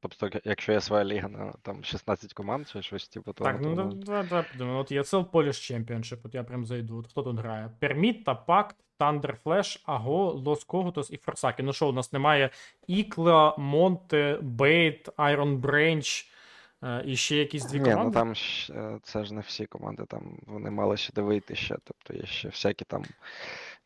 [0.00, 3.68] Тобто, якщо є своя ліга на там 16 команд чи щось типу того, Так, то
[3.68, 4.80] ну да- давай, давай подумаємо.
[4.80, 6.98] От ESL Polish Championship, от я прям зайду.
[6.98, 7.70] От хто тут грає?
[7.78, 11.62] Permitta, PACT, ThunderFlash, AGO, Los Kogutos і Форсаки.
[11.62, 12.50] Ну що, у нас немає
[12.86, 16.24] Ікла, Монте, Бейт, Iron Branch
[16.84, 18.14] е, і ще якісь дві Ні, ну команди?
[18.14, 18.34] там
[18.70, 21.76] е, це ж не всі команди, там вони мали сюди вийти ще.
[21.84, 23.04] Тобто є ще всякі там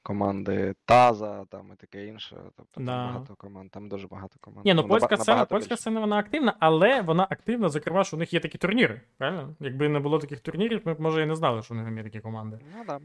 [0.04, 2.36] команди Таза, там і таке інше.
[2.56, 4.66] Тобто там багато команд, там дуже багато команд.
[4.66, 8.18] Ні, ну наба- польська сцена, польська сцена вона активна, але вона активна, зокрема, що у
[8.18, 9.00] них є такі турніри.
[9.18, 9.54] Правильно?
[9.60, 12.02] Якби не було таких турнірів, ми б може і не знали, що у них є
[12.02, 12.58] такі команди.
[12.76, 13.00] Ну да.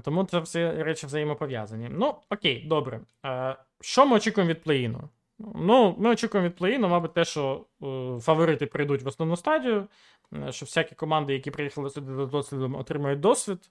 [0.00, 1.88] Тому це всі речі взаємопов'язані.
[1.90, 3.00] Ну, окей, добре.
[3.26, 5.00] Е, що ми очікуємо від плей-іну?
[5.38, 9.86] Ну, ми очікуємо від плей-іну, мабуть, те, що е, фаворити прийдуть в основну стадію,
[10.32, 13.70] е, що всякі команди, які приїхали сюди за досвідом, отримають досвід.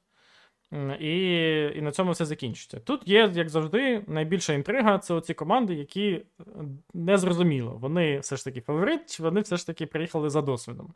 [1.00, 1.16] І,
[1.76, 2.80] і на цьому все закінчиться.
[2.80, 6.24] Тут є, як завжди, найбільша інтрига це оці команди, які е,
[6.94, 7.78] не зрозуміло.
[7.82, 10.94] Вони все ж таки фаворит, чи вони все ж таки приїхали за досвідом.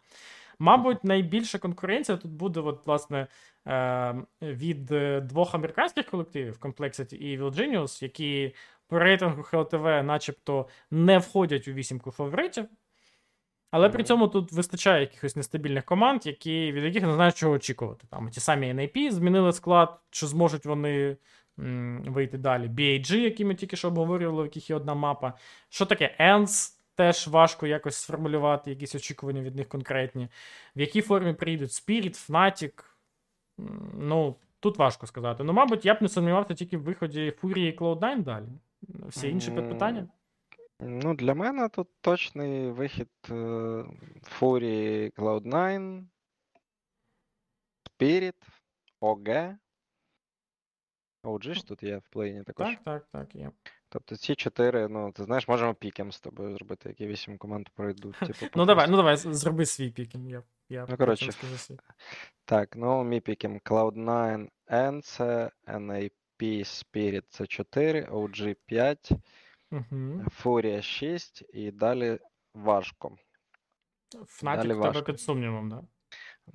[0.59, 3.27] Мабуть, найбільша конкуренція тут буде, от, власне,
[3.67, 8.55] е, від е, двох американських колективів Complexity і Virginius, які
[8.87, 12.65] по рейтингу HLTV начебто не входять у вісімку фаворитів.
[13.71, 18.07] Але при цьому тут вистачає якихось нестабільних команд, які, від яких не знають, чого очікувати.
[18.09, 21.17] Там ті самі NAP змінили склад, чи зможуть вони
[21.59, 22.67] м, вийти далі.
[22.67, 25.33] BAG, які ми тільки що обговорювали, в яких є одна мапа.
[25.69, 26.77] Що таке ENS?
[26.95, 30.27] Теж важко якось сформулювати якісь очікування від них конкретні.
[30.75, 32.71] В якій формі прийдуть Spirit, Fnatic.
[33.99, 35.43] Ну, тут важко сказати.
[35.43, 38.45] Ну, мабуть, я б не сумнівався тільки в виході Fury і Cloud9 далі.
[39.07, 40.07] Всі інші М, питання.
[40.83, 43.33] Ну, для мене тут точний вихід е,
[44.39, 46.03] Fury Cloud9,
[47.99, 48.33] Spirit,
[49.01, 49.57] OG.
[51.23, 52.67] OG ж тут є в плейні також.
[52.67, 53.51] Так, так, так, є.
[53.89, 58.19] Тобто ці чотири, ну, ти знаєш, можемо пікем з тобою зробити, які вісім команд пройдуть.
[58.19, 60.29] Типу, Ну давай, ну давай, зроби свій пікінг.
[60.29, 61.77] Я, я потім коротше, свій.
[62.45, 69.11] Так, ну мій пікем Cloud9, NC, NAP, Spirit це 4, OG 5,
[69.71, 70.23] Угу.
[70.43, 72.19] Furia 6 і далі
[72.53, 73.15] важко.
[74.25, 75.03] Фнатік Далі в тебе важко.
[75.03, 75.83] під сумнівом, да?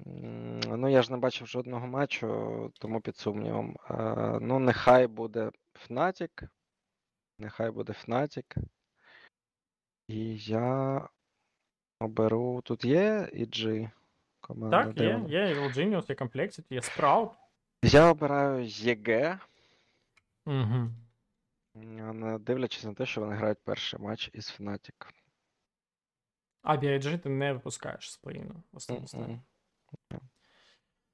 [0.06, 3.76] М, Ну, я ж не бачив жодного матчу, тому під сумнівом.
[3.90, 3.94] Е,
[4.40, 5.51] Ну, нехай буде
[5.88, 6.48] Fnatic.
[7.38, 8.56] Нехай буде Fnatic.
[10.09, 11.09] І я
[12.01, 12.60] оберу.
[12.64, 13.90] Тут є EG
[14.40, 14.84] команда.
[14.84, 15.28] Так, де є, вона?
[15.28, 17.30] є Evil Genius, є Complexity, є Sprout.
[17.84, 19.38] Я обираю ЄГ,
[20.47, 20.90] Угу.
[21.76, 25.10] Не дивлячись на те, що вони грають перший матч із Fnatic.
[26.62, 28.62] А BIG ти не випускаєш з плейну.
[28.72, 29.14] в основному.
[29.14, 29.40] Мгм.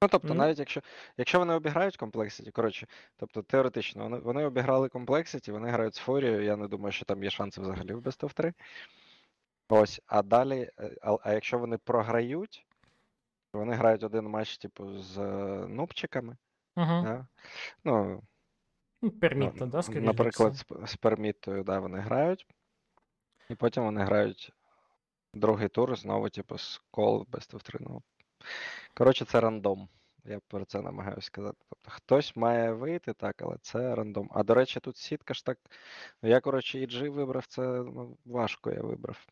[0.01, 0.33] Ну, тобто, Ну.
[0.33, 0.81] навіть якщо,
[1.17, 2.87] якщо вони обіграють Complexity, коротше,
[3.17, 7.23] тобто теоретично, вони, вони обіграли Complexity, вони грають з Форією, я не думаю, що там
[7.23, 8.53] є шанси взагалі в Best of 3.
[9.69, 12.65] Ось, а далі, е, а, а якщо вони програють,
[13.51, 16.37] то вони грають один матч, типу, з е, нубчиками.
[16.75, 16.85] Угу.
[17.03, 17.27] Да?
[17.83, 18.23] Ну,
[19.03, 20.01] Ну, Ну, да, скоріше.
[20.01, 22.47] Наприклад, з, з пермітою, да, вони грають.
[23.49, 24.51] І потім вони грають
[25.33, 27.27] другий тур знову, типу, з кол
[27.63, 27.79] 3.
[27.81, 28.01] Ну,
[28.93, 29.89] коротше, це рандом.
[30.25, 31.57] Я про це намагаюся сказати.
[31.69, 34.29] Тобто хтось має вийти, так, але це рандом.
[34.33, 35.57] А до речі, тут сітка ж так.
[36.21, 39.25] Ну, я, коротше, EG вибрав, це ну, важко я вибрав.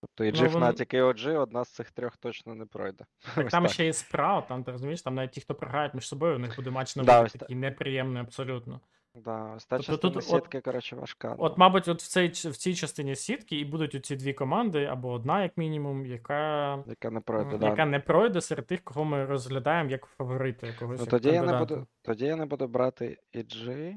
[0.00, 3.04] Тобто EG, Ну, Fnatic і OG одна з цих трьох точно не пройде.
[3.34, 3.72] Так там так.
[3.72, 6.56] ще є Sprout, там ти розумієш, там навіть ті, хто програють між собою, у них
[6.56, 8.80] буде матч на Да, ось та- такий неприємний абсолютно.
[9.14, 11.34] Да, ось та Тобто частина тут от- сітки, коротше, важка.
[11.38, 11.56] От, ну.
[11.58, 15.42] мабуть, от в цій, в цій частині сітки і будуть оці дві команди, або одна,
[15.42, 17.68] як мінімум, яка, Яка не пройде, да.
[17.68, 20.98] яка не пройде серед тих, кого ми розглядаємо як фаворити якогось.
[20.98, 21.74] Ну як тоді я не кандидата.
[21.74, 21.86] буду.
[22.02, 23.96] Тоді я не буду брати EG.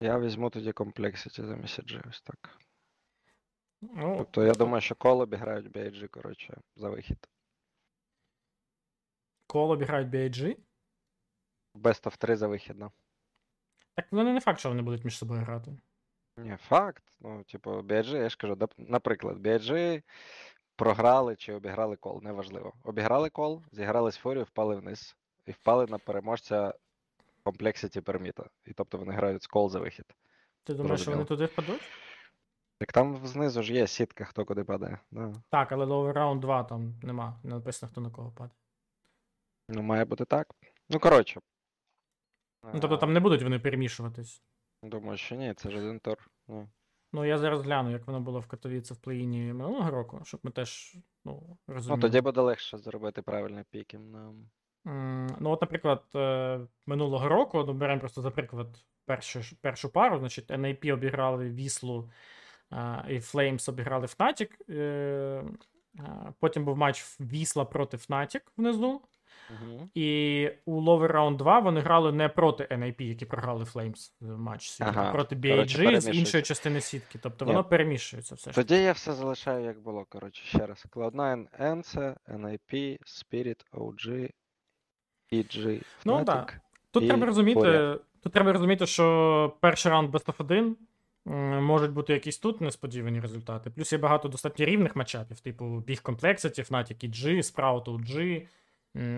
[0.00, 2.58] Я візьму тоді Complexity замість EG, ось так.
[3.82, 7.28] Ну, Тобто я думаю, що коло обіграють BIG, коротше, за вихід.
[9.46, 10.56] Кол обіграють BIG.
[11.74, 12.92] Best of 3 за вихідно.
[13.94, 15.76] Так вони не факт, що вони будуть між собою грати.
[16.36, 17.02] Ні, факт.
[17.20, 20.02] Ну, типу, BG, я ж кажу, наприклад, BG
[20.76, 22.72] програли чи обіграли кол, неважливо.
[22.84, 25.16] Обіграли кол, зіграли з фурію, впали вниз.
[25.46, 26.74] І впали на переможця
[27.44, 28.46] Complexity Permita.
[28.64, 30.04] І тобто вони грають з кол за вихід.
[30.64, 31.82] Ти думаєш, що вони туди впадуть?
[32.78, 34.98] Так там знизу ж є сітка, хто куди падає.
[35.10, 35.32] Да.
[35.50, 37.40] Так, але до раунд 2 там нема.
[37.42, 38.56] Не написано, хто на кого падає.
[39.68, 40.54] Ну, має бути так.
[40.88, 41.40] Ну, коротше.
[42.64, 44.42] Ну, тобто там не будуть вони перемішуватись.
[44.82, 46.30] Думаю, що ні, це ж один тур.
[46.48, 46.68] Ну,
[47.14, 50.50] Ну, я зараз гляну, як воно було в Катовіці в плей-іні минулого року, щоб ми
[50.50, 51.96] теж ну, розуміли.
[51.96, 53.98] ну тоді буде легше зробити правильний піки.
[53.98, 54.34] Ну,
[54.86, 60.18] М, Ну, от, наприклад, е, минулого року, ну, беремо просто за приклад першу, першу пару,
[60.18, 62.10] значить, NAP обіграли Віслу
[62.72, 64.50] е, і Flames обіграли Fnatic.
[64.70, 65.44] е,
[66.40, 69.00] Потім був матч Вісла проти Fnatic внизу.
[69.52, 69.88] Угу.
[69.94, 74.70] І у Lower Round 2 вони грали не проти NAP, які програли Flames в матч
[74.70, 77.18] сьогодні, а Ага, проти BAG з іншої частини сітки.
[77.22, 77.50] Тобто Ні.
[77.50, 78.50] воно перемішується все.
[78.50, 80.04] Тоді я все залишаю, як було.
[80.08, 80.86] Коротше, ще раз.
[80.90, 84.30] Cloud9, ENCE, NIP, Spirit, OG,
[85.32, 86.46] EG, Ну, да.
[86.90, 87.98] Тут і треба розуміти, Фурія.
[88.22, 90.76] тут треба розуміти, що перший раунд Best of 1
[91.60, 93.70] можуть бути якісь тут несподівані результати.
[93.70, 98.46] Плюс є багато достатньо рівних матчапів, типу Big Complexity, Fnatic EG, Sprout OG.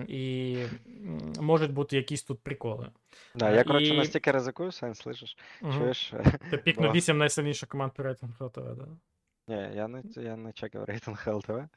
[0.07, 0.57] І
[1.39, 2.89] можуть бути якісь тут приколи.
[3.35, 5.37] Да, я, коротше, і- настільки ризикую, Сань, слышиш?
[5.61, 5.79] Мгм.
[5.79, 6.13] Чуєш?
[6.51, 8.87] Ти пікнув Бо- 8 найсильніших команд по рейтингу ХЛТВ, да?
[9.47, 11.67] Ні, я не, я не чекав рейтинг ЛТВ.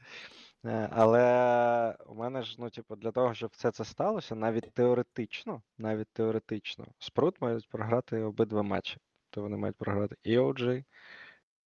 [0.65, 5.61] Е, Але у мене ж, ну, типу, для того, щоб все це сталося, навіть теоретично,
[5.77, 8.97] навіть теоретично, Спрут мають програти обидва матчі.
[9.29, 10.83] То вони мають програти і OG,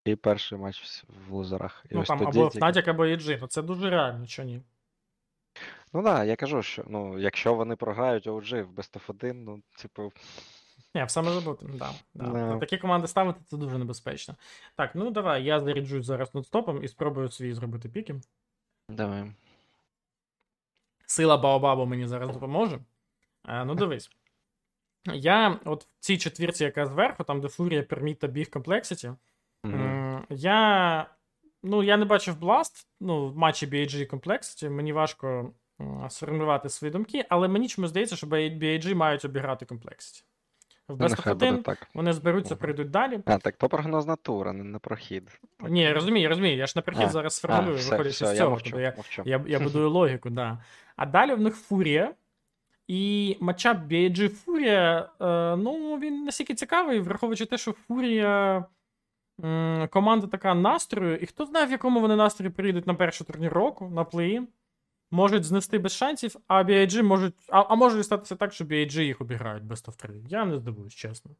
[0.05, 1.85] і перший матч в- лузерах.
[1.91, 3.37] І Ну ось там тоді або тільки- Fnatic, або EG.
[3.41, 4.61] Ну це дуже реально, що ні.
[5.93, 9.43] Ну так, да, я кажу, що ну, якщо вони програють OG в Best of 1,
[9.43, 10.11] ну, типу,
[10.95, 11.65] Ні, все може бути.
[11.73, 12.23] Да, да.
[12.27, 14.35] На Такі команди ставити це дуже небезпечно.
[14.75, 18.15] Так, ну давай, я заряджусь зараз нотстопом і спробую свій зробити піки.
[18.89, 19.31] давай.
[21.05, 22.79] Сила Баобабу мені зараз допоможе.
[23.47, 24.11] Е, ну, дивись.
[25.13, 28.47] Я от в цій четвірці, яка зверху, там, де Фурія, Перміт та Біг
[29.65, 31.09] м, я.
[31.63, 35.53] Ну, я не бачив Blast, ну, в матчі BAG Complexity, мені важко
[36.09, 40.23] сформувати свої думки, але мені чомусь здається, що BAG мають обіграти Complexity.
[40.87, 41.87] В Best of 1 так.
[41.93, 43.19] вони зберуться, прийдуть далі.
[43.25, 45.39] А, так то прогноз натура, не на прохід.
[45.59, 46.57] Ні, розумію, я розумію.
[46.57, 48.49] Я ж на прихід А, зараз сформулюю, виходячи з я цього.
[48.49, 49.21] мовчу, тобто я, мовчу.
[49.25, 50.63] я, я будую логіку, да.
[50.95, 52.13] А далі в них Фурія.
[52.87, 58.65] І матчап BG Фурія, е, ну, він настільки цікавий, враховуючи те, що Фурія
[59.89, 63.89] команда така настрою, і хто знає, в якому вони настрої прийдуть на першу турнір року,
[63.89, 64.41] на плей
[65.13, 67.33] Можуть знести без шансів, а BIG можуть.
[67.49, 70.21] А, а може статися так, що BIG їх обіграють без of 3.
[70.27, 71.31] Я не здивуюсь, чесно.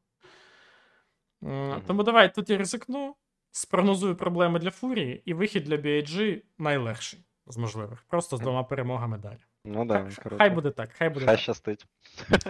[1.42, 1.82] Мгм.
[1.88, 3.16] Тому давай тут я ризикну,
[3.52, 8.04] спрогнозую проблеми для Фурії, і вихід для BIG найлегший з можливих.
[8.08, 9.40] Просто з двома перемогами далі.
[9.66, 10.38] Ну да, Так, круто.
[10.38, 11.42] хай буде так, хай буде Хай так.
[11.44, 11.86] щастить.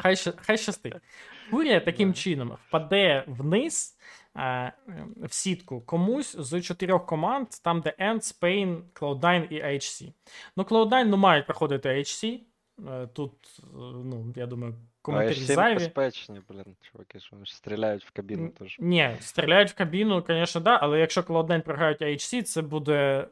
[0.02, 0.94] Хай, хай щастить.
[1.50, 3.98] Фурія таким чином впаде вниз
[4.36, 10.14] в сітку комусь з чотирьох команд, там, де End, Spain, Cloud9 і HC.
[10.58, 12.40] Ну, Cloud9 ну, мають проходити AHC.
[12.88, 15.74] Е, Тут, е, ну, я думаю, коментарі всі зайві.
[15.74, 18.78] небезпечні, блін, чуваки, що вони ж стріляють в кабіну теж.
[18.80, 23.28] Ні, стріляють в кабіну, звісно, да, але якщо Cloud9 програють AHC, це буде.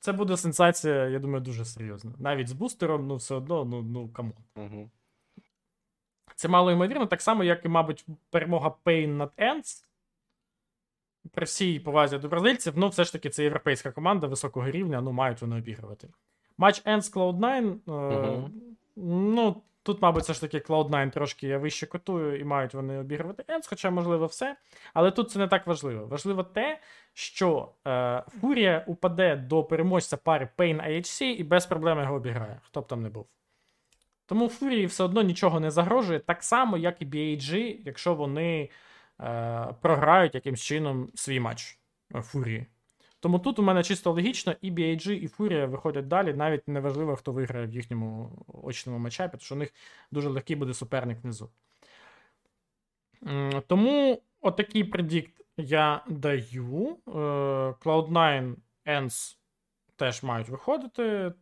[0.00, 2.12] Це буде сенсація, я думаю, дуже серйозна.
[2.18, 4.34] Навіть з бустером, ну все одно, ну, ну come on.
[4.56, 4.90] Угу.
[6.34, 9.84] Це мало ймовірно, так само, як і, мабуть, перемога Pain над ENCE.
[11.32, 15.12] При всій повазі до бразильців, ну, все ж таки, це європейська команда високого рівня, ну,
[15.12, 16.08] мають вони обігрувати.
[16.58, 17.72] Матч Ends Cloud9.
[17.88, 18.52] Е, Мгм.
[19.34, 23.42] Ну, тут, мабуть, все ж таки Cloud9 трошки я вище котую, і мають вони обігрувати
[23.48, 24.56] Ends, хоча, можливо, все.
[24.94, 26.06] Але тут це не так важливо.
[26.06, 26.78] Важливо те,
[27.12, 32.80] що е, Фурія упаде до переможця пари Pain IHC і без проблем його обіграє, хто
[32.80, 33.26] б там не був.
[34.26, 38.70] Тому Фурії все одно нічого не загрожує, так само, як і BAG, якщо вони
[39.20, 41.78] е, програють якимсь чином свій матч
[42.14, 42.66] е, Фурії.
[43.20, 47.32] Тому тут у мене чисто логічно, і BAG, і Фурія виходять далі, навіть неважливо, хто
[47.32, 49.74] виграє в їхньому очному матчапі, тому що у них
[50.10, 51.50] дуже легкий буде суперник внизу.
[53.66, 56.98] Тому отакий предікт я даю.
[57.06, 57.10] Е,
[57.80, 58.54] Cloud9
[58.86, 59.36] Ends
[59.96, 61.32] теж мають виходити.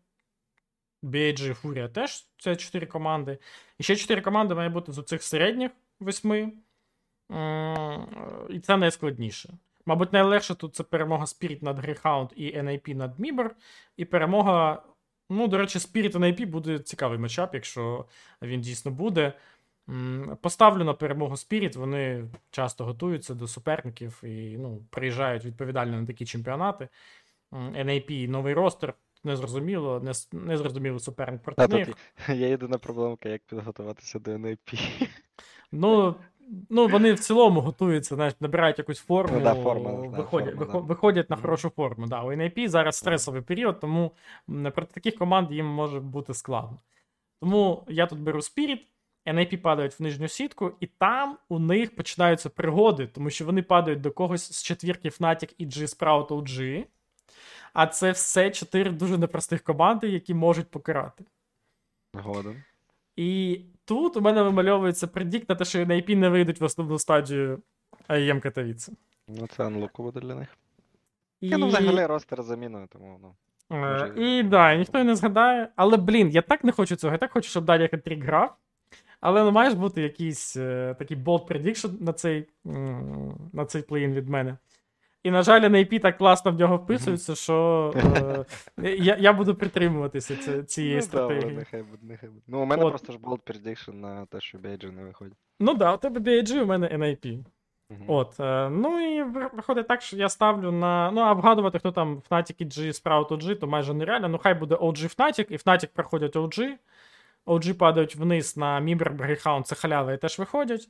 [1.02, 3.38] BAG Фурія теж це 4 команди.
[3.78, 5.70] І ще 4 команди має бути з цих середніх
[6.00, 6.52] восьми.
[8.50, 9.54] І це найскладніше.
[9.86, 13.56] Мабуть, найлегше тут це перемога Spirit над Greyhound і NIP над Мібер,
[13.96, 14.82] і перемога
[15.34, 18.06] Ну, до речі, Spirit NIP буде цікавий матчап, якщо
[18.42, 19.32] він дійсно буде.
[20.40, 26.26] Поставлю на перемогу Spirit, вони часто готуються до суперників і ну, приїжджають відповідально на такі
[26.26, 26.88] чемпіонати.
[27.52, 28.94] NIP новий ростер,
[29.24, 31.86] незрозуміло, не, незрозумілий суперник проти А них.
[31.86, 31.96] тут
[32.28, 34.82] є єдина проблемка, як підготуватися до NIP.
[35.72, 36.14] Ну,
[36.70, 40.72] ну, вони в цілому готуються, знаєш, набирають якусь форму, Ну да, форма, да, виходять, форма,
[40.72, 40.78] да.
[40.78, 42.06] виходять на хорошу форму.
[42.06, 44.12] Да, у NIP зараз стресовий період, тому
[44.46, 46.78] проти таких команд їм може бути складно.
[47.40, 48.78] Тому я тут беру Spirit,
[49.26, 54.00] NIP падають в нижню сітку, і там у них починаються пригоди, тому що вони падають
[54.00, 56.84] до когось з четвірки Fnatic і G Sprout OG.
[57.72, 61.24] А це все чотири дуже непростих команди, які можуть покарати.
[62.14, 62.62] Годен.
[63.16, 67.62] І тут у мене вимальовується предікт на те, що NIP не вийдуть в основну стадію
[68.06, 68.92] АЄМ Катовіце.
[69.28, 70.48] Ну, це анлуку для них.
[71.40, 71.48] І...
[71.48, 73.34] Я, ну, взагалі ростер заміною, тому ну.
[73.76, 75.68] Е, може, І да, і ніхто і не згадає.
[75.76, 77.12] Але, блін, я так не хочу цього.
[77.12, 78.56] Я так хочу, щоб далі Хетрік грав.
[79.20, 83.82] Але ну, має ж бути якийсь е, такий bold prediction на цей, м, на цей
[83.82, 84.56] плей-ін від мене.
[85.22, 88.44] І, на жаль, NIP так класно в нього вписується, що е,
[88.98, 91.52] я, я буду притримуватися ці- цієї ну, стратегії.
[91.56, 92.42] Нехай буде, нехай буде.
[92.48, 92.90] Ну, у мене От.
[92.90, 95.34] просто ж bold prediction на те, що BG не виходить.
[95.60, 97.44] Ну да, у тебе BIG, у мене NIP.
[98.06, 101.10] От, е, ну і виходить так, що я ставлю на.
[101.10, 104.28] Ну, а вгадувати, хто там Fnatic і G, Sprout OG, то майже нереально.
[104.28, 106.74] Ну, хай буде OG Fnatic, і Fnatic проходять OG.
[107.46, 110.88] OG падають вниз на Мімбер Greyhound, це халява і теж виходять.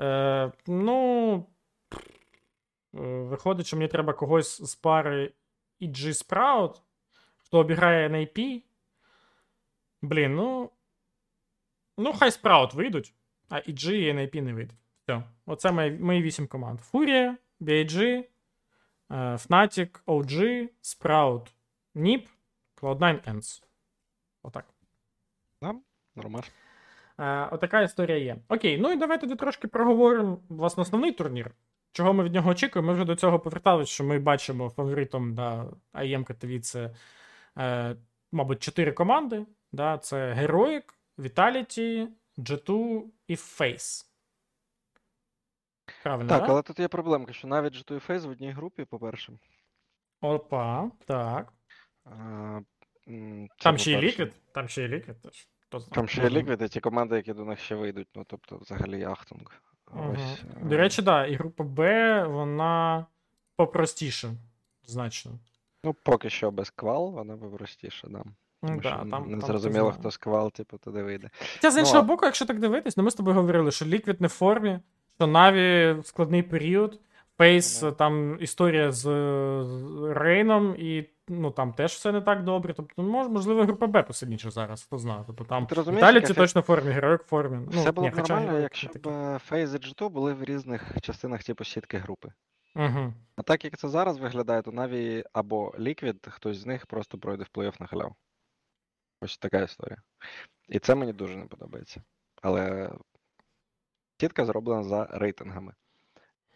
[0.00, 1.46] Е, ну.
[2.94, 5.32] Е, Виходить, що мені треба когось з пари
[5.80, 6.80] EG Sprout,
[7.36, 8.62] хто обіграє NAP.
[10.02, 10.70] Блін, ну.
[11.98, 13.14] Ну, хай Sprout вийдуть,
[13.48, 14.78] а EG і NAP не вийдуть.
[15.02, 15.22] Все.
[15.46, 18.24] Оце мої, мої вісім команд: Фурія, BIG, е,
[19.10, 21.46] Fnatic, OG, Sprout,
[21.94, 22.26] NIP,
[22.76, 23.62] Cloud9 Ends.
[24.42, 24.64] Отак.
[25.62, 25.74] Да,
[26.16, 26.46] Нормально.
[27.18, 28.36] Е, отака історія є.
[28.48, 31.50] Окей, ну і давай тоді трошки проговоримо власне основний турнір.
[31.92, 32.88] Чого ми від нього очікуємо?
[32.88, 36.94] Ми вже до цього поверталися, що ми бачимо фаворитом да, АЄМ Катовіце,
[37.58, 37.96] е,
[38.32, 39.46] мабуть, чотири команди.
[39.72, 40.82] Да, це Heroic,
[41.18, 42.08] Vitality,
[42.38, 44.06] G2 і Face.
[46.02, 46.52] Правильно, Так, да?
[46.52, 49.32] але тут є проблемка, що навіть G2 і Face в одній групі, по-перше.
[50.20, 51.52] Опа, так.
[52.04, 52.60] А,
[53.58, 54.22] Там ще по-перше.
[54.22, 55.48] Liquid, там ще й Liquid теж.
[55.90, 56.28] Там ще є.
[56.28, 59.62] Liquid, і ті команди, які до них ще вийдуть, ну тобто взагалі Ахтунг.
[59.92, 60.42] Ось.
[60.62, 63.06] До е, речі, да, і група Б, вона
[63.56, 64.28] попростіша,
[64.86, 65.32] значно.
[65.84, 68.22] Ну, поки що без квал, вона попростіша, да.
[68.62, 71.30] Тому да, що там, не там зрозуміло, хто з квал, типу, туди вийде.
[71.54, 73.86] Хоча з Ну, іншого ну, боку, якщо так дивитись, ну ми з тобою говорили, що
[73.86, 74.78] ліквід не в формі,
[75.16, 77.00] що Наві складний період,
[77.42, 79.06] Фейс, там історія з,
[80.14, 82.74] Рейном, і ну там теж все не так добре.
[82.74, 85.24] Тобто, мож, можливо, група Б посильніше зараз, хто знає.
[85.26, 87.68] Тобто там фі- точно в формі, Героїк в формі.
[87.72, 90.44] Ну, Все було ні, б хоча нормально, якщо б е, FaZe і G2 були в
[90.44, 92.28] різних частинах типу сітки групи.
[92.76, 93.12] Угу.
[93.36, 97.44] А так як це зараз виглядає, то Na'Vi або Liquid, хтось з них просто пройде
[97.44, 98.14] в плей-офф на халяву.
[99.20, 99.98] Ось така історія.
[100.68, 102.02] І це мені дуже не подобається.
[102.42, 102.92] Але
[104.20, 105.72] сітка зроблена за рейтингами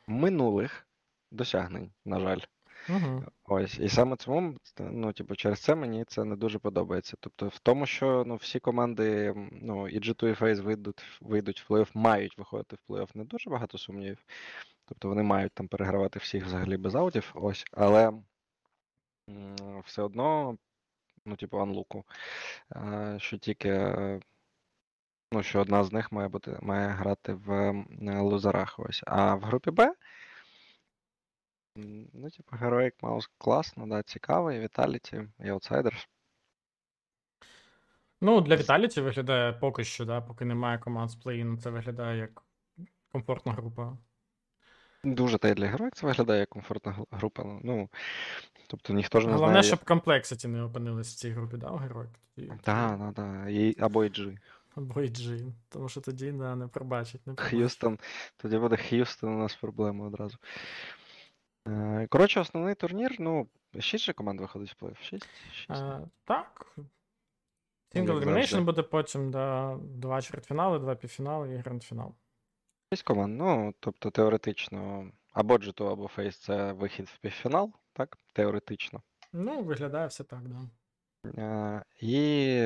[0.07, 0.87] минулих
[1.31, 2.41] досягнень, на жаль.
[2.89, 3.25] Угу.
[3.45, 7.17] Ось, і саме цьому, ну, типу, через це мені це не дуже подобається.
[7.21, 11.73] Тобто, в тому, що ну, всі команди, ну, і G2, і FaZe вийдуть, вийдуть в
[11.73, 14.25] плей-офф, мають виходити в плей-офф, не дуже багато сумнівів.
[14.85, 18.13] Тобто вони мають там перегравати всіх взагалі без аутів, ось, але
[19.85, 20.59] все одно,
[21.25, 22.05] ну, типу, анлуку,
[23.17, 23.93] що тільки,
[25.33, 29.03] ну, що одна з них має бути, має грати в лузерах, ось.
[29.07, 29.95] А в групі Б.
[32.13, 36.07] Ну, типу, Heroic Mouse класно, да, цікавий, Vitality і Outsiders.
[38.21, 42.43] Ну, для Віталіті виглядає поки що, да, поки немає команд з плей це виглядає як
[43.13, 43.97] комфортна група.
[45.05, 47.43] Дуже та й для Heroic це виглядає як комфортна група.
[47.45, 47.89] ну, Ну,
[48.67, 49.63] тобто ніхто ж не Головне, знає.
[49.63, 52.11] щоб комплексіті не опинились в цій групі, да, у Героїк.
[52.63, 53.51] Так, так, так.
[53.51, 54.39] І, або і G.
[54.77, 57.27] Або і G, тому що тоді да, не пробачить.
[57.27, 57.59] Не пробачить.
[57.61, 57.99] Х'юстон.
[58.37, 60.39] Тоді буде Х'юстон у нас проблема одразу.
[61.69, 63.49] Е, Коротше, основний турнір, ну,
[63.79, 65.29] 6 же команд виходить в плей 6?
[65.53, 65.71] 6.
[65.71, 66.73] А, так.
[67.95, 68.25] як Single.
[68.25, 72.15] Elimination буде потім, да, два чвертьфінали, два півфінали і гранд-фінал.
[72.93, 73.39] 6 команд.
[73.39, 78.19] Ну, тобто теоретично, або G2, або FaZe це вихід в півфінал, так?
[78.33, 79.03] Теоретично.
[79.33, 80.61] Ну, виглядає все так, да.
[81.39, 82.09] Е, І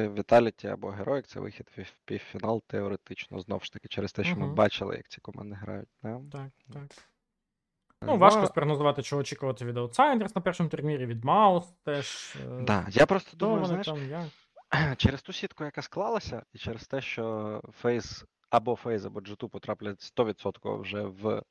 [0.08, 3.40] Vitality або Heroic це вихід в півфінал теоретично.
[3.40, 5.88] Знову ж таки, через те, що ми бачили, як ці команди грають.
[6.02, 6.20] Да?
[6.32, 6.82] Так, так.
[6.82, 12.36] Е, Ну, важко спрогнозувати, чого очікувати від Outsiders на першому турнірі, від Маус теж.
[12.44, 12.86] е, Да.
[12.90, 14.26] Я просто думаю, знаєш, там, як?
[14.98, 20.12] через ту сітку, яка склалася, і через те, що FaZe або FaZe, або G2 потраплять
[20.16, 21.42] 100% вже в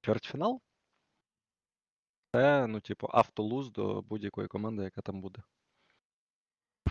[0.00, 0.60] чвертьфінал,
[2.34, 5.42] це, ну, типу, автолуз до будь-якої команди, яка там буде.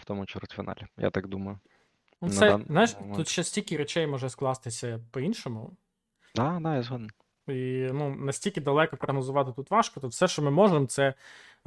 [0.05, 1.59] В тому чвертьфіналі, я так думаю.
[2.21, 3.17] Ну, Це, дан- знаєш, момент.
[3.17, 5.71] тут ще стільки речей може скластися по-іншому.
[6.35, 7.09] Да, да, я згоден.
[7.47, 9.99] І ну, настільки далеко прогнозувати тут важко.
[9.99, 11.13] Тут все, що ми можемо, це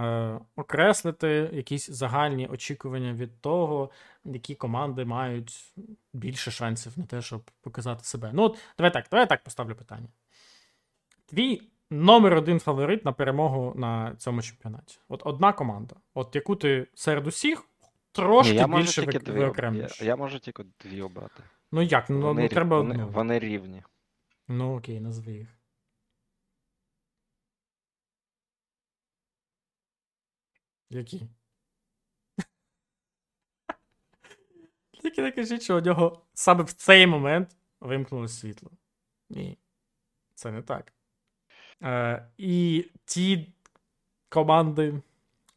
[0.01, 3.91] е, окреслити якісь загальні очікування від того,
[4.25, 5.75] які команди мають
[6.13, 8.31] більше шансів на те, щоб показати себе.
[8.35, 10.09] Ну, от, давай так, давай я так поставлю питання.
[11.27, 14.99] Твій номер один фаворит на перемогу на цьому чемпіонаті.
[15.09, 17.65] От одна команда, от яку ти серед усіх
[18.23, 19.79] трошки Ні, я можу більше тільки дві.
[19.79, 21.43] Я, я можу тільки дві обрати.
[21.73, 22.11] Ну як?
[22.11, 23.09] Ну, Вони, ну треба вони, одну.
[23.09, 23.83] вони рівні.
[24.49, 25.49] Ну окей, назви їх.
[30.91, 31.29] Які?
[35.03, 38.71] Тільки не кажіть, що у нього саме в цей момент вимкнулося світло.
[39.31, 39.59] Ні.
[40.35, 40.93] Це не так.
[41.83, 43.53] Е, і ті
[44.29, 45.03] команди,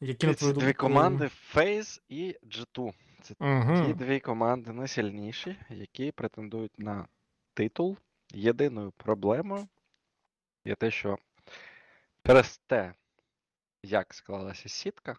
[0.01, 2.93] які на твою дві команди FaZe і G2.
[3.21, 3.93] Це ті Угу.
[3.93, 7.07] дві команди найсильніші, які претендують на
[7.53, 7.97] титул.
[8.33, 9.67] Єдиною проблемою
[10.65, 11.17] є те, що
[12.25, 12.93] через те,
[13.83, 15.17] як склалася сітка,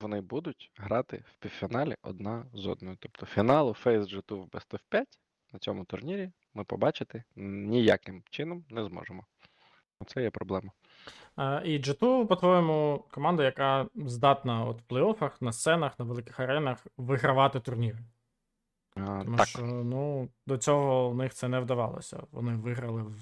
[0.00, 2.96] вони будуть грати в півфіналі одна з одною.
[3.00, 5.18] Тобто фіналу FaZe G2 в Best of 5
[5.52, 9.26] на цьому турнірі ми побачити ніяким чином не зможемо.
[10.00, 10.70] Оце є проблема.
[11.38, 16.86] Е, І G2, по-твоєму, команда, яка здатна от в плей-оффах, на сценах, на великих аренах
[16.96, 17.98] вигравати турніри.
[18.96, 22.22] А, Тому так, що ну, до цього в них це не вдавалося.
[22.30, 23.14] Вони виграли в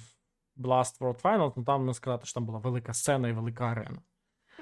[0.57, 3.99] Blast World Finals, ну там не сказати, що там була велика сцена і велика арена.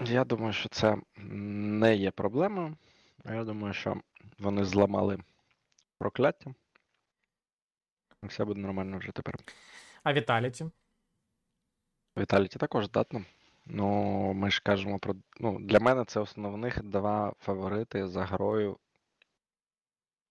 [0.05, 2.76] Я думаю, що це не є проблемою.
[3.24, 4.01] Я думаю, що
[4.38, 5.18] вони зламали
[5.98, 6.55] прокляття.
[8.22, 9.34] Все буде нормально вже тепер.
[10.02, 10.66] А Віталіті?
[12.18, 13.24] Віталіті також здатно.
[13.66, 13.86] Ну,
[14.32, 15.14] ми ж кажемо про.
[15.40, 18.78] Ну, для мене це основних два фаворити за грою.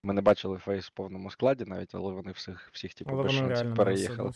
[0.04, 3.12] Ми не бачили фейс в повному складі навіть, але вони всіх, всіх типу,
[3.54, 4.30] все переїхали.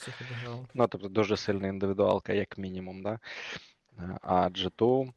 [0.73, 3.19] Ну, тобто дуже сильна індивідуалка, як мінімум, да?
[3.99, 5.13] Е, А G2,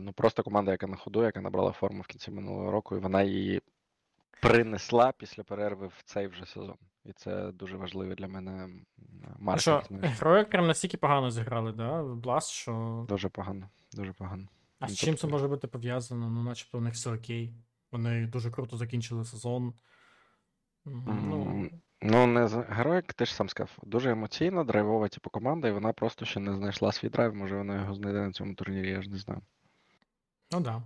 [0.00, 3.22] ну просто команда, яка на ходу, яка набрала форму в кінці минулого року, і вона
[3.22, 3.62] її
[4.42, 6.76] принесла після перерви в цей вже сезон.
[7.08, 8.86] І це дуже важливий для мене м,
[9.48, 12.02] А що, герої прям настільки погано зіграли, да?
[12.02, 13.06] Blast, що.
[13.08, 14.48] Дуже погано, дуже погано.
[14.80, 16.30] А Ну, з чим це може бути пов'язано?
[16.30, 17.54] Ну, начебто у них все окей.
[17.92, 19.74] Вони дуже круто закінчили сезон.
[20.84, 21.68] Ну,
[22.02, 25.92] Ну, не з- героїк, ти ж сам сказав, дуже емоційна, драйвова, типу, команда, і вона
[25.92, 29.10] просто ще не знайшла свій драйв, може вона його знайде на цьому турнірі, я ж
[29.10, 29.40] не знаю.
[30.52, 30.82] Ну да.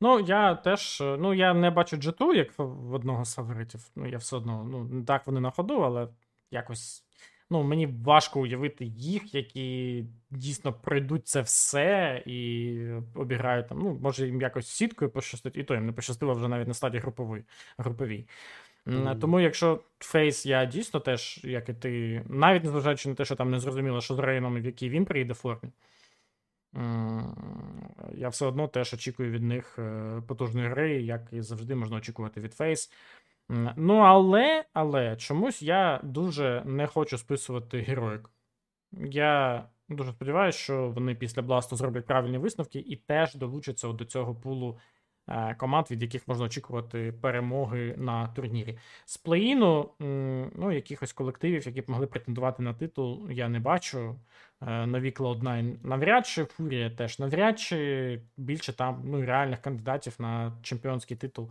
[0.00, 1.00] Ну, я теж.
[1.00, 3.80] е, Ну, я не бачу G2 як в одного з фаворитів.
[3.96, 4.64] Ну, я все одно.
[4.64, 6.08] Ну, так вони на ходу, але
[6.50, 7.02] якось.
[7.50, 12.78] Ну, мені важко уявити їх, які дійсно пройдуть це все і
[13.14, 13.78] обіграють там.
[13.78, 17.00] Ну, може, їм якось сіткою пощастить, і то їм не пощастило вже навіть на стадії
[17.00, 17.44] групової,
[17.78, 18.28] груповій.
[18.86, 19.18] Мгм.
[19.20, 23.50] Тому, якщо Фейс, я дійсно теж, як і ти, навіть незважаючи на те, що там
[23.50, 25.70] не зрозуміло, що з Рейном в якій він приїде формі.
[28.14, 32.40] Я все одно теж очікую від них е, потужної гри, як і завжди можна очікувати
[32.40, 32.92] від Фейс.
[33.76, 38.30] Ну, але, але чомусь я дуже не хочу списувати героїк.
[38.92, 44.34] Я дуже сподіваюся, що вони після Бласту зроблять правильні висновки і теж долучаться до цього
[44.34, 44.78] пулу
[45.58, 48.78] команд, від яких можна очікувати перемоги на турнірі.
[49.04, 49.88] З плей-іну,
[50.56, 54.16] ну, якихось колективів, які б могли претендувати на титул, я не бачу.
[54.62, 60.52] Е, Нові Cloud9 навряд чи, Фурія теж навряд чи більше там ну, реальних кандидатів на
[60.62, 61.50] чемпіонський титул.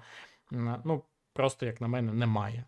[0.52, 1.04] Ну,
[1.34, 2.64] просто, як на мене, немає.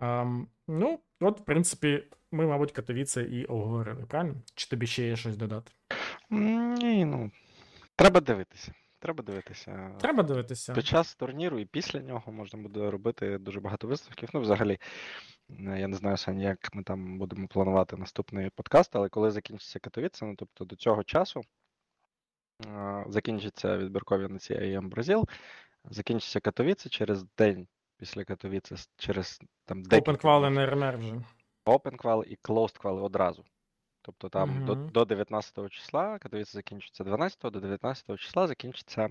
[0.00, 4.34] Ем, ну, от, в принципі, ми, мабуть, Катовіце і обговорили, правильно?
[4.54, 5.72] Чи тобі ще є щось додати?
[6.30, 7.30] Ні, ну,
[7.96, 8.72] треба дивитися.
[9.02, 9.94] Треба дивитися.
[10.00, 10.72] Треба дивитися.
[10.72, 14.28] Під час турніру і після нього можна буде робити дуже багато висновків.
[14.34, 14.78] Ну, взагалі,
[15.50, 19.78] е, я не знаю, Саня, як ми там будемо планувати наступний подкаст, але коли закінчиться
[19.78, 21.40] Катовіце, ну тобто до цього часу
[22.66, 25.28] е, закінчиться відбіркові на ці AM Бразил,
[25.90, 27.66] закінчиться Катовіце через день
[27.96, 30.52] після Катовіце, через там декілька Open днів.
[30.52, 31.14] на РМР вже.
[31.66, 33.44] Open Qual і Closed Qual одразу.
[34.02, 34.88] Тобто там до, Мгм.
[34.88, 39.08] до 19 числа, Катовіце закінчиться 12, до 19 числа закінчиться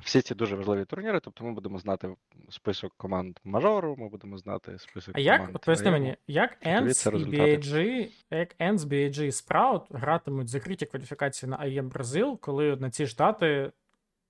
[0.00, 1.20] всі ці дуже важливі турніри.
[1.20, 2.14] Тобто ми будемо знати
[2.50, 5.56] список команд мажору, ми будемо знати список А як, команд.
[5.56, 7.24] от поясни мені, як ENS і.
[7.24, 13.06] BAG, як ENS, BAG і Sprout гратимуть закриті кваліфікації на IEM Бразил, коли на ці
[13.06, 13.72] ж дати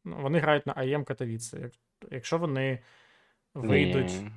[0.05, 1.71] Ну, вони грають на АЄМ Катовіце.
[2.11, 2.79] Якщо вони
[3.55, 4.13] вийдуть.
[4.23, 4.31] Ні.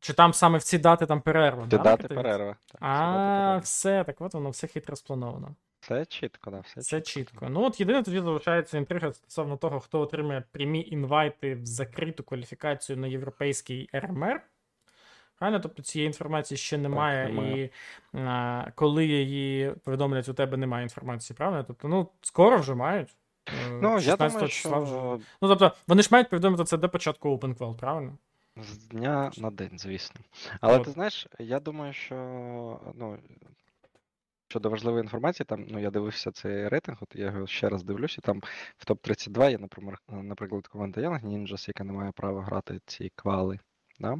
[0.00, 1.62] Чи там саме в ці дати там перерва?
[1.62, 2.56] Ці да, дати перерва.
[2.72, 5.54] Так, а, все, так от воно все хитро сплановано.
[5.80, 7.30] Все чітко, да, все, все чітко.
[7.30, 7.46] чітко.
[7.48, 12.96] Ну от єдине тоді залишається інтрига стосовно того, хто отримає прямі інвайти в закриту кваліфікацію
[12.96, 14.40] на європейський РМР.
[15.38, 15.60] Правильно?
[15.60, 17.64] Тобто цієї інформації ще немає, так, немає.
[17.64, 17.70] і
[18.18, 21.64] а, коли її повідомлять, у тебе немає інформації, правильно?
[21.64, 23.16] Тобто, ну, скоро вже мають.
[23.48, 24.80] Е, ну, я думаю, що...
[24.80, 25.26] вже.
[25.42, 28.18] Ну, тобто, вони ж мають повідомити це до початку OpenQual, правильно?
[28.56, 30.20] З дня на день, звісно.
[30.60, 30.84] Але От.
[30.84, 32.14] ти знаєш, я думаю, що
[32.94, 33.18] ну,
[34.48, 38.20] щодо важливої інформації, там ну, я дивився цей рейтинг, от я його ще раз дивлюся.
[38.20, 38.42] Там
[38.76, 39.58] в топ-32 є,
[40.22, 43.58] наприклад, команда Young Ninjas, яка не має права грати ці квали.
[44.00, 44.18] Да?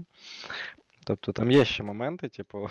[1.04, 2.70] Тобто там є ще моменти, типу.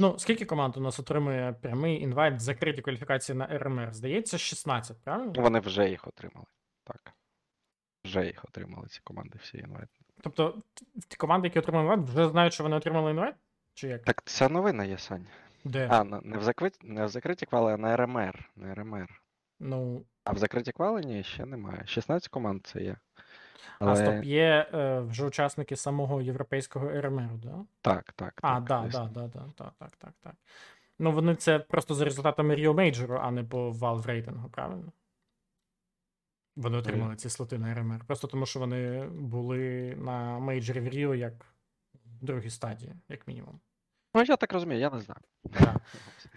[0.00, 3.92] Ну, скільки команд у нас отримує прямий інвайт в закритій кваліфікації на РМР?
[3.92, 5.32] Здається, 16, правильно?
[5.36, 6.46] Вони вже їх отримали.
[6.84, 7.12] Так.
[8.04, 10.07] Вже їх отримали, ці команди, всі інвайти.
[10.20, 10.54] Тобто,
[11.08, 13.34] ті команди, які отримали invite, вже знають, що вони отримали invite?
[13.74, 14.02] Чи як?
[14.02, 15.26] Так ця новина є, Сань.
[15.64, 15.88] Де?
[15.90, 18.50] А, не в закриті, не в закриті квали, а на РМР.
[18.56, 19.22] На РМР.
[19.60, 20.02] Ну.
[20.24, 21.82] А в закриті квали ні, ще немає.
[21.86, 22.96] 16 команд це є.
[23.78, 23.92] Але...
[23.92, 27.64] А стоп, є е, вже учасники самого європейського РМР, да?
[27.80, 28.40] Так, так.
[28.42, 30.34] А, так, да, да, да, да, так, так, так, так.
[30.98, 34.92] Ну, вони це просто за результатами Rio Major, а не по Valve рейтингу, правильно?
[36.58, 38.04] Вони отримали ці слоти на РМР.
[38.06, 41.46] Просто тому, що вони були на мейджорі в Ріо як
[42.20, 43.60] в другій стадії, як мінімум.
[44.14, 45.20] Ну, я так розумію, я не знаю.
[45.44, 45.80] Да.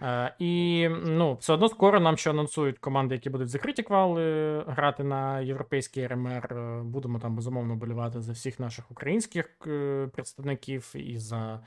[0.02, 5.04] Е, І ну, все одно скоро нам ще анонсують команди, які будуть закриті квали грати
[5.04, 6.52] на європейський РМР.
[6.52, 11.60] Е, будемо там безумовно болівати за всіх наших українських е, представників, і за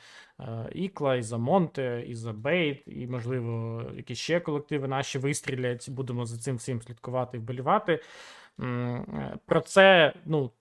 [0.71, 5.89] Ікла, і за Монте, і за Бейт, і, можливо, якісь ще колективи наші вистрілять.
[5.89, 7.99] Будемо за цим всім слідкувати і вболівати.
[9.45, 10.51] Про це, ну.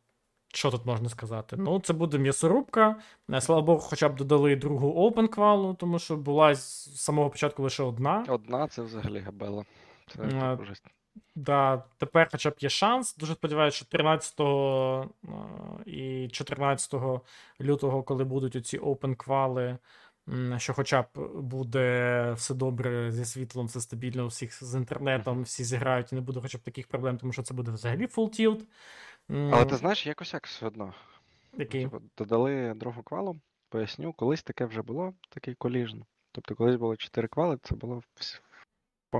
[0.54, 1.56] Що тут можна сказати?
[1.58, 2.96] Ну, це буде м'ясорубка.
[3.32, 7.62] Е, слава Богу, хоча б додали другу Open квалу, тому що була з самого початку
[7.62, 8.24] лише одна.
[8.28, 9.64] Одна це взагалі габела.
[10.06, 10.74] Це а, е,
[11.34, 13.16] да, Тепер хоча б є шанс.
[13.16, 15.08] Дуже сподіваюся, що 13 е,
[15.90, 16.94] і 14
[17.60, 19.78] лютого, коли будуть оці Open квали,
[20.58, 26.12] що хоча б буде все добре зі світлом, все стабільно, всіх з інтернетом, всі зіграють
[26.12, 28.64] і не буде хоча б таких проблем, тому що це буде взагалі full tilt.
[29.28, 30.94] Але ти знаєш, якось як все одно.
[31.58, 31.84] Який?
[31.84, 35.98] Типу, додали другу квалу, поясню, колись таке вже було, такий коліжн.
[36.32, 38.02] Тобто, колись було 4 квали, це було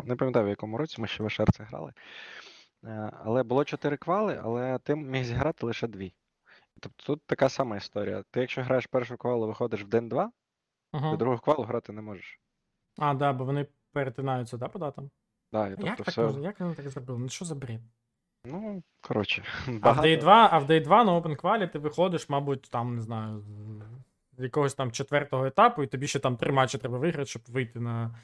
[0.04, 1.92] не пам'ятаю, в якому році ми ще в ШР це грали.
[2.84, 6.08] Е, але було 4 квали, але ти міг зіграти лише 2.
[6.80, 8.24] Тобто тут така сама історія.
[8.30, 10.30] Ти, якщо граєш першу квалу, виходиш в день 2,
[10.94, 11.10] ага.
[11.10, 12.40] ти другу квалу грати не можеш.
[12.98, 15.10] А, так, да, бо вони перетинаються, да, по датам?
[15.52, 16.04] Да, і тобто Як все...
[16.04, 16.42] так можна?
[16.42, 17.18] Як вони так зробили?
[17.18, 17.80] Ну що за бред?
[18.44, 19.42] Ну, коротше.
[19.82, 22.94] А в Day 2 а в Day 2 на Open Quali ти виходиш, мабуть, там,
[22.96, 23.44] не знаю,
[24.38, 27.80] з якогось там четвертого етапу, і тобі ще там три матчі треба виграти, щоб вийти
[27.80, 28.18] на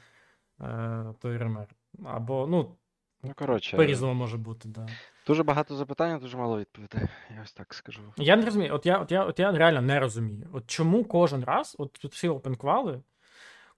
[0.61, 1.67] е, той ремер.
[2.05, 2.75] Або, ну,
[3.23, 4.87] ну коротше, по-різному може бути, да.
[5.27, 7.01] Дуже багато запитань, дуже мало відповідей.
[7.35, 8.01] Я ось так скажу.
[8.17, 10.49] Я не розумію, от я от я, от я реально не розумію.
[10.53, 13.01] От чому кожен раз, от тут всі Open Quali,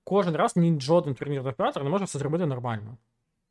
[0.04, 2.98] кожен раз ні жоден турнірний оператор не може все зробити нормально.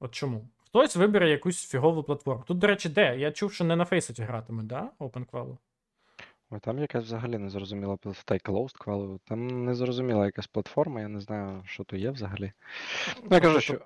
[0.00, 0.48] От чому?
[0.66, 2.44] Хтось вибере якусь фігову платформу.
[2.46, 3.18] Тут, до речі, де?
[3.18, 4.90] Я чув, що не на Faceit гратимуть, да?
[4.98, 5.56] OpenQual?
[6.50, 9.18] Ой, там якась взагалі незрозуміла та й Closed Qual.
[9.24, 12.52] Там незрозуміла якась платформа, я не знаю, що то є взагалі.
[13.22, 13.80] Ну, я кажу, що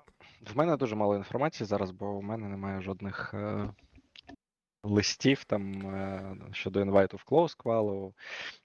[0.53, 3.69] в мене дуже мало інформації зараз, бо у мене немає жодних е,
[4.89, 8.13] листів там е, щодо інвайту в Closed Qual,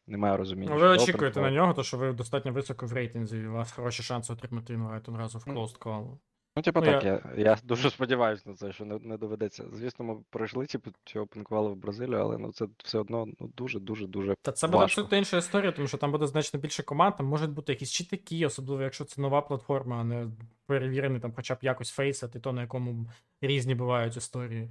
[0.06, 0.74] немає розуміння.
[0.74, 4.02] Ви очікуєте на нього, то що ви достатньо високо в рейтинзі, і у вас хороші
[4.02, 6.18] шанси отримати інвайт одразу в Closed Qual.
[6.56, 7.22] Ну, типу, ну, так, я...
[7.36, 9.64] я я дуже сподіваюся на це, що не не доведеться.
[9.72, 14.06] Звісно, ми пройшли типу, цього панквали в Бразилію, але ну це все одно ну, дуже-дуже
[14.06, 14.34] дуже.
[14.42, 17.50] Та це буде абсолютно інша історія, тому що там буде значно більше команд, там можуть
[17.50, 20.28] бути якісь читаки, особливо якщо це нова платформа, а не
[20.66, 24.70] перевірений там хоча б якось фейсет, і то, на якому різні бувають історії.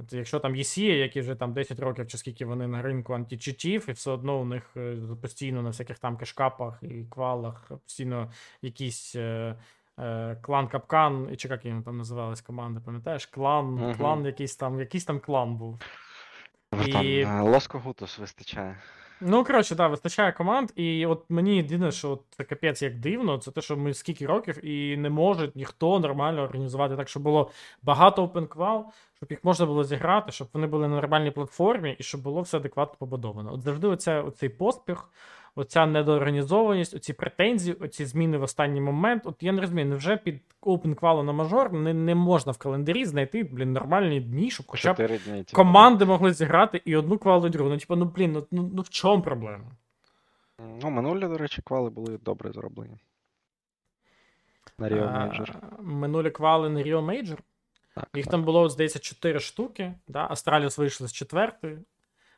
[0.00, 3.14] От Якщо там є Сія, які вже там 10 років, чи скільки вони на ринку
[3.14, 8.32] античитів, і все одно у них е, постійно на всяких там кешкапах і квалах постійно
[8.62, 9.16] якісь.
[9.16, 9.54] Е,
[10.00, 13.26] Е, клан Капкан, і чи як їм там називалась команда, пам'ятаєш?
[13.26, 13.94] Клан, угу.
[13.98, 15.78] клан якийсь там якийсь там клан був.
[16.86, 17.22] І...
[17.22, 18.76] Там Лоско Гутус вистачає.
[19.22, 23.50] Ну, коротше, да, вистачає команд, і от мені єдине, що це капець як дивно, це
[23.50, 27.50] те, що ми скільки років і не може ніхто нормально організувати так, щоб було
[27.82, 28.86] багато опенквал,
[29.16, 32.56] щоб їх можна було зіграти, щоб вони були на нормальній платформі і щоб було все
[32.56, 33.54] адекватно побудовано.
[33.54, 35.08] От завжди оця, оцей поспіх,
[35.54, 39.22] оця недоорганізованість, оці претензії, оці зміни в останній момент.
[39.26, 43.04] От я не розумію, невже під Open Qual на мажор не, не можна в календарі
[43.04, 45.16] знайти блін, нормальні дні, щоб хоча б дні.
[45.18, 45.52] типу.
[45.52, 47.70] команди могли зіграти і одну квалу, і другу.
[47.70, 49.70] Ну, типу, ну блін, ну, ну, ну в чому проблема?
[50.82, 52.98] Ну, минулі, до речі, квали були добре зроблені.
[54.78, 55.54] На А, Major.
[55.82, 57.38] Минулі квали на Rio Major.
[57.94, 58.30] Так, Їх так.
[58.30, 59.94] там було, здається, 4 штуки.
[60.08, 60.26] Да?
[60.30, 61.78] Астраліс вийшли з четвертої,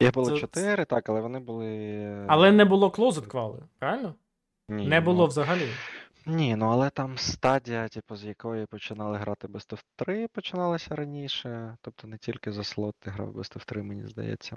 [0.03, 2.27] Їх було це- чотири, так, але вони були.
[2.29, 4.15] але не було closed квали, правильно?
[4.69, 5.69] Ні, Не було ну, взагалі.
[6.27, 11.77] Ні, ну але там стадія, типу, з якої починали грати Best of 3, починалася раніше.
[11.81, 14.57] Тобто не тільки за слот ти грав Best of 3, мені здається.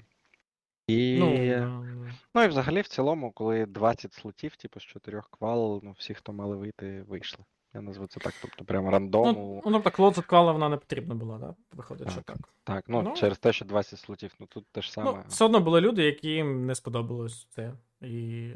[0.86, 1.18] І...
[1.18, 2.44] Ну, Ну, да.
[2.44, 6.56] і взагалі в цілому, коли 20 слотів, типу, з 4 квал, ну всі, хто мали
[6.56, 7.44] вийти, вийшли.
[7.76, 9.62] Я назву це так, тобто прямо рандому.
[9.64, 11.54] Ну, ну, тобто closed квала вона не потрібна була, да?
[11.72, 12.36] Виходить, що Так.
[12.36, 12.48] так.
[12.64, 13.12] Так, ну, ну.
[13.14, 15.12] через те, що 20 слотів, ну тут те ж саме.
[15.12, 17.72] Ну, все одно були люди, яким не сподобалось це.
[18.00, 18.50] І.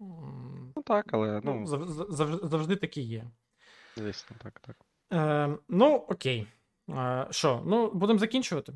[0.00, 3.30] Ну так, але Ну, ну, зав- зав- завжди, завжди такі є.
[3.96, 4.76] звісно, так, так.
[5.12, 6.46] Е, ну, окей.
[6.88, 8.72] Е, ну, будемо закінчувати.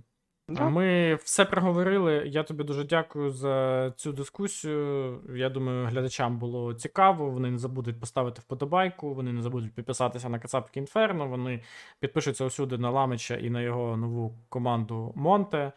[0.48, 0.68] Да.
[0.68, 2.22] Ми все проговорили.
[2.26, 5.20] Я тобі дуже дякую за цю дискусію.
[5.36, 7.30] Я думаю, глядачам було цікаво.
[7.30, 11.28] Вони не забудуть поставити вподобайку, вони не забудуть підписатися на Кацапки Інферно.
[11.28, 11.62] Вони
[12.00, 15.72] підпишуться усюди на Ламича і на його нову команду Монте.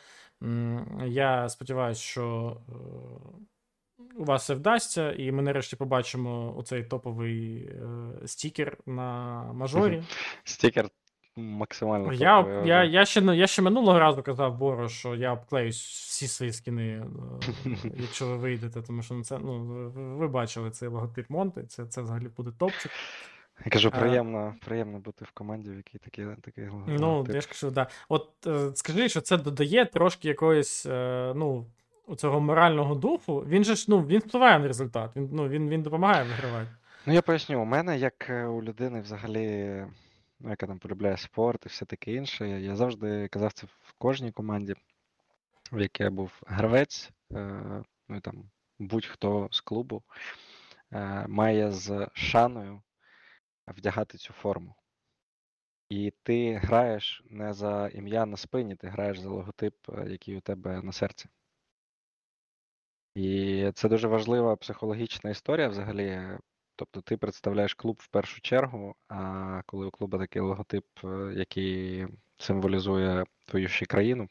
[1.05, 2.73] Я сподіваюся, що е,
[4.17, 10.03] у вас все вдасться, і ми нарешті побачимо оцей топовий е, стікер на мажорі.
[10.43, 10.89] Стікер
[11.37, 12.13] максимально.
[12.13, 16.51] Я, я, я, ще, я ще минулого разу казав Боро, що я обклеюсь всі свої
[16.51, 17.03] скини,
[17.65, 21.63] е, якщо ви вийдете, тому що ну, це, ну, ви, ви бачили цей логотип Монти,
[21.63, 22.91] це, це взагалі буде топчик.
[23.65, 27.35] Я кажу, А- приємно, приємно бути в команді, в якій такі, такий Ну, логотип.
[27.35, 27.87] я ж кажу, да.
[28.09, 31.65] От е, скажи, що це додає трошки якоїсь, е, ну,
[32.17, 33.39] цього морального духу.
[33.47, 36.67] Він же ж ну, він впливає на результат, він, ну, він, він допомагає вигравати.
[37.05, 39.85] Ну, я поясню, у мене, як е, у людини взагалі,
[40.39, 44.31] ну, яка там полюбляє спорт і все таке інше, я, завжди казав це в кожній
[44.31, 44.75] команді,
[45.71, 50.03] в якій я був гравець, е, ну і там будь-хто з клубу,
[50.91, 52.81] е, має з шаною
[53.67, 54.75] вдягати цю форму.
[55.89, 60.41] І ти граєш не за ім'я на спині, ти граєш за логотип, е, який у
[60.41, 61.29] тебе на серці.
[63.15, 66.37] І це дуже важлива психологічна історія взагалі.
[66.77, 72.07] Тобто ти представляєш клуб в першу чергу, а коли у клубу такий логотип, е, який
[72.37, 74.27] символізує твою ще країну,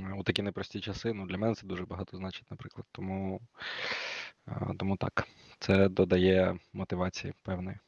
[0.00, 2.86] е, у такі непрості часи, ну для мене це дуже багато значить, наприклад.
[2.92, 3.40] Тому,
[4.48, 5.28] е, тому так,
[5.58, 7.78] це додає мотивації певної.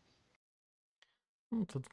[1.51, 1.85] Ну, тут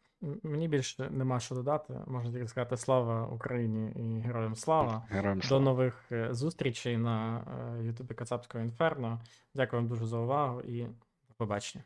[0.44, 2.02] мені більше нема що додати.
[2.08, 5.06] Можна тільки сказати слава Україні і героям слава.
[5.10, 7.44] Героям До нових зустрічей на
[7.84, 9.22] Ютубі Кацапського Інферно.
[9.54, 10.88] Дякую вам дуже за увагу і
[11.38, 11.84] побачення.